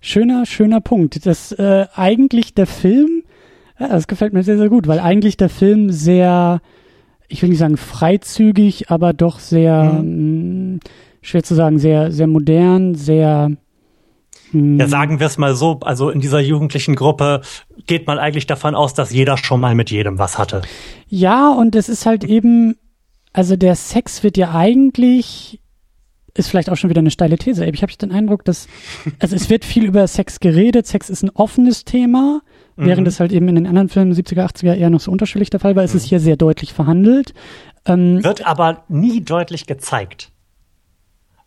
[0.00, 1.26] Schöner, schöner Punkt.
[1.26, 3.24] Das äh, eigentlich der Film,
[3.80, 6.60] ja, das gefällt mir sehr, sehr gut, weil eigentlich der Film sehr
[7.28, 10.74] ich will nicht sagen freizügig, aber doch sehr, mhm.
[10.74, 10.78] mh,
[11.22, 13.50] schwer zu sagen, sehr, sehr modern, sehr.
[14.52, 14.82] Mh.
[14.82, 17.40] Ja, sagen wir es mal so, also in dieser jugendlichen Gruppe
[17.86, 20.62] geht man eigentlich davon aus, dass jeder schon mal mit jedem was hatte.
[21.08, 22.76] Ja, und es ist halt eben,
[23.32, 25.60] also der Sex wird ja eigentlich
[26.36, 27.64] ist vielleicht auch schon wieder eine steile These.
[27.64, 28.66] Ich habe den Eindruck, dass
[29.20, 30.86] also es wird viel über Sex geredet.
[30.86, 32.42] Sex ist ein offenes Thema.
[32.76, 32.86] Mhm.
[32.86, 35.60] Während es halt eben in den anderen Filmen 70er, 80er eher noch so unterschiedlich der
[35.60, 35.98] Fall war, ist mhm.
[35.98, 37.34] es hier sehr deutlich verhandelt.
[37.86, 40.30] Ähm, Wird aber nie deutlich gezeigt.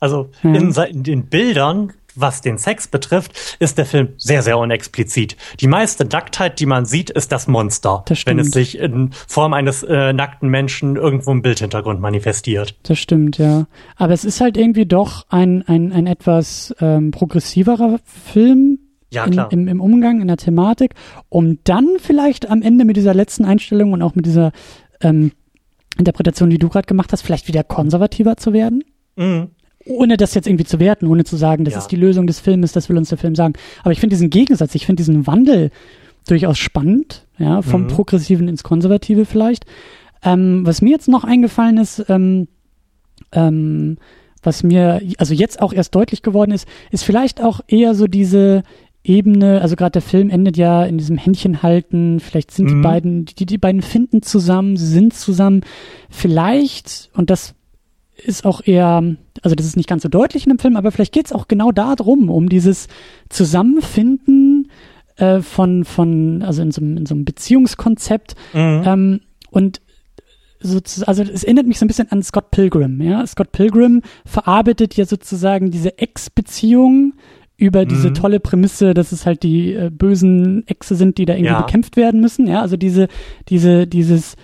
[0.00, 0.54] Also ja.
[0.54, 5.36] in, in den Bildern was den Sex betrifft, ist der Film sehr, sehr unexplizit.
[5.60, 9.52] Die meiste Nacktheit, die man sieht, ist das Monster, das wenn es sich in Form
[9.52, 12.76] eines äh, nackten Menschen irgendwo im Bildhintergrund manifestiert.
[12.82, 13.66] Das stimmt, ja.
[13.96, 18.77] Aber es ist halt irgendwie doch ein, ein, ein etwas ähm, progressiverer Film,
[19.10, 19.50] ja, klar.
[19.52, 20.94] In, im, im Umgang, in der Thematik,
[21.28, 24.52] um dann vielleicht am Ende mit dieser letzten Einstellung und auch mit dieser
[25.00, 25.32] ähm,
[25.98, 28.84] Interpretation, die du gerade gemacht hast, vielleicht wieder konservativer zu werden.
[29.16, 29.48] Mhm.
[29.86, 31.80] Ohne das jetzt irgendwie zu werten, ohne zu sagen, das ja.
[31.80, 33.54] ist die Lösung des Filmes, das will uns der Film sagen.
[33.80, 35.70] Aber ich finde diesen Gegensatz, ich finde diesen Wandel
[36.26, 37.88] durchaus spannend, ja, vom mhm.
[37.88, 39.64] Progressiven ins Konservative vielleicht.
[40.22, 42.48] Ähm, was mir jetzt noch eingefallen ist, ähm,
[43.32, 43.96] ähm,
[44.42, 48.62] was mir also jetzt auch erst deutlich geworden ist, ist vielleicht auch eher so diese
[49.08, 52.68] Ebene, also gerade der Film endet ja in diesem Händchen halten, vielleicht sind mhm.
[52.76, 55.62] die beiden, die, die beiden finden zusammen, sie sind zusammen,
[56.10, 57.54] vielleicht, und das
[58.24, 59.02] ist auch eher,
[59.42, 61.48] also das ist nicht ganz so deutlich in dem Film, aber vielleicht geht es auch
[61.48, 62.88] genau darum, um dieses
[63.28, 64.70] Zusammenfinden
[65.16, 68.34] äh, von, von, also in so, einem- in so einem Beziehungskonzept.
[68.52, 68.82] Mhm.
[68.84, 69.20] Ähm,
[69.50, 69.80] und
[70.60, 73.24] sozusagen, also es erinnert mich so ein bisschen an Scott Pilgrim, ja.
[73.26, 77.14] Scott Pilgrim verarbeitet ja sozusagen diese Ex-Beziehung
[77.58, 78.14] über diese Mhm.
[78.14, 81.60] tolle Prämisse, dass es halt die äh, bösen Exe sind, die da irgendwie Ja.
[81.62, 82.62] bekämpft werden müssen, ja.
[82.62, 83.08] Also diese,
[83.48, 84.36] diese, dieses,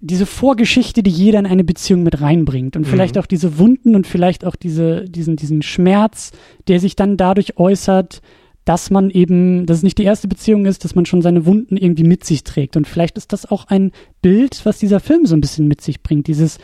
[0.00, 2.90] diese Vorgeschichte, die jeder in eine Beziehung mit reinbringt und Mhm.
[2.90, 6.32] vielleicht auch diese Wunden und vielleicht auch diese, diesen, diesen Schmerz,
[6.68, 8.20] der sich dann dadurch äußert,
[8.64, 11.76] dass man eben, dass es nicht die erste Beziehung ist, dass man schon seine Wunden
[11.76, 12.76] irgendwie mit sich trägt.
[12.76, 13.90] Und vielleicht ist das auch ein
[14.20, 16.26] Bild, was dieser Film so ein bisschen mit sich bringt.
[16.28, 16.58] Dieses,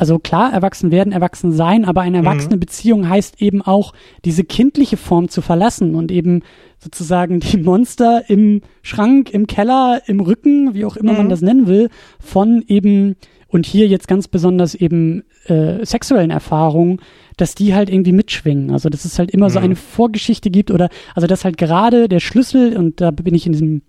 [0.00, 3.92] also klar, erwachsen werden, erwachsen sein, aber eine erwachsene Beziehung heißt eben auch,
[4.24, 6.40] diese kindliche Form zu verlassen und eben
[6.78, 11.66] sozusagen die Monster im Schrank, im Keller, im Rücken, wie auch immer man das nennen
[11.66, 13.16] will, von eben,
[13.48, 17.00] und hier jetzt ganz besonders eben äh, sexuellen Erfahrungen,
[17.36, 18.70] dass die halt irgendwie mitschwingen.
[18.70, 22.20] Also dass es halt immer so eine Vorgeschichte gibt oder, also dass halt gerade der
[22.20, 23.82] Schlüssel, und da bin ich in diesem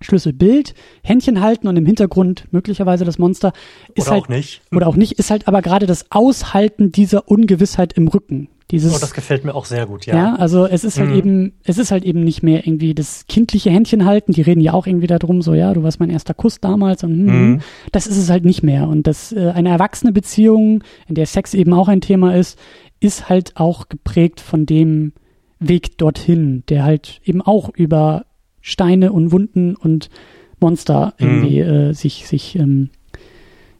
[0.00, 3.52] Schlüsselbild, Händchen halten und im Hintergrund möglicherweise das Monster,
[3.94, 4.62] ist Oder halt auch nicht.
[4.72, 8.48] oder auch nicht, ist halt aber gerade das Aushalten dieser Ungewissheit im Rücken.
[8.72, 10.16] Dieses, Oh, das gefällt mir auch sehr gut, ja.
[10.16, 10.34] ja.
[10.34, 11.16] also es ist halt Mhm.
[11.16, 14.32] eben, es ist halt eben nicht mehr irgendwie das kindliche Händchen halten.
[14.32, 17.12] Die reden ja auch irgendwie darum, so ja, du warst mein erster Kuss damals und
[17.12, 17.60] hm, Mhm.
[17.92, 18.88] das ist es halt nicht mehr.
[18.88, 22.58] Und das äh, eine erwachsene Beziehung, in der Sex eben auch ein Thema ist,
[22.98, 25.12] ist halt auch geprägt von dem
[25.60, 28.26] Weg dorthin, der halt eben auch über
[28.66, 30.10] Steine und Wunden und
[30.58, 31.26] Monster Mhm.
[31.26, 32.90] irgendwie äh, sich sich ähm,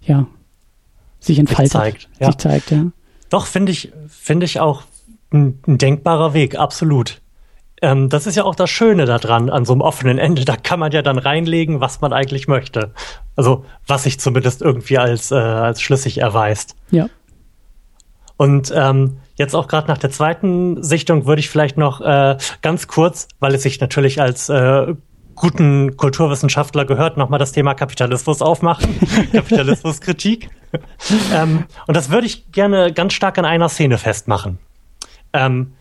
[0.00, 0.28] ja
[1.18, 2.26] sich entfaltet, zeigt, ja.
[2.28, 2.92] sich zeigt, ja.
[3.28, 4.84] Doch, finde ich, finde ich auch
[5.32, 7.20] ein, ein denkbarer Weg, absolut.
[7.82, 10.44] Ähm, das ist ja auch das Schöne daran, an so einem offenen Ende.
[10.44, 12.92] Da kann man ja dann reinlegen, was man eigentlich möchte.
[13.34, 16.76] Also, was sich zumindest irgendwie als, äh, als schlüssig erweist.
[16.92, 17.08] Ja.
[18.36, 22.86] Und ähm, jetzt auch gerade nach der zweiten Sichtung würde ich vielleicht noch äh, ganz
[22.86, 24.94] kurz, weil es sich natürlich als äh,
[25.34, 28.98] guten Kulturwissenschaftler gehört, nochmal das Thema Kapitalismus aufmachen.
[29.32, 30.50] Kapitalismuskritik.
[31.32, 34.58] ähm, und das würde ich gerne ganz stark an einer Szene festmachen.
[35.32, 35.74] Ähm,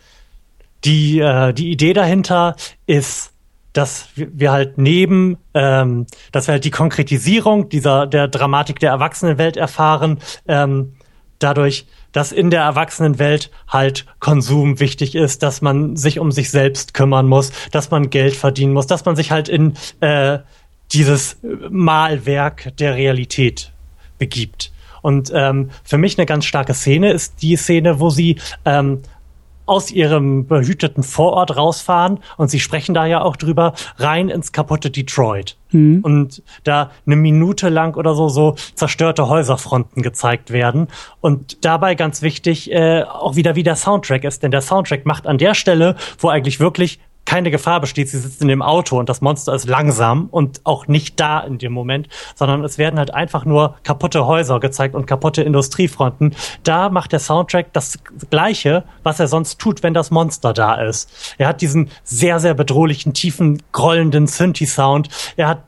[0.84, 2.56] die, äh, die Idee dahinter
[2.86, 3.32] ist,
[3.73, 9.57] dass wir halt neben, ähm, dass wir halt die Konkretisierung dieser der Dramatik der Erwachsenenwelt
[9.57, 10.94] erfahren, ähm,
[11.40, 11.86] dadurch,
[12.16, 17.28] dass in der Erwachsenenwelt halt Konsum wichtig ist, dass man sich um sich selbst kümmern
[17.28, 20.40] muss, dass man Geld verdienen muss, dass man sich halt in äh,
[20.94, 21.38] dieses
[21.70, 23.74] Malwerk der Realität
[24.18, 24.72] begibt.
[25.02, 29.02] Und ähm, für mich eine ganz starke Szene ist die Szene, wo sie ähm,
[29.66, 34.92] aus ihrem behüteten Vorort rausfahren und sie sprechen da ja auch drüber, rein ins kaputte
[34.92, 35.58] Detroit.
[36.04, 40.88] Und da eine Minute lang oder so so zerstörte Häuserfronten gezeigt werden.
[41.22, 45.28] Und dabei ganz wichtig äh, auch wieder wie der Soundtrack ist, denn der Soundtrack macht
[45.28, 49.10] an der Stelle, wo eigentlich wirklich keine Gefahr besteht, sie sitzt in dem Auto und
[49.10, 53.14] das Monster ist langsam und auch nicht da in dem Moment, sondern es werden halt
[53.14, 56.35] einfach nur kaputte Häuser gezeigt und kaputte Industriefronten.
[56.64, 57.99] Da macht der Soundtrack das
[58.30, 61.35] Gleiche, was er sonst tut, wenn das Monster da ist.
[61.38, 65.10] Er hat diesen sehr, sehr bedrohlichen, tiefen, grollenden Synthi-Sound.
[65.35, 65.64] Er hat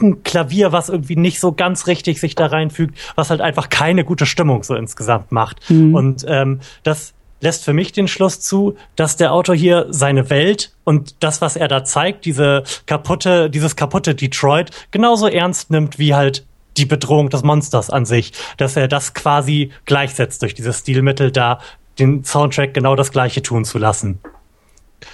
[0.00, 4.02] ein Klavier, was irgendwie nicht so ganz richtig sich da reinfügt, was halt einfach keine
[4.04, 5.60] gute Stimmung so insgesamt macht.
[5.94, 10.72] Und ähm, das lässt für mich den Schluss zu, dass der Autor hier seine Welt
[10.84, 16.14] und das, was er da zeigt, diese kaputte, dieses kaputte Detroit, genauso ernst nimmt wie
[16.14, 16.46] halt
[16.76, 21.60] die Bedrohung des Monsters an sich, dass er das quasi gleichsetzt durch dieses Stilmittel da,
[21.98, 24.20] den Soundtrack genau das gleiche tun zu lassen.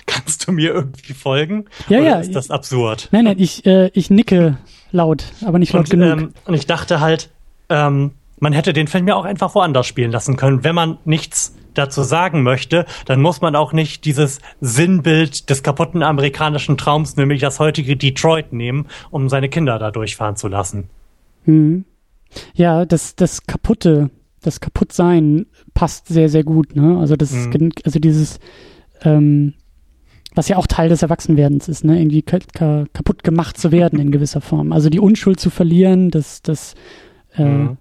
[0.07, 1.67] Kannst du mir irgendwie folgen?
[1.89, 2.19] Ja, Oder ja.
[2.21, 3.09] Ist das absurd?
[3.13, 4.59] Nein, nein, ich, äh, ich nicke
[4.93, 6.19] laut, aber nicht laut Und, genug.
[6.19, 7.31] ähm, und ich dachte halt,
[7.69, 10.63] ähm, man hätte den Film ja auch einfach woanders spielen lassen können.
[10.65, 16.03] Wenn man nichts dazu sagen möchte, dann muss man auch nicht dieses Sinnbild des kaputten
[16.03, 20.89] amerikanischen Traums, nämlich das heutige Detroit, nehmen, um seine Kinder da durchfahren zu lassen.
[22.55, 24.11] Ja, das, das Kaputte,
[24.43, 26.99] das Kaputtsein passt sehr, sehr gut, ne?
[26.99, 28.39] Also das, gen- also dieses,
[29.03, 29.55] ähm,
[30.35, 31.99] was ja auch Teil des Erwachsenwerdens ist, ne?
[31.99, 34.73] Irgendwie ka ka kaputt gemacht zu werden in gewisser Form.
[34.73, 36.75] Also die Unschuld zu verlieren, das, das,
[37.37, 37.77] äh, Mhm.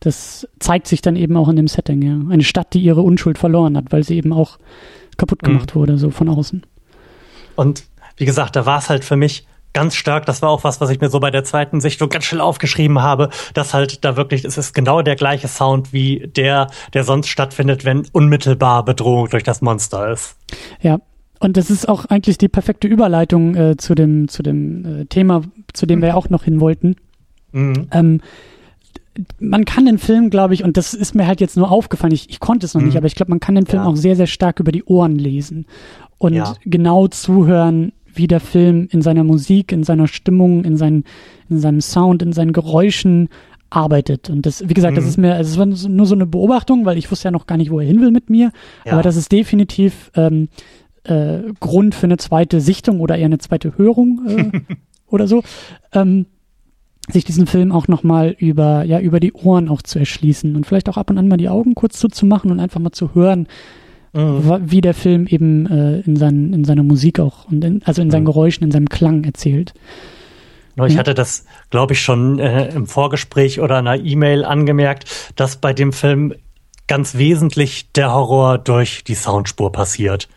[0.00, 2.32] Das zeigt sich dann eben auch in dem Setting, ja.
[2.32, 4.58] Eine Stadt, die ihre Unschuld verloren hat, weil sie eben auch
[5.16, 5.46] kaputt Mhm.
[5.46, 6.62] gemacht wurde, so von außen.
[7.56, 7.84] Und
[8.16, 10.90] wie gesagt, da war es halt für mich ganz stark, das war auch was, was
[10.90, 14.44] ich mir so bei der zweiten Sichtung ganz schnell aufgeschrieben habe, dass halt da wirklich,
[14.44, 19.42] es ist genau der gleiche Sound wie der, der sonst stattfindet, wenn unmittelbar Bedrohung durch
[19.42, 20.36] das Monster ist.
[20.80, 20.98] Ja,
[21.38, 25.42] und das ist auch eigentlich die perfekte Überleitung äh, zu dem, zu dem äh, Thema,
[25.72, 26.96] zu dem wir ja auch noch hin wollten.
[27.52, 27.88] Mhm.
[27.92, 28.20] Ähm,
[29.40, 32.30] man kann den Film, glaube ich, und das ist mir halt jetzt nur aufgefallen, ich,
[32.30, 33.86] ich konnte es noch nicht, aber ich glaube, man kann den Film Mhm.
[33.86, 33.92] Ja.
[33.92, 35.66] auch sehr, sehr stark über die Ohren lesen
[36.18, 36.54] und Ja.
[36.64, 41.04] genau zuhören, wie der Film in seiner Musik, in seiner Stimmung, in, seinen,
[41.48, 43.28] in seinem Sound, in seinen Geräuschen
[43.70, 44.30] arbeitet.
[44.30, 44.96] Und das, wie gesagt, mhm.
[44.96, 47.46] das ist mir, also es war nur so eine Beobachtung, weil ich wusste ja noch
[47.46, 48.50] gar nicht, wo er hin will mit mir.
[48.86, 48.92] Ja.
[48.94, 50.48] Aber das ist definitiv ähm,
[51.04, 54.50] äh, Grund für eine zweite Sichtung oder eher eine zweite Hörung äh,
[55.08, 55.42] oder so.
[55.92, 56.26] Ähm,
[57.10, 60.88] sich diesen Film auch nochmal über, ja, über die Ohren auch zu erschließen und vielleicht
[60.88, 63.48] auch ab und an mal die Augen kurz zuzumachen und einfach mal zu hören,
[64.12, 64.60] mhm.
[64.64, 68.10] wie der Film eben äh, in, seinen, in seiner Musik auch und in, also in
[68.10, 68.26] seinen mhm.
[68.26, 69.74] Geräuschen, in seinem Klang erzählt.
[70.86, 75.72] Ich hatte das, glaube ich, schon äh, im Vorgespräch oder einer E-Mail angemerkt, dass bei
[75.72, 76.34] dem Film
[76.86, 80.28] ganz wesentlich der Horror durch die Soundspur passiert.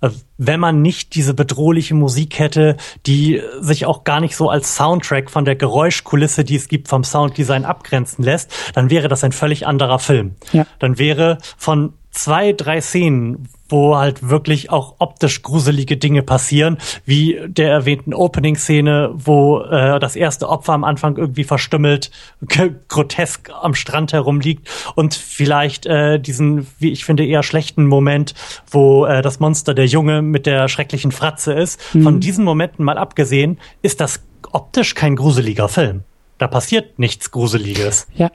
[0.00, 4.76] Also, wenn man nicht diese bedrohliche Musik hätte, die sich auch gar nicht so als
[4.76, 9.32] Soundtrack von der Geräuschkulisse, die es gibt, vom Sounddesign abgrenzen lässt, dann wäre das ein
[9.32, 10.36] völlig anderer Film.
[10.52, 10.66] Ja.
[10.78, 17.40] Dann wäre von zwei, drei Szenen, wo halt wirklich auch optisch gruselige Dinge passieren, wie
[17.46, 22.10] der erwähnten Opening-Szene, wo äh, das erste Opfer am Anfang irgendwie verstümmelt,
[22.88, 28.34] grotesk am Strand herumliegt und vielleicht äh, diesen, wie ich finde, eher schlechten Moment,
[28.70, 31.80] wo äh, das Monster der Junge mit der schrecklichen Fratze ist.
[31.94, 32.02] Mhm.
[32.02, 34.22] Von diesen Momenten mal abgesehen, ist das
[34.52, 36.02] optisch kein gruseliger Film.
[36.38, 38.06] Da passiert nichts Gruseliges.
[38.14, 38.30] Ja.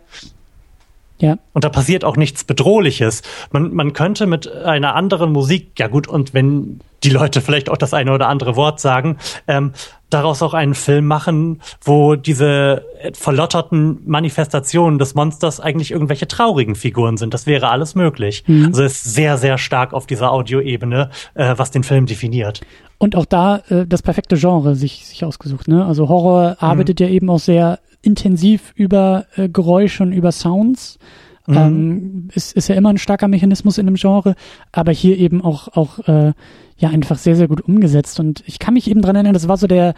[1.20, 1.38] Ja.
[1.54, 3.22] Und da passiert auch nichts Bedrohliches.
[3.52, 7.78] Man, man könnte mit einer anderen Musik, ja gut, und wenn die Leute vielleicht auch
[7.78, 9.18] das eine oder andere Wort sagen,
[9.48, 9.74] ähm,
[10.10, 17.18] daraus auch einen Film machen, wo diese verlotterten Manifestationen des Monsters eigentlich irgendwelche traurigen Figuren
[17.18, 17.34] sind.
[17.34, 18.44] Das wäre alles möglich.
[18.48, 18.68] Mhm.
[18.68, 22.62] Also ist sehr, sehr stark auf dieser Audioebene, äh, was den Film definiert.
[22.98, 25.68] Und auch da äh, das perfekte Genre sich, sich ausgesucht.
[25.68, 25.86] Ne?
[25.86, 27.06] Also Horror arbeitet mhm.
[27.06, 30.99] ja eben auch sehr intensiv über äh, Geräusche und über Sounds.
[31.48, 31.56] Mhm.
[31.57, 34.36] Ähm, ist, ist ja immer ein starker Mechanismus in dem Genre,
[34.72, 36.34] aber hier eben auch, auch äh,
[36.77, 38.19] ja einfach sehr, sehr gut umgesetzt.
[38.19, 39.94] Und ich kann mich eben dran erinnern, das war so der,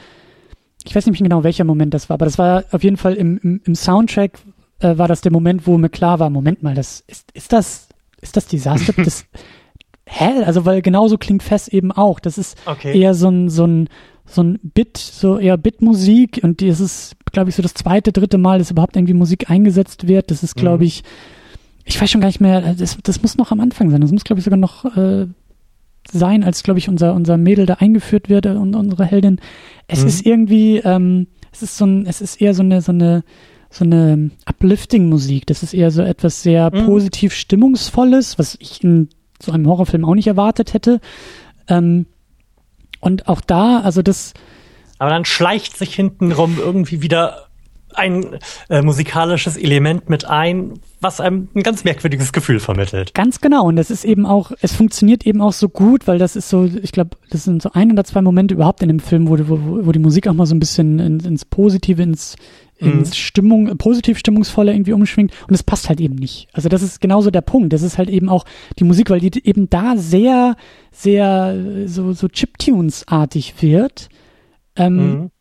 [0.86, 3.40] ich weiß nicht genau, welcher Moment das war, aber das war auf jeden Fall im,
[3.42, 4.40] im, im Soundtrack
[4.80, 7.88] äh, war das der Moment, wo mir klar war, Moment mal, das ist, ist das,
[8.22, 8.94] ist das Disaster?
[9.04, 9.26] das,
[10.06, 10.44] hä?
[10.44, 12.20] Also, weil genauso klingt Fest eben auch.
[12.20, 12.98] Das ist okay.
[13.00, 13.90] eher so ein, so ein,
[14.28, 18.38] so ein Bit, so eher Bitmusik und das ist, glaube ich, so das zweite, dritte
[18.38, 20.32] Mal, dass überhaupt irgendwie Musik eingesetzt wird.
[20.32, 20.88] Das ist, glaube mhm.
[20.88, 21.04] ich,
[21.86, 24.02] ich weiß schon gar nicht mehr, das, das muss noch am Anfang sein.
[24.02, 25.28] Das muss, glaube ich, sogar noch äh,
[26.12, 29.40] sein, als, glaube ich, unser, unser Mädel da eingeführt wird und unsere Heldin.
[29.88, 30.08] Es mhm.
[30.08, 33.24] ist irgendwie, ähm, es ist so ein, es ist eher so eine, so eine,
[33.70, 35.46] so eine Uplifting-Musik.
[35.48, 36.86] Das ist eher so etwas sehr mhm.
[36.86, 39.10] positiv Stimmungsvolles, was ich in
[39.42, 41.00] so einem Horrorfilm auch nicht erwartet hätte.
[41.70, 42.06] Ähm,
[43.00, 44.34] und auch da, also das.
[45.00, 47.48] Aber dann schleicht sich hintenrum irgendwie wieder
[47.98, 53.14] ein äh, musikalisches Element mit ein, was einem ein ganz merkwürdiges Gefühl vermittelt.
[53.14, 53.66] Ganz genau.
[53.66, 56.66] Und das ist eben auch, es funktioniert eben auch so gut, weil das ist so,
[56.66, 59.86] ich glaube, das sind so ein oder zwei Momente überhaupt in dem Film, wo, wo,
[59.86, 62.36] wo die Musik auch mal so ein bisschen ins, ins Positive, ins,
[62.80, 63.14] ins mhm.
[63.14, 66.48] Stimmung, positiv stimmungsvoller irgendwie umschwingt und es passt halt eben nicht.
[66.54, 67.74] Also das ist genauso der Punkt.
[67.74, 68.46] Das ist halt eben auch
[68.78, 70.56] die Musik, weil die eben da sehr,
[70.92, 71.56] sehr
[71.86, 74.10] so, so Chiptunes-artig wird.
[74.76, 75.32] Ähm, mhm.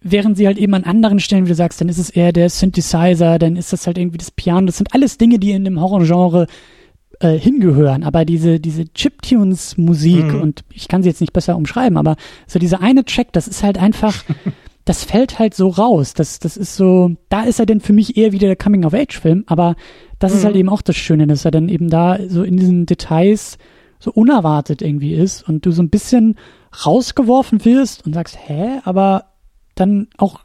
[0.00, 2.48] Während sie halt eben an anderen Stellen, wie du sagst, dann ist es eher der
[2.48, 4.66] Synthesizer, dann ist das halt irgendwie das Piano.
[4.66, 6.46] Das sind alles Dinge, die in dem Horrorgenre
[7.20, 8.04] äh, hingehören.
[8.04, 10.40] Aber diese, diese Chiptunes-Musik, mhm.
[10.40, 12.16] und ich kann sie jetzt nicht besser umschreiben, aber
[12.46, 14.24] so dieser eine Track, das ist halt einfach
[14.86, 16.14] das fällt halt so raus.
[16.14, 19.74] Das, das ist so, da ist er denn für mich eher wieder der Coming-of-Age-Film, aber
[20.20, 20.38] das mhm.
[20.38, 23.58] ist halt eben auch das Schöne, dass er dann eben da so in diesen Details
[23.98, 26.36] so unerwartet irgendwie ist und du so ein bisschen
[26.86, 29.24] rausgeworfen wirst und sagst, hä, aber
[29.74, 30.40] dann auch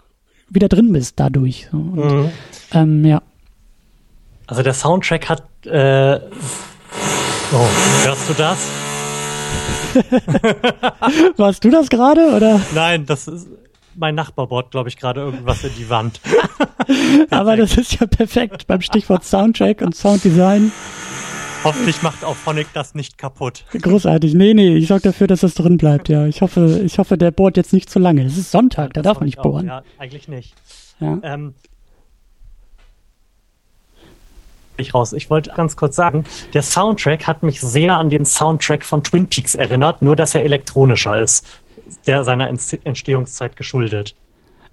[0.49, 1.67] wieder drin bist dadurch.
[1.71, 1.77] So.
[1.77, 2.29] Und, mhm.
[2.73, 3.21] ähm, ja.
[4.47, 6.19] Also der Soundtrack hat, äh,
[7.53, 7.67] oh,
[8.05, 8.67] hörst du das?
[11.37, 12.59] Warst du das gerade oder?
[12.73, 13.47] Nein, das ist
[13.95, 16.21] mein Nachbar bohrt, glaube ich, gerade irgendwas in die Wand.
[17.29, 20.71] Aber das ist ja perfekt beim Stichwort Soundtrack und Sounddesign.
[21.63, 23.65] Hoffentlich macht auch Phonic das nicht kaputt.
[23.71, 24.33] Großartig.
[24.33, 26.25] Nee, nee, ich sorge dafür, dass das drin bleibt, ja.
[26.25, 28.25] Ich hoffe, ich hoffe, der bohrt jetzt nicht zu lange.
[28.25, 29.67] Es ist Sonntag, da darf man nicht bohren.
[29.67, 30.55] Ja, eigentlich nicht.
[30.99, 31.19] Ja.
[31.21, 31.53] Ähm,
[34.77, 35.13] ich raus.
[35.13, 39.27] Ich wollte ganz kurz sagen, der Soundtrack hat mich sehr an den Soundtrack von Twin
[39.27, 41.45] Peaks erinnert, nur dass er elektronischer ist
[42.07, 44.15] der seiner Entstehungszeit geschuldet.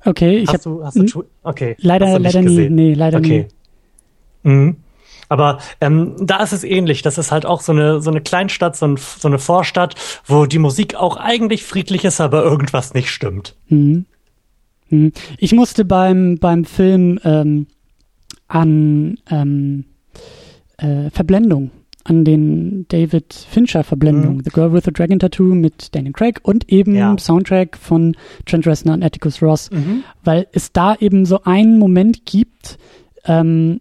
[0.05, 3.49] Okay, ich hast du, hast du, okay, leider, hast leider nie, nee, leider okay.
[4.45, 4.51] nie.
[4.51, 4.77] Mhm.
[5.29, 7.03] Aber ähm, da ist es ähnlich.
[7.03, 9.95] Das ist halt auch so eine so eine Kleinstadt, so, ein, so eine Vorstadt,
[10.27, 13.55] wo die Musik auch eigentlich friedlich ist, aber irgendwas nicht stimmt.
[13.69, 14.07] Mhm.
[14.89, 15.13] Mhm.
[15.37, 17.67] Ich musste beim beim Film ähm,
[18.47, 19.85] an ähm,
[20.79, 21.73] äh, Verblendung
[22.09, 24.39] an den David Fincher Verblendungen.
[24.39, 24.45] Mhm.
[24.45, 27.17] The Girl with the Dragon Tattoo mit Daniel Craig und eben ja.
[27.19, 28.17] Soundtrack von
[28.47, 30.05] Trent Reznor und Atticus Ross, mhm.
[30.25, 32.79] weil es da eben so einen Moment gibt,
[33.27, 33.81] ähm,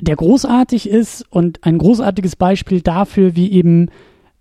[0.00, 3.88] der großartig ist und ein großartiges Beispiel dafür, wie eben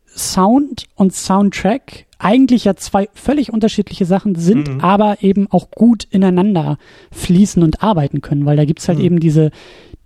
[0.05, 4.81] Sound und Soundtrack eigentlich ja zwei völlig unterschiedliche Sachen sind, mhm.
[4.81, 6.77] aber eben auch gut ineinander
[7.11, 9.05] fließen und arbeiten können, weil da gibt's halt mhm.
[9.05, 9.51] eben diese,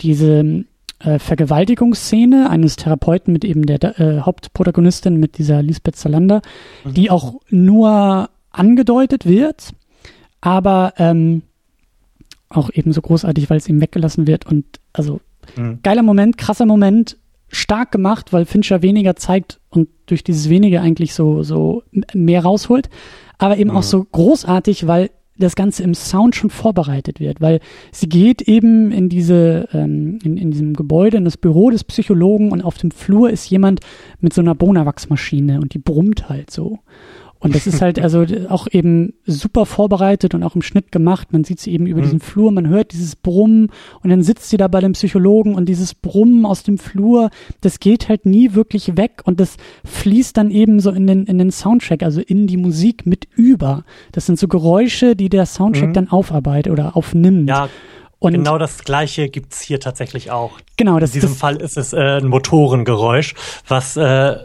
[0.02, 0.66] diese
[1.00, 6.42] äh, Vergewaltigungsszene eines Therapeuten mit eben der äh, Hauptprotagonistin, mit dieser Lisbeth Salander,
[6.84, 6.94] mhm.
[6.94, 9.74] die auch nur angedeutet wird,
[10.42, 11.44] aber ähm,
[12.50, 15.20] auch eben so großartig, weil es ihm weggelassen wird und also
[15.56, 15.80] mhm.
[15.84, 17.18] geiler Moment, krasser Moment,
[17.50, 21.84] stark gemacht, weil Fincher weniger zeigt und durch dieses wenige eigentlich so, so
[22.14, 22.90] mehr rausholt.
[23.38, 23.78] Aber eben mhm.
[23.78, 27.60] auch so großartig, weil das Ganze im Sound schon vorbereitet wird, weil
[27.92, 32.52] sie geht eben in diese, ähm, in, in diesem Gebäude, in das Büro des Psychologen
[32.52, 33.82] und auf dem Flur ist jemand
[34.20, 36.80] mit so einer Bonawachsmaschine und die brummt halt so.
[37.40, 41.32] Und das ist halt also auch eben super vorbereitet und auch im Schnitt gemacht.
[41.32, 42.04] Man sieht sie eben über mhm.
[42.04, 43.70] diesen Flur, man hört dieses Brummen
[44.02, 47.30] und dann sitzt sie da bei dem Psychologen und dieses Brummen aus dem Flur,
[47.62, 51.38] das geht halt nie wirklich weg und das fließt dann eben so in den, in
[51.38, 53.84] den Soundtrack, also in die Musik mit über.
[54.12, 55.94] Das sind so Geräusche, die der Soundtrack mhm.
[55.94, 57.50] dann aufarbeitet oder aufnimmt.
[57.50, 57.70] Ja.
[58.20, 60.60] Und genau das Gleiche gibt's hier tatsächlich auch.
[60.76, 63.36] Genau, das, In diesem das, Fall ist es äh, ein Motorengeräusch,
[63.68, 64.38] was äh,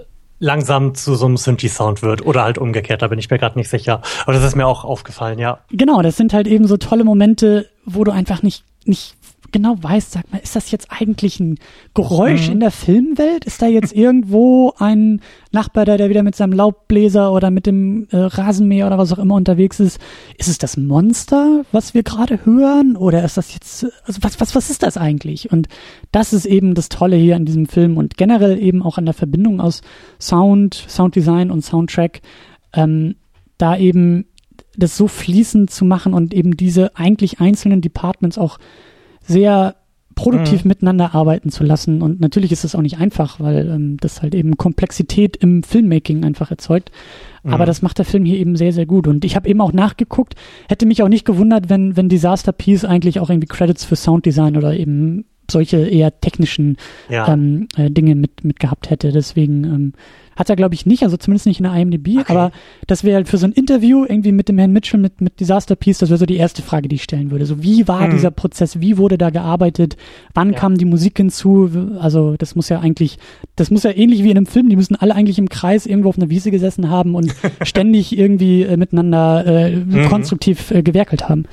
[0.42, 2.26] langsam zu so einem Synthi-Sound wird.
[2.26, 4.02] Oder halt umgekehrt, da bin ich mir gerade nicht sicher.
[4.24, 5.60] Aber das ist mir auch aufgefallen, ja.
[5.70, 9.14] Genau, das sind halt eben so tolle Momente, wo du einfach nicht, nicht
[9.52, 11.58] genau weißt, sag mal, ist das jetzt eigentlich ein
[11.94, 12.54] Geräusch mhm.
[12.54, 13.44] in der Filmwelt?
[13.44, 15.20] Ist da jetzt irgendwo ein
[15.52, 19.18] Nachbar, der, der wieder mit seinem Laubbläser oder mit dem äh, Rasenmäher oder was auch
[19.18, 20.00] immer unterwegs ist?
[20.38, 22.96] Ist es das Monster, was wir gerade hören?
[22.96, 25.52] Oder ist das jetzt, also was, was, was ist das eigentlich?
[25.52, 25.68] Und
[26.10, 29.14] das ist eben das Tolle hier an diesem Film und generell eben auch an der
[29.14, 29.82] Verbindung aus
[30.18, 32.22] Sound, Sounddesign und Soundtrack,
[32.72, 33.16] ähm,
[33.58, 34.24] da eben
[34.76, 38.58] das so fließend zu machen und eben diese eigentlich einzelnen Departments auch
[39.22, 39.76] sehr
[40.14, 40.68] produktiv mhm.
[40.68, 42.02] miteinander arbeiten zu lassen.
[42.02, 46.24] Und natürlich ist das auch nicht einfach, weil ähm, das halt eben Komplexität im Filmmaking
[46.24, 46.90] einfach erzeugt.
[47.42, 47.54] Mhm.
[47.54, 49.06] Aber das macht der Film hier eben sehr, sehr gut.
[49.06, 50.34] Und ich habe eben auch nachgeguckt,
[50.68, 54.56] hätte mich auch nicht gewundert, wenn, wenn Disaster Piece eigentlich auch irgendwie Credits für Sounddesign
[54.56, 56.76] oder eben solche eher technischen
[57.08, 57.32] ja.
[57.32, 59.12] ähm, äh, Dinge mit, mit gehabt hätte.
[59.12, 59.92] Deswegen ähm,
[60.36, 62.24] hat er, glaube ich, nicht, also zumindest nicht in der IMDb, okay.
[62.28, 62.52] aber
[62.86, 65.76] das wäre halt für so ein Interview irgendwie mit dem Herrn Mitchell, mit, mit Disaster
[65.76, 67.46] Piece, das wäre so die erste Frage, die ich stellen würde.
[67.46, 68.12] So, wie war mhm.
[68.12, 68.80] dieser Prozess?
[68.80, 69.96] Wie wurde da gearbeitet?
[70.34, 70.58] Wann ja.
[70.58, 71.70] kam die Musik hinzu?
[71.98, 73.18] Also, das muss ja eigentlich,
[73.56, 76.08] das muss ja ähnlich wie in einem Film, die müssen alle eigentlich im Kreis irgendwo
[76.08, 80.08] auf einer Wiese gesessen haben und ständig irgendwie äh, miteinander äh, mhm.
[80.08, 81.44] konstruktiv äh, gewerkelt haben.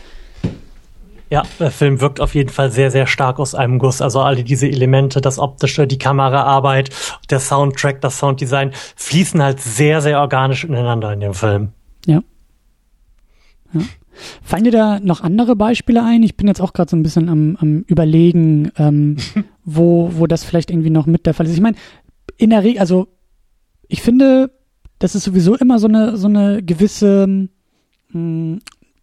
[1.31, 4.01] Ja, der Film wirkt auf jeden Fall sehr, sehr stark aus einem Guss.
[4.01, 6.89] Also alle diese Elemente, das Optische, die Kameraarbeit,
[7.30, 11.69] der Soundtrack, das Sounddesign fließen halt sehr, sehr organisch ineinander in dem Film.
[12.07, 12.22] Ja.
[13.73, 13.81] ja.
[14.41, 16.23] Fallen dir da noch andere Beispiele ein?
[16.23, 19.18] Ich bin jetzt auch gerade so ein bisschen am, am überlegen, ähm,
[19.64, 21.53] wo, wo das vielleicht irgendwie noch mit der Fall ist.
[21.53, 21.77] Ich meine,
[22.38, 23.07] in der Regel, also
[23.88, 24.51] ich finde,
[24.97, 27.49] das ist sowieso immer so eine, so eine gewisse mh,
[28.14, 28.60] hm,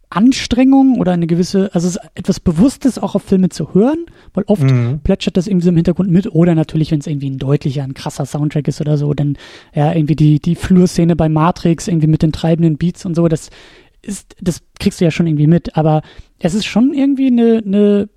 [0.08, 4.44] Anstrengung oder eine gewisse, also es ist etwas Bewusstes auch auf Filme zu hören, weil
[4.46, 5.00] oft mhm.
[5.02, 7.94] plätschert das irgendwie so im Hintergrund mit oder natürlich, wenn es irgendwie ein deutlicher, ein
[7.94, 9.36] krasser Soundtrack ist oder so, dann
[9.74, 13.50] ja irgendwie die, die Flurszene bei Matrix irgendwie mit den treibenden Beats und so, das
[14.02, 16.02] ist, das kriegst du ja schon irgendwie mit, aber
[16.38, 18.08] es ist schon irgendwie eine, eine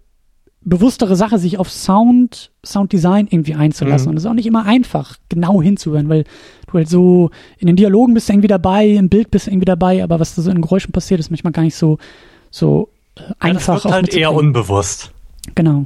[0.62, 4.08] bewusstere Sache, sich auf Sound, Sounddesign irgendwie einzulassen.
[4.08, 4.12] Mhm.
[4.12, 6.26] Und es ist auch nicht immer einfach, genau hinzuhören, weil
[6.68, 9.66] du halt so in den Dialogen bist du irgendwie dabei, im Bild bist du irgendwie
[9.66, 11.98] dabei, aber was da so in Geräuschen passiert, ist manchmal gar nicht so,
[12.52, 13.68] so äh, einfach.
[13.68, 15.12] Ja, das wird halt eher unbewusst.
[15.56, 15.86] Genau.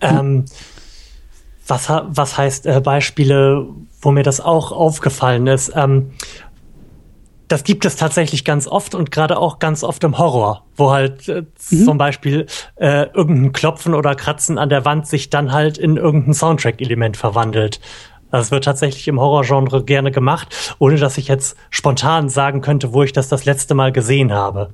[0.00, 0.46] Ähm,
[1.66, 3.66] was, was heißt äh, Beispiele,
[4.00, 5.72] wo mir das auch aufgefallen ist?
[5.76, 6.12] Ähm,
[7.50, 11.28] das gibt es tatsächlich ganz oft und gerade auch ganz oft im Horror, wo halt
[11.28, 11.84] äh, mhm.
[11.84, 12.46] zum Beispiel
[12.76, 17.80] äh, irgendein Klopfen oder Kratzen an der Wand sich dann halt in irgendein Soundtrack-Element verwandelt.
[18.30, 23.02] Das wird tatsächlich im Horrorgenre gerne gemacht, ohne dass ich jetzt spontan sagen könnte, wo
[23.02, 24.72] ich das das letzte Mal gesehen habe.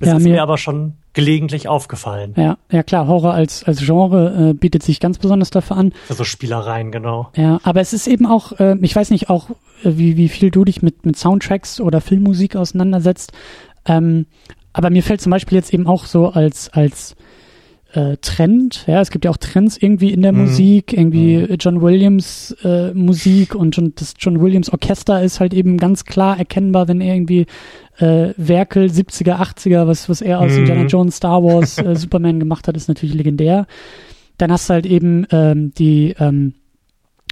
[0.00, 2.34] Das ja, ist mir, mir aber schon gelegentlich aufgefallen.
[2.36, 5.92] Ja, ja klar, Horror als, als Genre äh, bietet sich ganz besonders dafür an.
[6.06, 7.30] Für so Spielereien, genau.
[7.36, 9.54] Ja, aber es ist eben auch, äh, ich weiß nicht auch, äh,
[9.96, 13.32] wie, wie viel du dich mit, mit Soundtracks oder Filmmusik auseinandersetzt.
[13.86, 14.26] Ähm,
[14.72, 17.16] aber mir fällt zum Beispiel jetzt eben auch so als, als
[17.92, 18.84] äh, Trend.
[18.86, 20.42] Ja, es gibt ja auch Trends irgendwie in der mhm.
[20.42, 21.56] Musik, irgendwie mhm.
[21.58, 26.38] John Williams äh, Musik und John, das John Williams Orchester ist halt eben ganz klar
[26.38, 27.46] erkennbar, wenn er irgendwie
[27.98, 30.58] äh, Werkel 70er, 80er, was, was er aus mhm.
[30.58, 33.66] Indiana Jones, Star Wars, äh, Superman gemacht hat, ist natürlich legendär.
[34.38, 36.54] Dann hast du halt eben ähm, die ähm,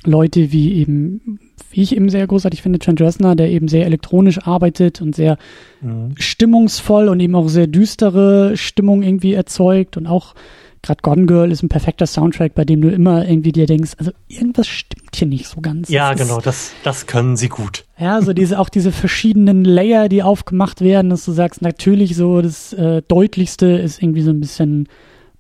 [0.05, 4.39] Leute wie eben, wie ich eben sehr großartig finde, Trent Reznor, der eben sehr elektronisch
[4.47, 5.39] arbeitet und sehr
[5.81, 6.15] mhm.
[6.17, 10.35] stimmungsvoll und eben auch sehr düstere Stimmung irgendwie erzeugt und auch
[10.83, 14.13] gerade Gone Girl ist ein perfekter Soundtrack, bei dem du immer irgendwie dir denkst, also
[14.29, 15.89] irgendwas stimmt hier nicht so ganz.
[15.89, 17.85] Ja, das genau, das, das können sie gut.
[17.99, 22.41] Ja, so diese, auch diese verschiedenen Layer, die aufgemacht werden, dass du sagst, natürlich so,
[22.41, 24.89] das äh, deutlichste ist irgendwie so ein bisschen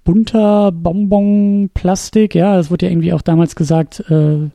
[0.09, 4.49] bunter Bonbon-Plastik, ja, das wurde ja irgendwie auch damals gesagt, äh,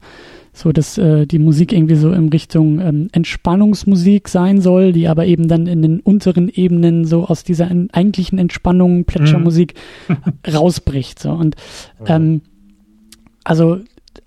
[0.51, 5.27] so dass äh, die Musik irgendwie so in Richtung ähm, Entspannungsmusik sein soll, die aber
[5.27, 9.75] eben dann in den unteren Ebenen so aus dieser eigentlichen Entspannung, Plätschermusik
[10.07, 10.15] mhm.
[10.51, 11.19] rausbricht.
[11.19, 11.29] So.
[11.29, 11.55] Und
[12.07, 12.41] ähm,
[13.43, 13.77] also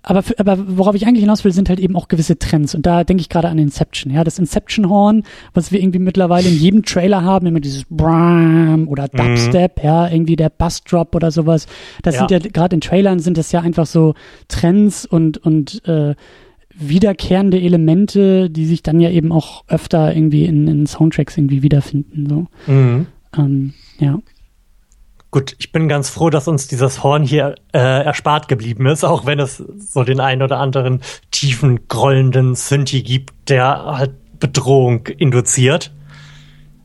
[0.07, 2.73] aber, für, aber worauf ich eigentlich hinaus will, sind halt eben auch gewisse Trends.
[2.73, 4.13] Und da denke ich gerade an Inception.
[4.13, 5.23] Ja, das Inception-Horn,
[5.53, 9.17] was wir irgendwie mittlerweile in jedem Trailer haben, immer dieses Bram oder mhm.
[9.17, 9.83] Dubstep, mhm.
[9.85, 11.67] ja, irgendwie der Bassdrop oder sowas.
[12.03, 12.25] Das ja.
[12.25, 14.13] sind ja gerade in Trailern sind das ja einfach so
[14.47, 16.15] Trends und und äh,
[16.73, 22.27] wiederkehrende Elemente, die sich dann ja eben auch öfter irgendwie in, in Soundtracks irgendwie wiederfinden.
[22.29, 22.71] So.
[22.71, 23.07] Mhm.
[23.37, 24.19] Ähm, ja.
[25.29, 29.25] Gut, ich bin ganz froh, dass uns dieses Horn hier äh, erspart geblieben ist, auch
[29.25, 31.01] wenn es so den einen oder anderen
[31.31, 35.91] tiefen, grollenden Synthi gibt, der halt Bedrohung induziert.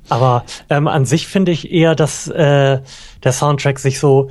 [0.08, 2.80] Aber ähm, an sich finde ich eher, dass äh,
[3.22, 4.30] der Soundtrack sich so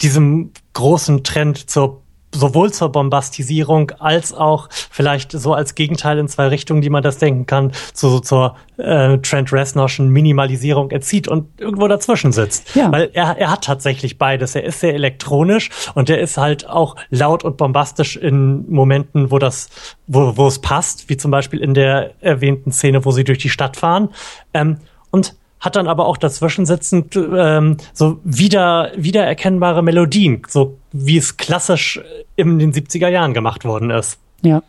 [0.00, 2.02] diesem großen Trend zur
[2.34, 7.18] sowohl zur Bombastisierung als auch vielleicht so als Gegenteil in zwei Richtungen, die man das
[7.18, 12.74] denken kann, zu, zur äh, Trent Reznorschen Minimalisierung erzieht und irgendwo dazwischen sitzt.
[12.74, 12.92] Ja.
[12.92, 14.54] Weil er, er hat tatsächlich beides.
[14.54, 19.38] Er ist sehr elektronisch und er ist halt auch laut und bombastisch in Momenten, wo
[19.38, 19.70] das,
[20.06, 23.50] wo, wo es passt, wie zum Beispiel in der erwähnten Szene, wo sie durch die
[23.50, 24.10] Stadt fahren.
[24.52, 24.78] Ähm,
[25.10, 31.36] und hat dann aber auch dazwischen sitzend ähm, so wieder wiedererkennbare Melodien, so wie es
[31.36, 32.00] klassisch
[32.36, 34.18] in den 70er Jahren gemacht worden ist.
[34.42, 34.62] Ja.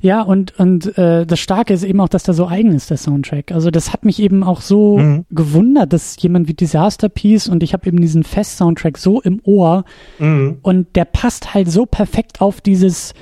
[0.00, 2.96] Ja, und, und äh, das Starke ist eben auch, dass der so eigen ist, der
[2.96, 3.52] Soundtrack.
[3.52, 5.26] Also das hat mich eben auch so mhm.
[5.30, 9.84] gewundert, dass jemand wie Disaster Piece und ich habe eben diesen Fest-Soundtrack so im Ohr
[10.18, 10.58] mhm.
[10.62, 13.14] und der passt halt so perfekt auf dieses,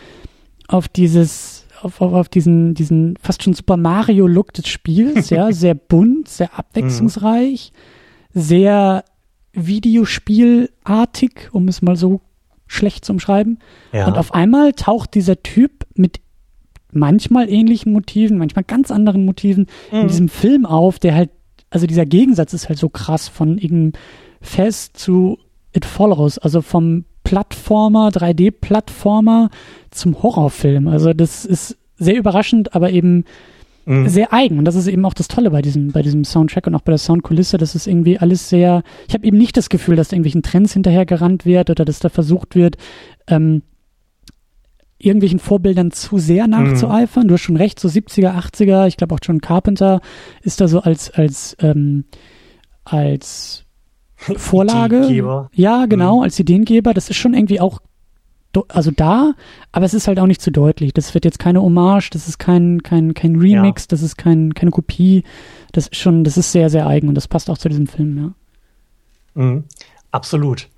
[0.68, 5.74] auf dieses auf, auf, auf diesen, diesen fast schon Super Mario-Look des Spiels, ja, sehr
[5.74, 7.72] bunt, sehr abwechslungsreich,
[8.32, 8.40] mhm.
[8.40, 9.04] sehr
[9.52, 12.20] Videospielartig, um es mal so
[12.66, 13.58] schlecht zu umschreiben.
[13.92, 14.06] Ja.
[14.06, 16.20] Und auf einmal taucht dieser Typ mit
[16.92, 20.00] manchmal ähnlichen Motiven, manchmal ganz anderen Motiven mhm.
[20.00, 21.30] in diesem Film auf, der halt,
[21.70, 23.92] also dieser Gegensatz ist halt so krass von irgendeinem
[24.40, 25.38] Fest zu
[25.72, 29.50] It Follows, also vom Plattformer, 3D-Plattformer
[29.96, 30.88] zum Horrorfilm.
[30.88, 33.24] Also das ist sehr überraschend, aber eben
[33.86, 34.08] mhm.
[34.08, 34.58] sehr eigen.
[34.58, 36.92] Und das ist eben auch das Tolle bei diesem, bei diesem Soundtrack und auch bei
[36.92, 37.56] der Soundkulisse.
[37.56, 40.72] Das ist irgendwie alles sehr, ich habe eben nicht das Gefühl, dass da irgendwelchen Trends
[40.74, 42.76] hinterhergerannt wird oder dass da versucht wird,
[43.28, 43.62] ähm,
[44.98, 47.24] irgendwelchen Vorbildern zu sehr nachzueifern.
[47.24, 47.28] Mhm.
[47.28, 50.00] Du hast schon recht, so 70er, 80er, ich glaube auch John Carpenter
[50.42, 52.04] ist da so als, als, ähm,
[52.84, 53.64] als
[54.16, 55.06] Vorlage.
[55.52, 56.22] Ja, genau, mhm.
[56.22, 56.94] als Ideengeber.
[56.94, 57.80] Das ist schon irgendwie auch
[58.68, 59.34] also da,
[59.72, 60.92] aber es ist halt auch nicht zu deutlich.
[60.94, 63.86] Das wird jetzt keine Hommage, das ist kein, kein, kein Remix, ja.
[63.88, 65.24] das ist kein, keine Kopie.
[65.72, 68.16] Das ist schon, das ist sehr, sehr eigen und das passt auch zu diesem Film,
[68.16, 69.42] ja.
[69.42, 69.64] Mhm,
[70.10, 70.68] absolut.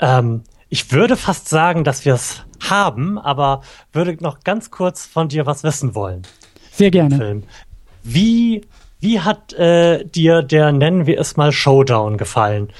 [0.00, 5.28] Ähm, ich würde fast sagen, dass wir es haben, aber würde noch ganz kurz von
[5.28, 6.22] dir was wissen wollen.
[6.72, 7.42] Sehr gerne.
[8.02, 8.62] Wie
[9.04, 12.70] wie hat äh, dir der, nennen wir es mal, Showdown gefallen?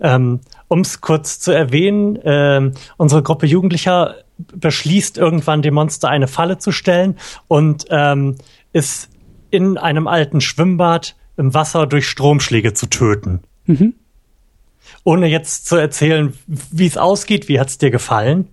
[0.00, 6.28] Ähm, um es kurz zu erwähnen, äh, unsere Gruppe Jugendlicher beschließt irgendwann dem Monster eine
[6.28, 7.16] Falle zu stellen
[7.48, 8.36] und ähm,
[8.72, 9.10] ist
[9.50, 13.40] in einem alten Schwimmbad im Wasser durch Stromschläge zu töten.
[13.66, 13.94] Mhm.
[15.04, 18.48] Ohne jetzt zu erzählen, wie es ausgeht, wie hat es dir gefallen?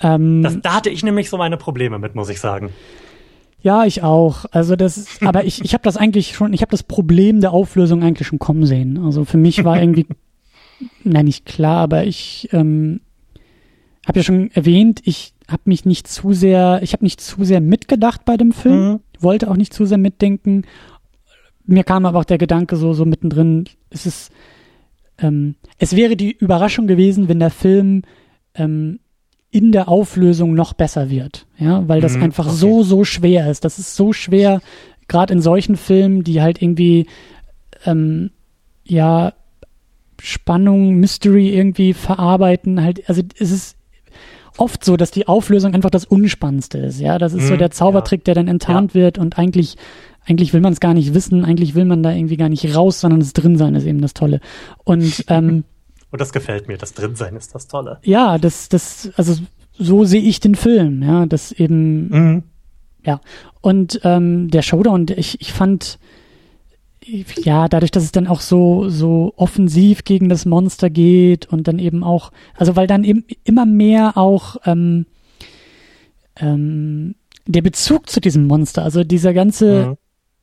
[0.00, 2.70] Ähm, das, da hatte ich nämlich so meine Probleme mit, muss ich sagen.
[3.60, 4.44] Ja, ich auch.
[4.52, 8.04] Also das, aber ich, ich habe das eigentlich schon, ich habe das Problem der Auflösung
[8.04, 8.98] eigentlich schon kommen sehen.
[9.04, 10.06] Also für mich war irgendwie,
[11.04, 13.00] nein, nicht klar, aber ich ähm,
[14.06, 17.60] habe ja schon erwähnt, ich habe mich nicht zu sehr, ich habe nicht zu sehr
[17.60, 19.00] mitgedacht bei dem Film, mhm.
[19.18, 20.64] wollte auch nicht zu sehr mitdenken.
[21.64, 24.32] Mir kam aber auch der Gedanke so, so mittendrin, es ist,
[25.18, 28.02] ähm, es wäre die Überraschung gewesen, wenn der Film
[28.54, 29.00] ähm,
[29.50, 31.46] in der Auflösung noch besser wird.
[31.58, 32.56] Ja, weil das mhm, einfach okay.
[32.56, 33.64] so, so schwer ist.
[33.64, 34.60] Das ist so schwer,
[35.08, 37.06] gerade in solchen Filmen, die halt irgendwie,
[37.84, 38.30] ähm,
[38.84, 39.32] ja,
[40.20, 42.82] Spannung, Mystery irgendwie verarbeiten.
[42.82, 43.76] Halt, also es ist
[44.56, 47.00] oft so, dass die Auflösung einfach das Unspannendste ist.
[47.00, 48.24] Ja, das ist mhm, so der Zaubertrick, ja.
[48.24, 49.00] der dann enttarnt ja.
[49.00, 49.76] wird und eigentlich
[50.28, 53.00] eigentlich will man es gar nicht wissen, eigentlich will man da irgendwie gar nicht raus,
[53.00, 54.40] sondern das Drinsein ist eben das Tolle.
[54.84, 55.64] Und ähm,
[56.10, 56.76] Und das gefällt mir.
[56.76, 57.98] Das Drinsein ist das Tolle.
[58.02, 59.36] Ja, das, das, also
[59.78, 62.42] so sehe ich den Film, ja, das eben, mhm.
[63.04, 63.20] ja.
[63.62, 65.98] Und ähm, der Showdown, ich, ich fand,
[67.36, 71.78] ja, dadurch, dass es dann auch so, so offensiv gegen das Monster geht und dann
[71.78, 75.06] eben auch, also weil dann eben immer mehr auch ähm,
[76.36, 77.14] ähm,
[77.46, 79.96] der Bezug zu diesem Monster, also dieser ganze, mhm.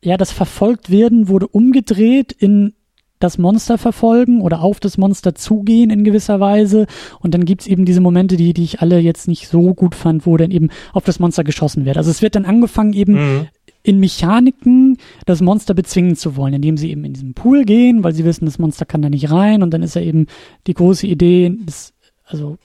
[0.04, 2.74] ja, das verfolgt werden wurde umgedreht in
[3.20, 6.86] das Monster verfolgen oder auf das Monster zugehen in gewisser Weise.
[7.22, 10.26] Und dann gibt's eben diese Momente, die, die ich alle jetzt nicht so gut fand,
[10.26, 11.98] wo dann eben auf das Monster geschossen wird.
[11.98, 13.48] Also es wird dann angefangen, eben mhm.
[13.86, 18.14] In Mechaniken das Monster bezwingen zu wollen, indem sie eben in diesen Pool gehen, weil
[18.14, 19.62] sie wissen, das Monster kann da nicht rein.
[19.62, 20.26] Und dann ist ja eben
[20.66, 21.94] die große Idee, das,
[22.26, 22.58] also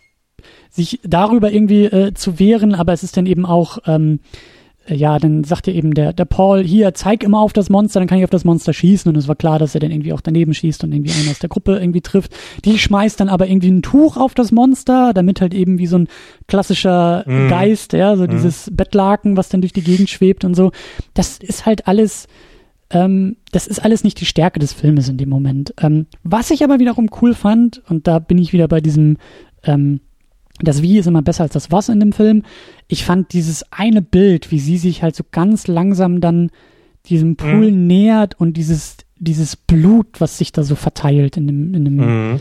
[0.70, 5.18] sich darüber irgendwie äh, zu wehren, aber es ist dann eben auch ähm, äh, ja,
[5.18, 8.18] dann sagt ja eben der, der Paul, hier, zeig immer auf das Monster, dann kann
[8.18, 9.08] ich auf das Monster schießen.
[9.10, 11.38] Und es war klar, dass er dann irgendwie auch daneben schießt und irgendwie einen aus
[11.38, 12.34] der Gruppe irgendwie trifft.
[12.64, 15.98] Die schmeißt dann aber irgendwie ein Tuch auf das Monster, damit halt eben wie so
[15.98, 16.08] ein
[16.48, 17.48] klassischer mm.
[17.48, 18.30] Geist, ja, so mm.
[18.30, 20.72] dieses Bettlaken, was dann durch die Gegend schwebt und so.
[21.14, 22.26] Das ist halt alles,
[22.90, 25.74] ähm, das ist alles nicht die Stärke des Filmes in dem Moment.
[25.80, 29.18] Ähm, was ich aber wiederum cool fand, und da bin ich wieder bei diesem,
[29.62, 30.00] ähm,
[30.62, 32.42] das Wie ist immer besser als das Was in dem Film.
[32.88, 36.50] Ich fand dieses eine Bild, wie sie sich halt so ganz langsam dann
[37.06, 37.86] diesem Pool mhm.
[37.86, 42.40] nähert und dieses, dieses Blut, was sich da so verteilt in dem, in dem, mhm.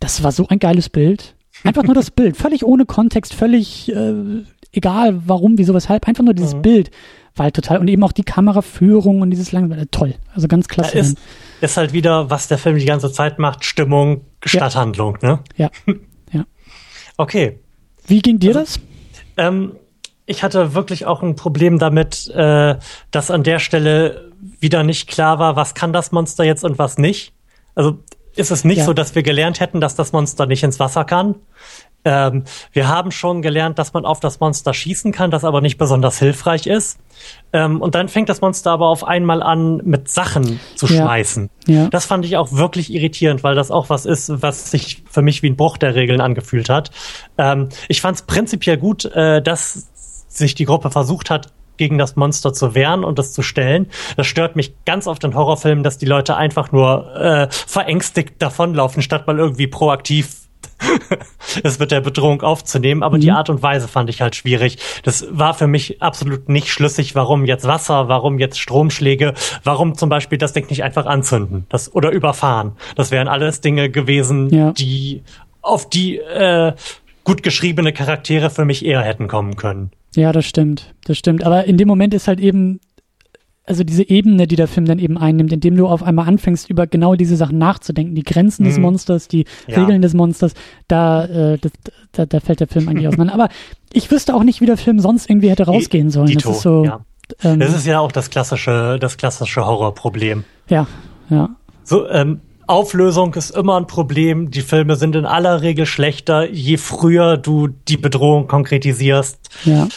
[0.00, 1.34] das war so ein geiles Bild.
[1.64, 6.34] Einfach nur das Bild, völlig ohne Kontext, völlig äh, egal warum, wieso, weshalb, einfach nur
[6.34, 6.62] dieses mhm.
[6.62, 6.90] Bild
[7.34, 10.68] war halt total und eben auch die Kameraführung und dieses lange, äh, toll, also ganz
[10.68, 10.94] klasse.
[10.94, 11.18] Ja, ist,
[11.60, 14.86] ist halt wieder, was der Film die ganze Zeit macht, Stimmung statt ja.
[14.86, 15.40] Ne?
[15.56, 15.70] Ja.
[17.16, 17.58] Okay.
[18.06, 18.80] Wie ging dir also, das?
[19.36, 19.76] Ähm,
[20.26, 22.76] ich hatte wirklich auch ein Problem damit, äh,
[23.10, 26.98] dass an der Stelle wieder nicht klar war, was kann das Monster jetzt und was
[26.98, 27.32] nicht.
[27.74, 27.98] Also
[28.34, 28.84] ist es nicht ja.
[28.84, 31.36] so, dass wir gelernt hätten, dass das Monster nicht ins Wasser kann.
[32.06, 35.76] Ähm, wir haben schon gelernt, dass man auf das Monster schießen kann, das aber nicht
[35.76, 37.00] besonders hilfreich ist.
[37.52, 41.02] Ähm, und dann fängt das Monster aber auf einmal an, mit Sachen zu ja.
[41.02, 41.50] schmeißen.
[41.66, 41.88] Ja.
[41.88, 45.42] Das fand ich auch wirklich irritierend, weil das auch was ist, was sich für mich
[45.42, 46.92] wie ein Bruch der Regeln angefühlt hat.
[47.38, 49.88] Ähm, ich fand es prinzipiell gut, äh, dass
[50.28, 53.88] sich die Gruppe versucht hat, gegen das Monster zu wehren und es zu stellen.
[54.16, 59.02] Das stört mich ganz oft in Horrorfilmen, dass die Leute einfach nur äh, verängstigt davonlaufen,
[59.02, 60.45] statt mal irgendwie proaktiv
[61.62, 63.20] es mit der Bedrohung aufzunehmen, aber mhm.
[63.20, 64.78] die Art und Weise fand ich halt schwierig.
[65.02, 69.34] Das war für mich absolut nicht schlüssig, warum jetzt Wasser, warum jetzt Stromschläge,
[69.64, 72.72] warum zum Beispiel das Ding nicht einfach anzünden das, oder überfahren.
[72.94, 74.72] Das wären alles Dinge gewesen, ja.
[74.72, 75.22] die
[75.62, 76.72] auf die äh,
[77.24, 79.90] gut geschriebene Charaktere für mich eher hätten kommen können.
[80.14, 81.44] Ja, das stimmt, das stimmt.
[81.44, 82.80] Aber in dem Moment ist halt eben
[83.66, 86.86] also diese Ebene, die der Film dann eben einnimmt, indem du auf einmal anfängst, über
[86.86, 88.68] genau diese Sachen nachzudenken, die Grenzen mhm.
[88.68, 89.80] des Monsters, die ja.
[89.80, 90.54] Regeln des Monsters,
[90.88, 91.72] da, äh, das,
[92.12, 93.34] da, da fällt der Film eigentlich auseinander.
[93.34, 93.48] Aber
[93.92, 96.28] ich wüsste auch nicht, wie der Film sonst irgendwie hätte rausgehen sollen.
[96.28, 96.84] Dito, das ist so.
[96.84, 97.00] Ja.
[97.42, 100.44] Ähm, das ist ja auch das klassische, das klassische Horrorproblem.
[100.68, 100.86] Ja,
[101.28, 101.50] ja.
[101.82, 104.50] So, ähm, Auflösung ist immer ein Problem.
[104.50, 109.38] Die Filme sind in aller Regel schlechter, je früher du die Bedrohung konkretisierst.
[109.64, 109.88] Ja.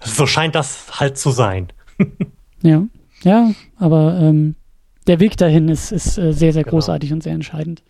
[0.00, 1.68] So scheint das halt zu sein.
[2.62, 2.86] Ja,
[3.22, 4.54] ja, aber ähm,
[5.06, 6.76] der Weg dahin ist, ist äh, sehr, sehr genau.
[6.76, 7.82] großartig und sehr entscheidend.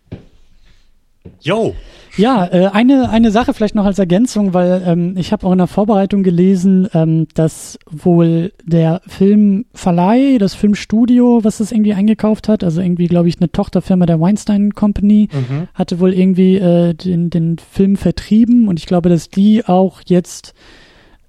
[1.40, 1.74] Jo.
[2.16, 5.58] Ja, äh, eine, eine Sache vielleicht noch als Ergänzung, weil ähm, ich habe auch in
[5.58, 12.64] der Vorbereitung gelesen, ähm, dass wohl der Filmverleih, das Filmstudio, was das irgendwie eingekauft hat,
[12.64, 15.68] also irgendwie, glaube ich, eine Tochterfirma der Weinstein Company, mhm.
[15.74, 20.54] hatte wohl irgendwie äh, den, den Film vertrieben und ich glaube, dass die auch jetzt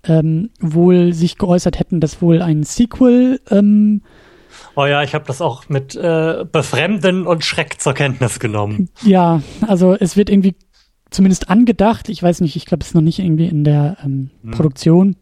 [0.06, 4.02] ähm, wohl sich geäußert hätten, dass wohl ein Sequel ähm,
[4.76, 8.90] Oh ja, ich habe das auch mit äh, Befremden und Schreck zur Kenntnis genommen.
[9.04, 10.56] Ja, also es wird irgendwie
[11.12, 12.10] zumindest angedacht.
[12.10, 14.52] Ich weiß nicht, ich glaube, es ist noch nicht irgendwie in der ähm, hm.
[14.52, 15.16] Produktion.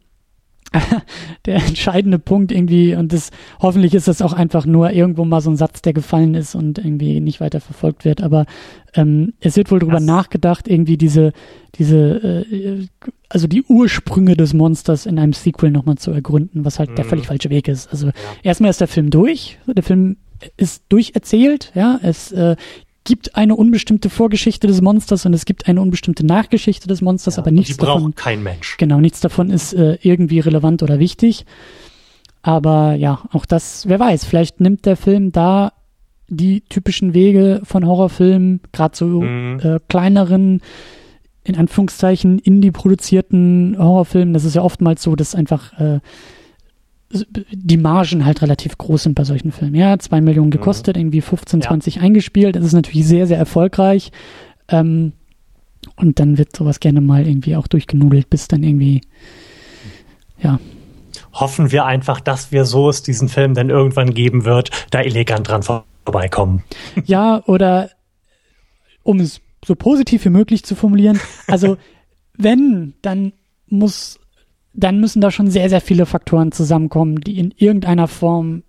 [1.46, 3.30] der entscheidende Punkt irgendwie, und das
[3.60, 6.78] hoffentlich ist das auch einfach nur irgendwo mal so ein Satz, der gefallen ist und
[6.78, 8.46] irgendwie nicht weiter verfolgt wird, aber
[8.94, 11.32] ähm, es wird wohl drüber das nachgedacht, irgendwie diese,
[11.76, 12.86] diese, äh,
[13.28, 16.96] also die Ursprünge des Monsters in einem Sequel nochmal zu ergründen, was halt mhm.
[16.96, 17.90] der völlig falsche Weg ist.
[17.90, 18.12] Also ja.
[18.42, 20.16] erstmal ist der Film durch, der Film
[20.56, 22.56] ist durcherzählt, ja, es äh,
[23.04, 27.42] gibt eine unbestimmte Vorgeschichte des Monsters und es gibt eine unbestimmte Nachgeschichte des Monsters, ja,
[27.42, 28.14] aber nichts die davon.
[28.14, 28.76] kein Mensch.
[28.76, 31.44] Genau, nichts davon ist äh, irgendwie relevant oder wichtig.
[32.42, 35.72] Aber ja, auch das, wer weiß, vielleicht nimmt der Film da
[36.28, 39.60] die typischen Wege von Horrorfilmen, gerade so mhm.
[39.62, 40.60] äh, kleineren,
[41.44, 44.32] in Anführungszeichen, indie-produzierten Horrorfilmen.
[44.32, 46.00] Das ist ja oftmals so, dass einfach äh,
[47.12, 49.74] die Margen halt relativ groß sind bei solchen Filmen.
[49.74, 50.52] Ja, zwei Millionen mhm.
[50.52, 51.02] gekostet, mhm.
[51.02, 52.02] irgendwie 15, 20 ja.
[52.02, 52.56] eingespielt.
[52.56, 54.12] Das ist natürlich sehr, sehr erfolgreich.
[54.68, 55.12] Ähm,
[55.96, 59.02] und dann wird sowas gerne mal irgendwie auch durchgenudelt, bis dann irgendwie,
[60.40, 60.58] ja.
[61.32, 65.48] Hoffen wir einfach, dass wir so es diesen Film dann irgendwann geben wird, da elegant
[65.48, 66.62] dran vorbeikommen.
[67.04, 67.90] Ja, oder
[69.02, 71.76] um es so positiv wie möglich zu formulieren, also
[72.36, 73.32] wenn, dann
[73.66, 74.18] muss,
[74.74, 78.62] dann müssen da schon sehr, sehr viele Faktoren zusammenkommen, die in irgendeiner Form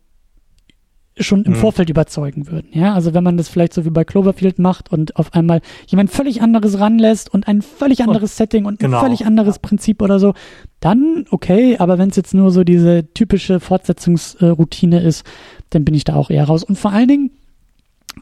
[1.18, 1.58] schon im mhm.
[1.58, 2.70] Vorfeld überzeugen würden.
[2.72, 6.10] Ja, also wenn man das vielleicht so wie bei Cloverfield macht und auf einmal jemand
[6.10, 8.98] völlig anderes ranlässt und ein völlig anderes und, Setting und genau.
[8.98, 9.62] ein völlig anderes ja.
[9.62, 10.34] Prinzip oder so,
[10.80, 15.24] dann okay, aber wenn es jetzt nur so diese typische Fortsetzungsroutine ist,
[15.70, 16.64] dann bin ich da auch eher raus.
[16.64, 17.32] Und vor allen Dingen,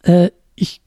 [0.04, 0.82] äh, ich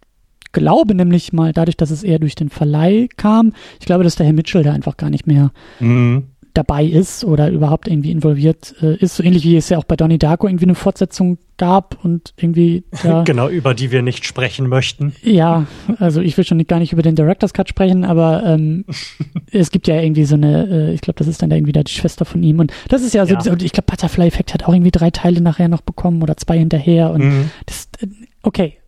[0.52, 4.26] glaube nämlich mal, dadurch, dass es eher durch den Verleih kam, ich glaube, dass der
[4.26, 6.24] Herr Mitchell da einfach gar nicht mehr mhm
[6.54, 9.16] dabei ist oder überhaupt irgendwie involviert äh, ist.
[9.16, 12.84] So ähnlich wie es ja auch bei Donnie Darko irgendwie eine Fortsetzung gab und irgendwie.
[13.04, 15.14] Ja, genau, über die wir nicht sprechen möchten.
[15.22, 15.66] Ja,
[15.98, 18.86] also ich will schon gar nicht über den Director's Cut sprechen, aber ähm,
[19.50, 21.82] es gibt ja irgendwie so eine, äh, ich glaube, das ist dann da irgendwie da
[21.82, 23.56] die Schwester von ihm und das ist ja so, ja.
[23.60, 27.10] ich glaube, Butterfly Effect hat auch irgendwie drei Teile nachher noch bekommen oder zwei hinterher
[27.10, 27.50] und mhm.
[27.66, 28.06] das, äh,
[28.42, 28.78] okay,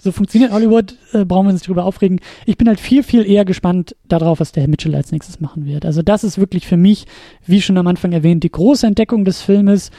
[0.00, 2.20] so funktioniert Hollywood, äh, brauchen wir uns nicht drüber aufregen.
[2.44, 5.64] Ich bin halt viel, viel eher gespannt darauf, was der Herr Mitchell als nächstes machen
[5.64, 5.86] wird.
[5.86, 7.06] Also das ist wirklich für mich,
[7.46, 9.90] wie schon am Anfang erwähnt, die große Entdeckung des Filmes.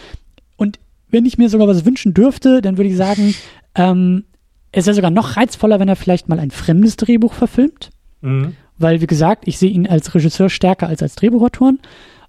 [0.56, 0.80] Und
[1.10, 3.34] wenn ich mir sogar was wünschen dürfte, dann würde ich sagen,
[3.76, 4.26] ähm,
[4.72, 7.90] es wäre sogar noch reizvoller, wenn er vielleicht mal ein fremdes Drehbuch verfilmt.
[8.22, 8.54] Mhm.
[8.78, 11.80] Weil, wie gesagt, ich sehe ihn als Regisseur stärker als als Drehbuchautoren.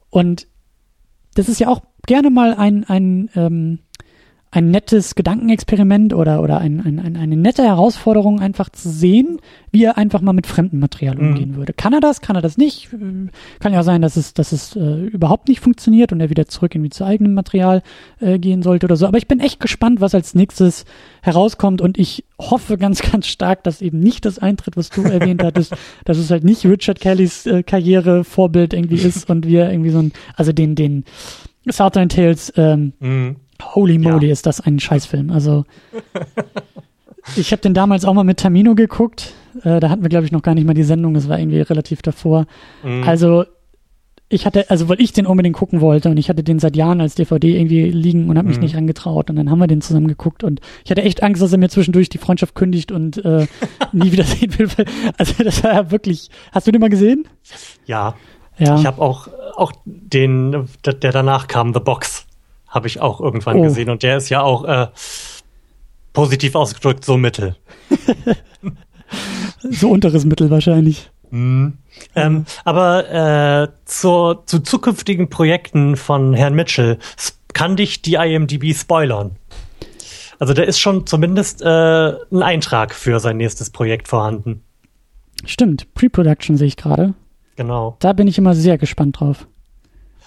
[0.08, 0.46] Und
[1.34, 3.80] das ist ja auch gerne mal ein, ein ähm,
[4.50, 9.84] ein nettes Gedankenexperiment oder, oder ein, ein, ein, eine nette Herausforderung, einfach zu sehen, wie
[9.84, 11.28] er einfach mal mit fremdem Material mhm.
[11.28, 11.74] umgehen würde.
[11.74, 12.22] Kann er das?
[12.22, 12.88] Kann er das nicht?
[13.60, 16.74] Kann ja sein, dass es, dass es äh, überhaupt nicht funktioniert und er wieder zurück
[16.74, 17.82] irgendwie zu eigenem Material
[18.20, 19.06] äh, gehen sollte oder so.
[19.06, 20.86] Aber ich bin echt gespannt, was als nächstes
[21.20, 25.42] herauskommt und ich hoffe ganz, ganz stark, dass eben nicht das eintritt, was du erwähnt
[25.42, 25.76] hattest,
[26.06, 29.98] dass es halt nicht Richard Kellys äh, Karriere Vorbild irgendwie ist und wir irgendwie so
[29.98, 31.04] ein, also den, den
[31.70, 34.32] Southern Tales ähm, mhm Holy moly, ja.
[34.32, 35.30] ist das ein Scheißfilm.
[35.30, 35.64] Also
[37.36, 39.32] ich habe den damals auch mal mit Tamino geguckt.
[39.62, 41.14] Äh, da hatten wir, glaube ich, noch gar nicht mal die Sendung.
[41.14, 42.46] Das war irgendwie relativ davor.
[42.82, 43.04] Mhm.
[43.04, 43.44] Also
[44.30, 47.00] ich hatte, also weil ich den unbedingt gucken wollte und ich hatte den seit Jahren
[47.00, 48.64] als DVD irgendwie liegen und habe mich mhm.
[48.64, 51.52] nicht angetraut und dann haben wir den zusammen geguckt und ich hatte echt Angst, dass
[51.52, 53.46] er mir zwischendurch die Freundschaft kündigt und äh,
[53.92, 54.68] nie wieder sehen will.
[55.16, 56.28] Also das war ja wirklich.
[56.52, 57.26] Hast du den mal gesehen?
[57.86, 58.14] Ja.
[58.58, 58.78] Ja.
[58.78, 62.27] Ich habe auch auch den, der danach kam, The Box
[62.68, 63.62] habe ich auch irgendwann oh.
[63.62, 64.88] gesehen und der ist ja auch äh,
[66.12, 67.56] positiv ausgedrückt so Mittel.
[69.62, 71.10] so unteres Mittel wahrscheinlich.
[71.30, 71.68] Mm.
[72.14, 76.98] Ähm, aber äh, zur, zu zukünftigen Projekten von Herrn Mitchell
[77.52, 79.36] kann dich die IMDb spoilern.
[80.38, 84.62] Also da ist schon zumindest äh, ein Eintrag für sein nächstes Projekt vorhanden.
[85.44, 87.14] Stimmt, Pre-Production sehe ich gerade.
[87.56, 87.96] Genau.
[87.98, 89.48] Da bin ich immer sehr gespannt drauf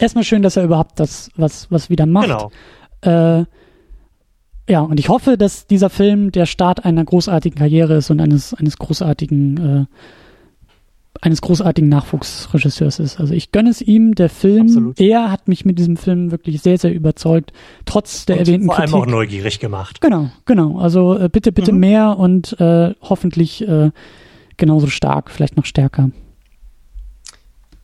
[0.02, 2.28] erstmal schön, dass er überhaupt das was, was wieder macht.
[2.28, 2.52] Genau.
[3.02, 3.46] Äh,
[4.70, 8.54] ja, und ich hoffe, dass dieser Film der Start einer großartigen Karriere ist und eines,
[8.54, 9.86] eines großartigen, äh,
[11.20, 13.20] eines großartigen Nachwuchsregisseurs ist.
[13.20, 15.00] Also ich gönne es ihm, der Film, Absolut.
[15.00, 17.52] er hat mich mit diesem Film wirklich sehr, sehr überzeugt,
[17.86, 19.02] trotz der und erwähnten vor allem Kritik.
[19.02, 20.00] auch neugierig gemacht.
[20.00, 20.80] Genau, genau.
[20.80, 21.80] Also äh, bitte, bitte mhm.
[21.80, 23.92] mehr und äh, hoffentlich äh,
[24.58, 26.12] genauso stark, vielleicht noch stärker.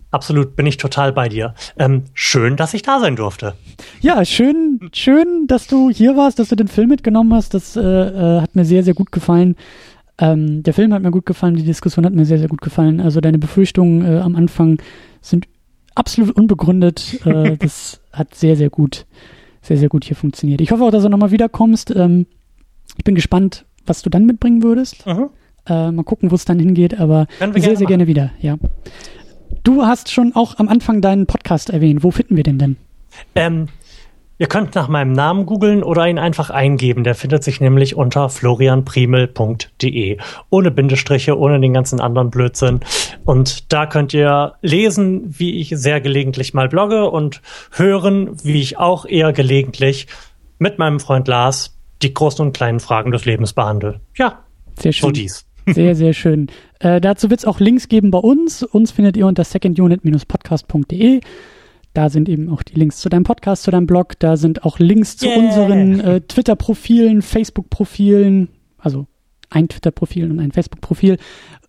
[0.10, 1.54] Absolut, bin ich total bei dir.
[1.78, 3.56] Ähm, schön, dass ich da sein durfte.
[4.00, 7.54] Ja, schön, schön, dass du hier warst, dass du den Film mitgenommen hast.
[7.54, 9.56] Das äh, äh, hat mir sehr, sehr gut gefallen.
[10.18, 13.02] Ähm, der Film hat mir gut gefallen, die Diskussion hat mir sehr, sehr gut gefallen.
[13.02, 14.82] Also deine Befürchtungen äh, am Anfang
[15.22, 15.46] sind
[15.94, 17.26] absolut unbegründet.
[17.26, 19.06] Äh, das hat sehr, sehr gut,
[19.62, 20.62] sehr, sehr gut hier funktioniert.
[20.62, 21.92] Ich hoffe auch, dass du nochmal wiederkommst.
[21.96, 22.28] Ähm,
[22.98, 25.06] ich bin gespannt, was du dann mitbringen würdest.
[25.06, 25.30] Mhm.
[25.68, 27.88] Äh, mal gucken, wo es dann hingeht, aber sehr, sehr machen.
[27.88, 28.58] gerne wieder, ja.
[29.68, 32.02] Du hast schon auch am Anfang deinen Podcast erwähnt.
[32.02, 32.78] Wo finden wir den denn?
[33.36, 33.68] Ähm,
[34.38, 37.04] ihr könnt nach meinem Namen googeln oder ihn einfach eingeben.
[37.04, 40.20] Der findet sich nämlich unter florianprimel.de.
[40.50, 42.80] Ohne Bindestriche, ohne den ganzen anderen Blödsinn.
[43.26, 47.42] Und da könnt ihr lesen, wie ich sehr gelegentlich mal blogge und
[47.74, 50.08] hören, wie ich auch eher gelegentlich
[50.60, 54.00] mit meinem Freund Lars die großen und kleinen Fragen des Lebens behandle.
[54.16, 54.46] Ja,
[54.80, 55.08] sehr schön.
[55.08, 55.46] so dies.
[55.66, 56.48] Sehr, sehr schön.
[56.80, 58.64] Äh, dazu wird es auch Links geben bei uns.
[58.64, 61.22] Uns findet ihr unter secondunit-podcast.de.
[61.94, 64.20] Da sind eben auch die Links zu deinem Podcast, zu deinem Blog.
[64.20, 65.40] Da sind auch Links zu yeah.
[65.40, 69.08] unseren äh, Twitter-Profilen, Facebook-Profilen, also
[69.50, 71.18] ein Twitter-Profil und ein Facebook-Profil,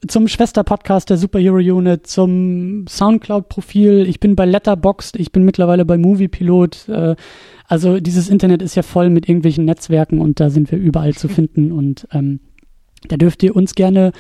[0.07, 4.07] zum Schwester-Podcast der Superhero Unit, zum Soundcloud-Profil.
[4.09, 6.89] Ich bin bei Letterboxd, ich bin mittlerweile bei Moviepilot.
[6.89, 7.17] Äh,
[7.67, 11.29] also dieses Internet ist ja voll mit irgendwelchen Netzwerken und da sind wir überall zu
[11.29, 12.41] finden und ähm,
[13.07, 14.13] Da dürft ihr uns gerne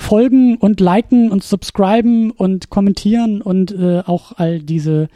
[0.00, 5.08] folgen und liken und subscriben und kommentieren und äh, auch all diese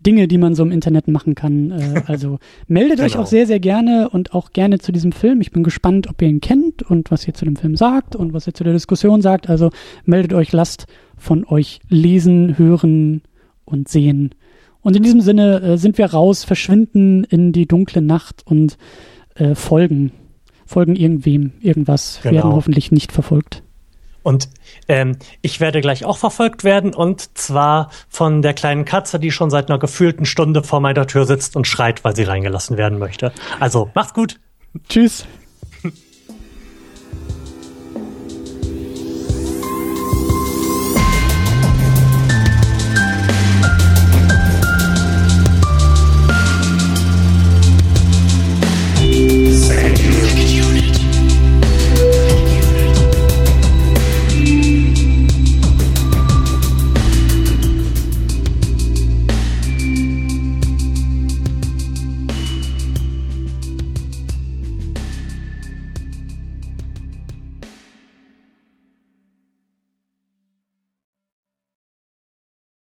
[0.00, 1.70] Dinge, die man so im Internet machen kann.
[1.70, 3.06] Äh, also meldet genau.
[3.06, 5.40] euch auch sehr, sehr gerne und auch gerne zu diesem Film.
[5.40, 8.32] Ich bin gespannt, ob ihr ihn kennt und was ihr zu dem Film sagt und
[8.32, 9.48] was ihr zu der Diskussion sagt.
[9.48, 9.70] Also
[10.04, 10.86] meldet euch, lasst
[11.16, 13.22] von euch lesen, hören
[13.64, 14.34] und sehen.
[14.80, 18.78] Und in diesem Sinne äh, sind wir raus, verschwinden in die dunkle Nacht und
[19.34, 20.12] äh, folgen.
[20.64, 22.34] Folgen irgendwem, irgendwas, genau.
[22.34, 23.62] werden hoffentlich nicht verfolgt.
[24.28, 24.50] Und
[24.88, 29.48] ähm, ich werde gleich auch verfolgt werden und zwar von der kleinen Katze, die schon
[29.48, 33.32] seit einer gefühlten Stunde vor meiner Tür sitzt und schreit, weil sie reingelassen werden möchte.
[33.58, 34.38] Also macht's gut.
[34.86, 35.26] Tschüss.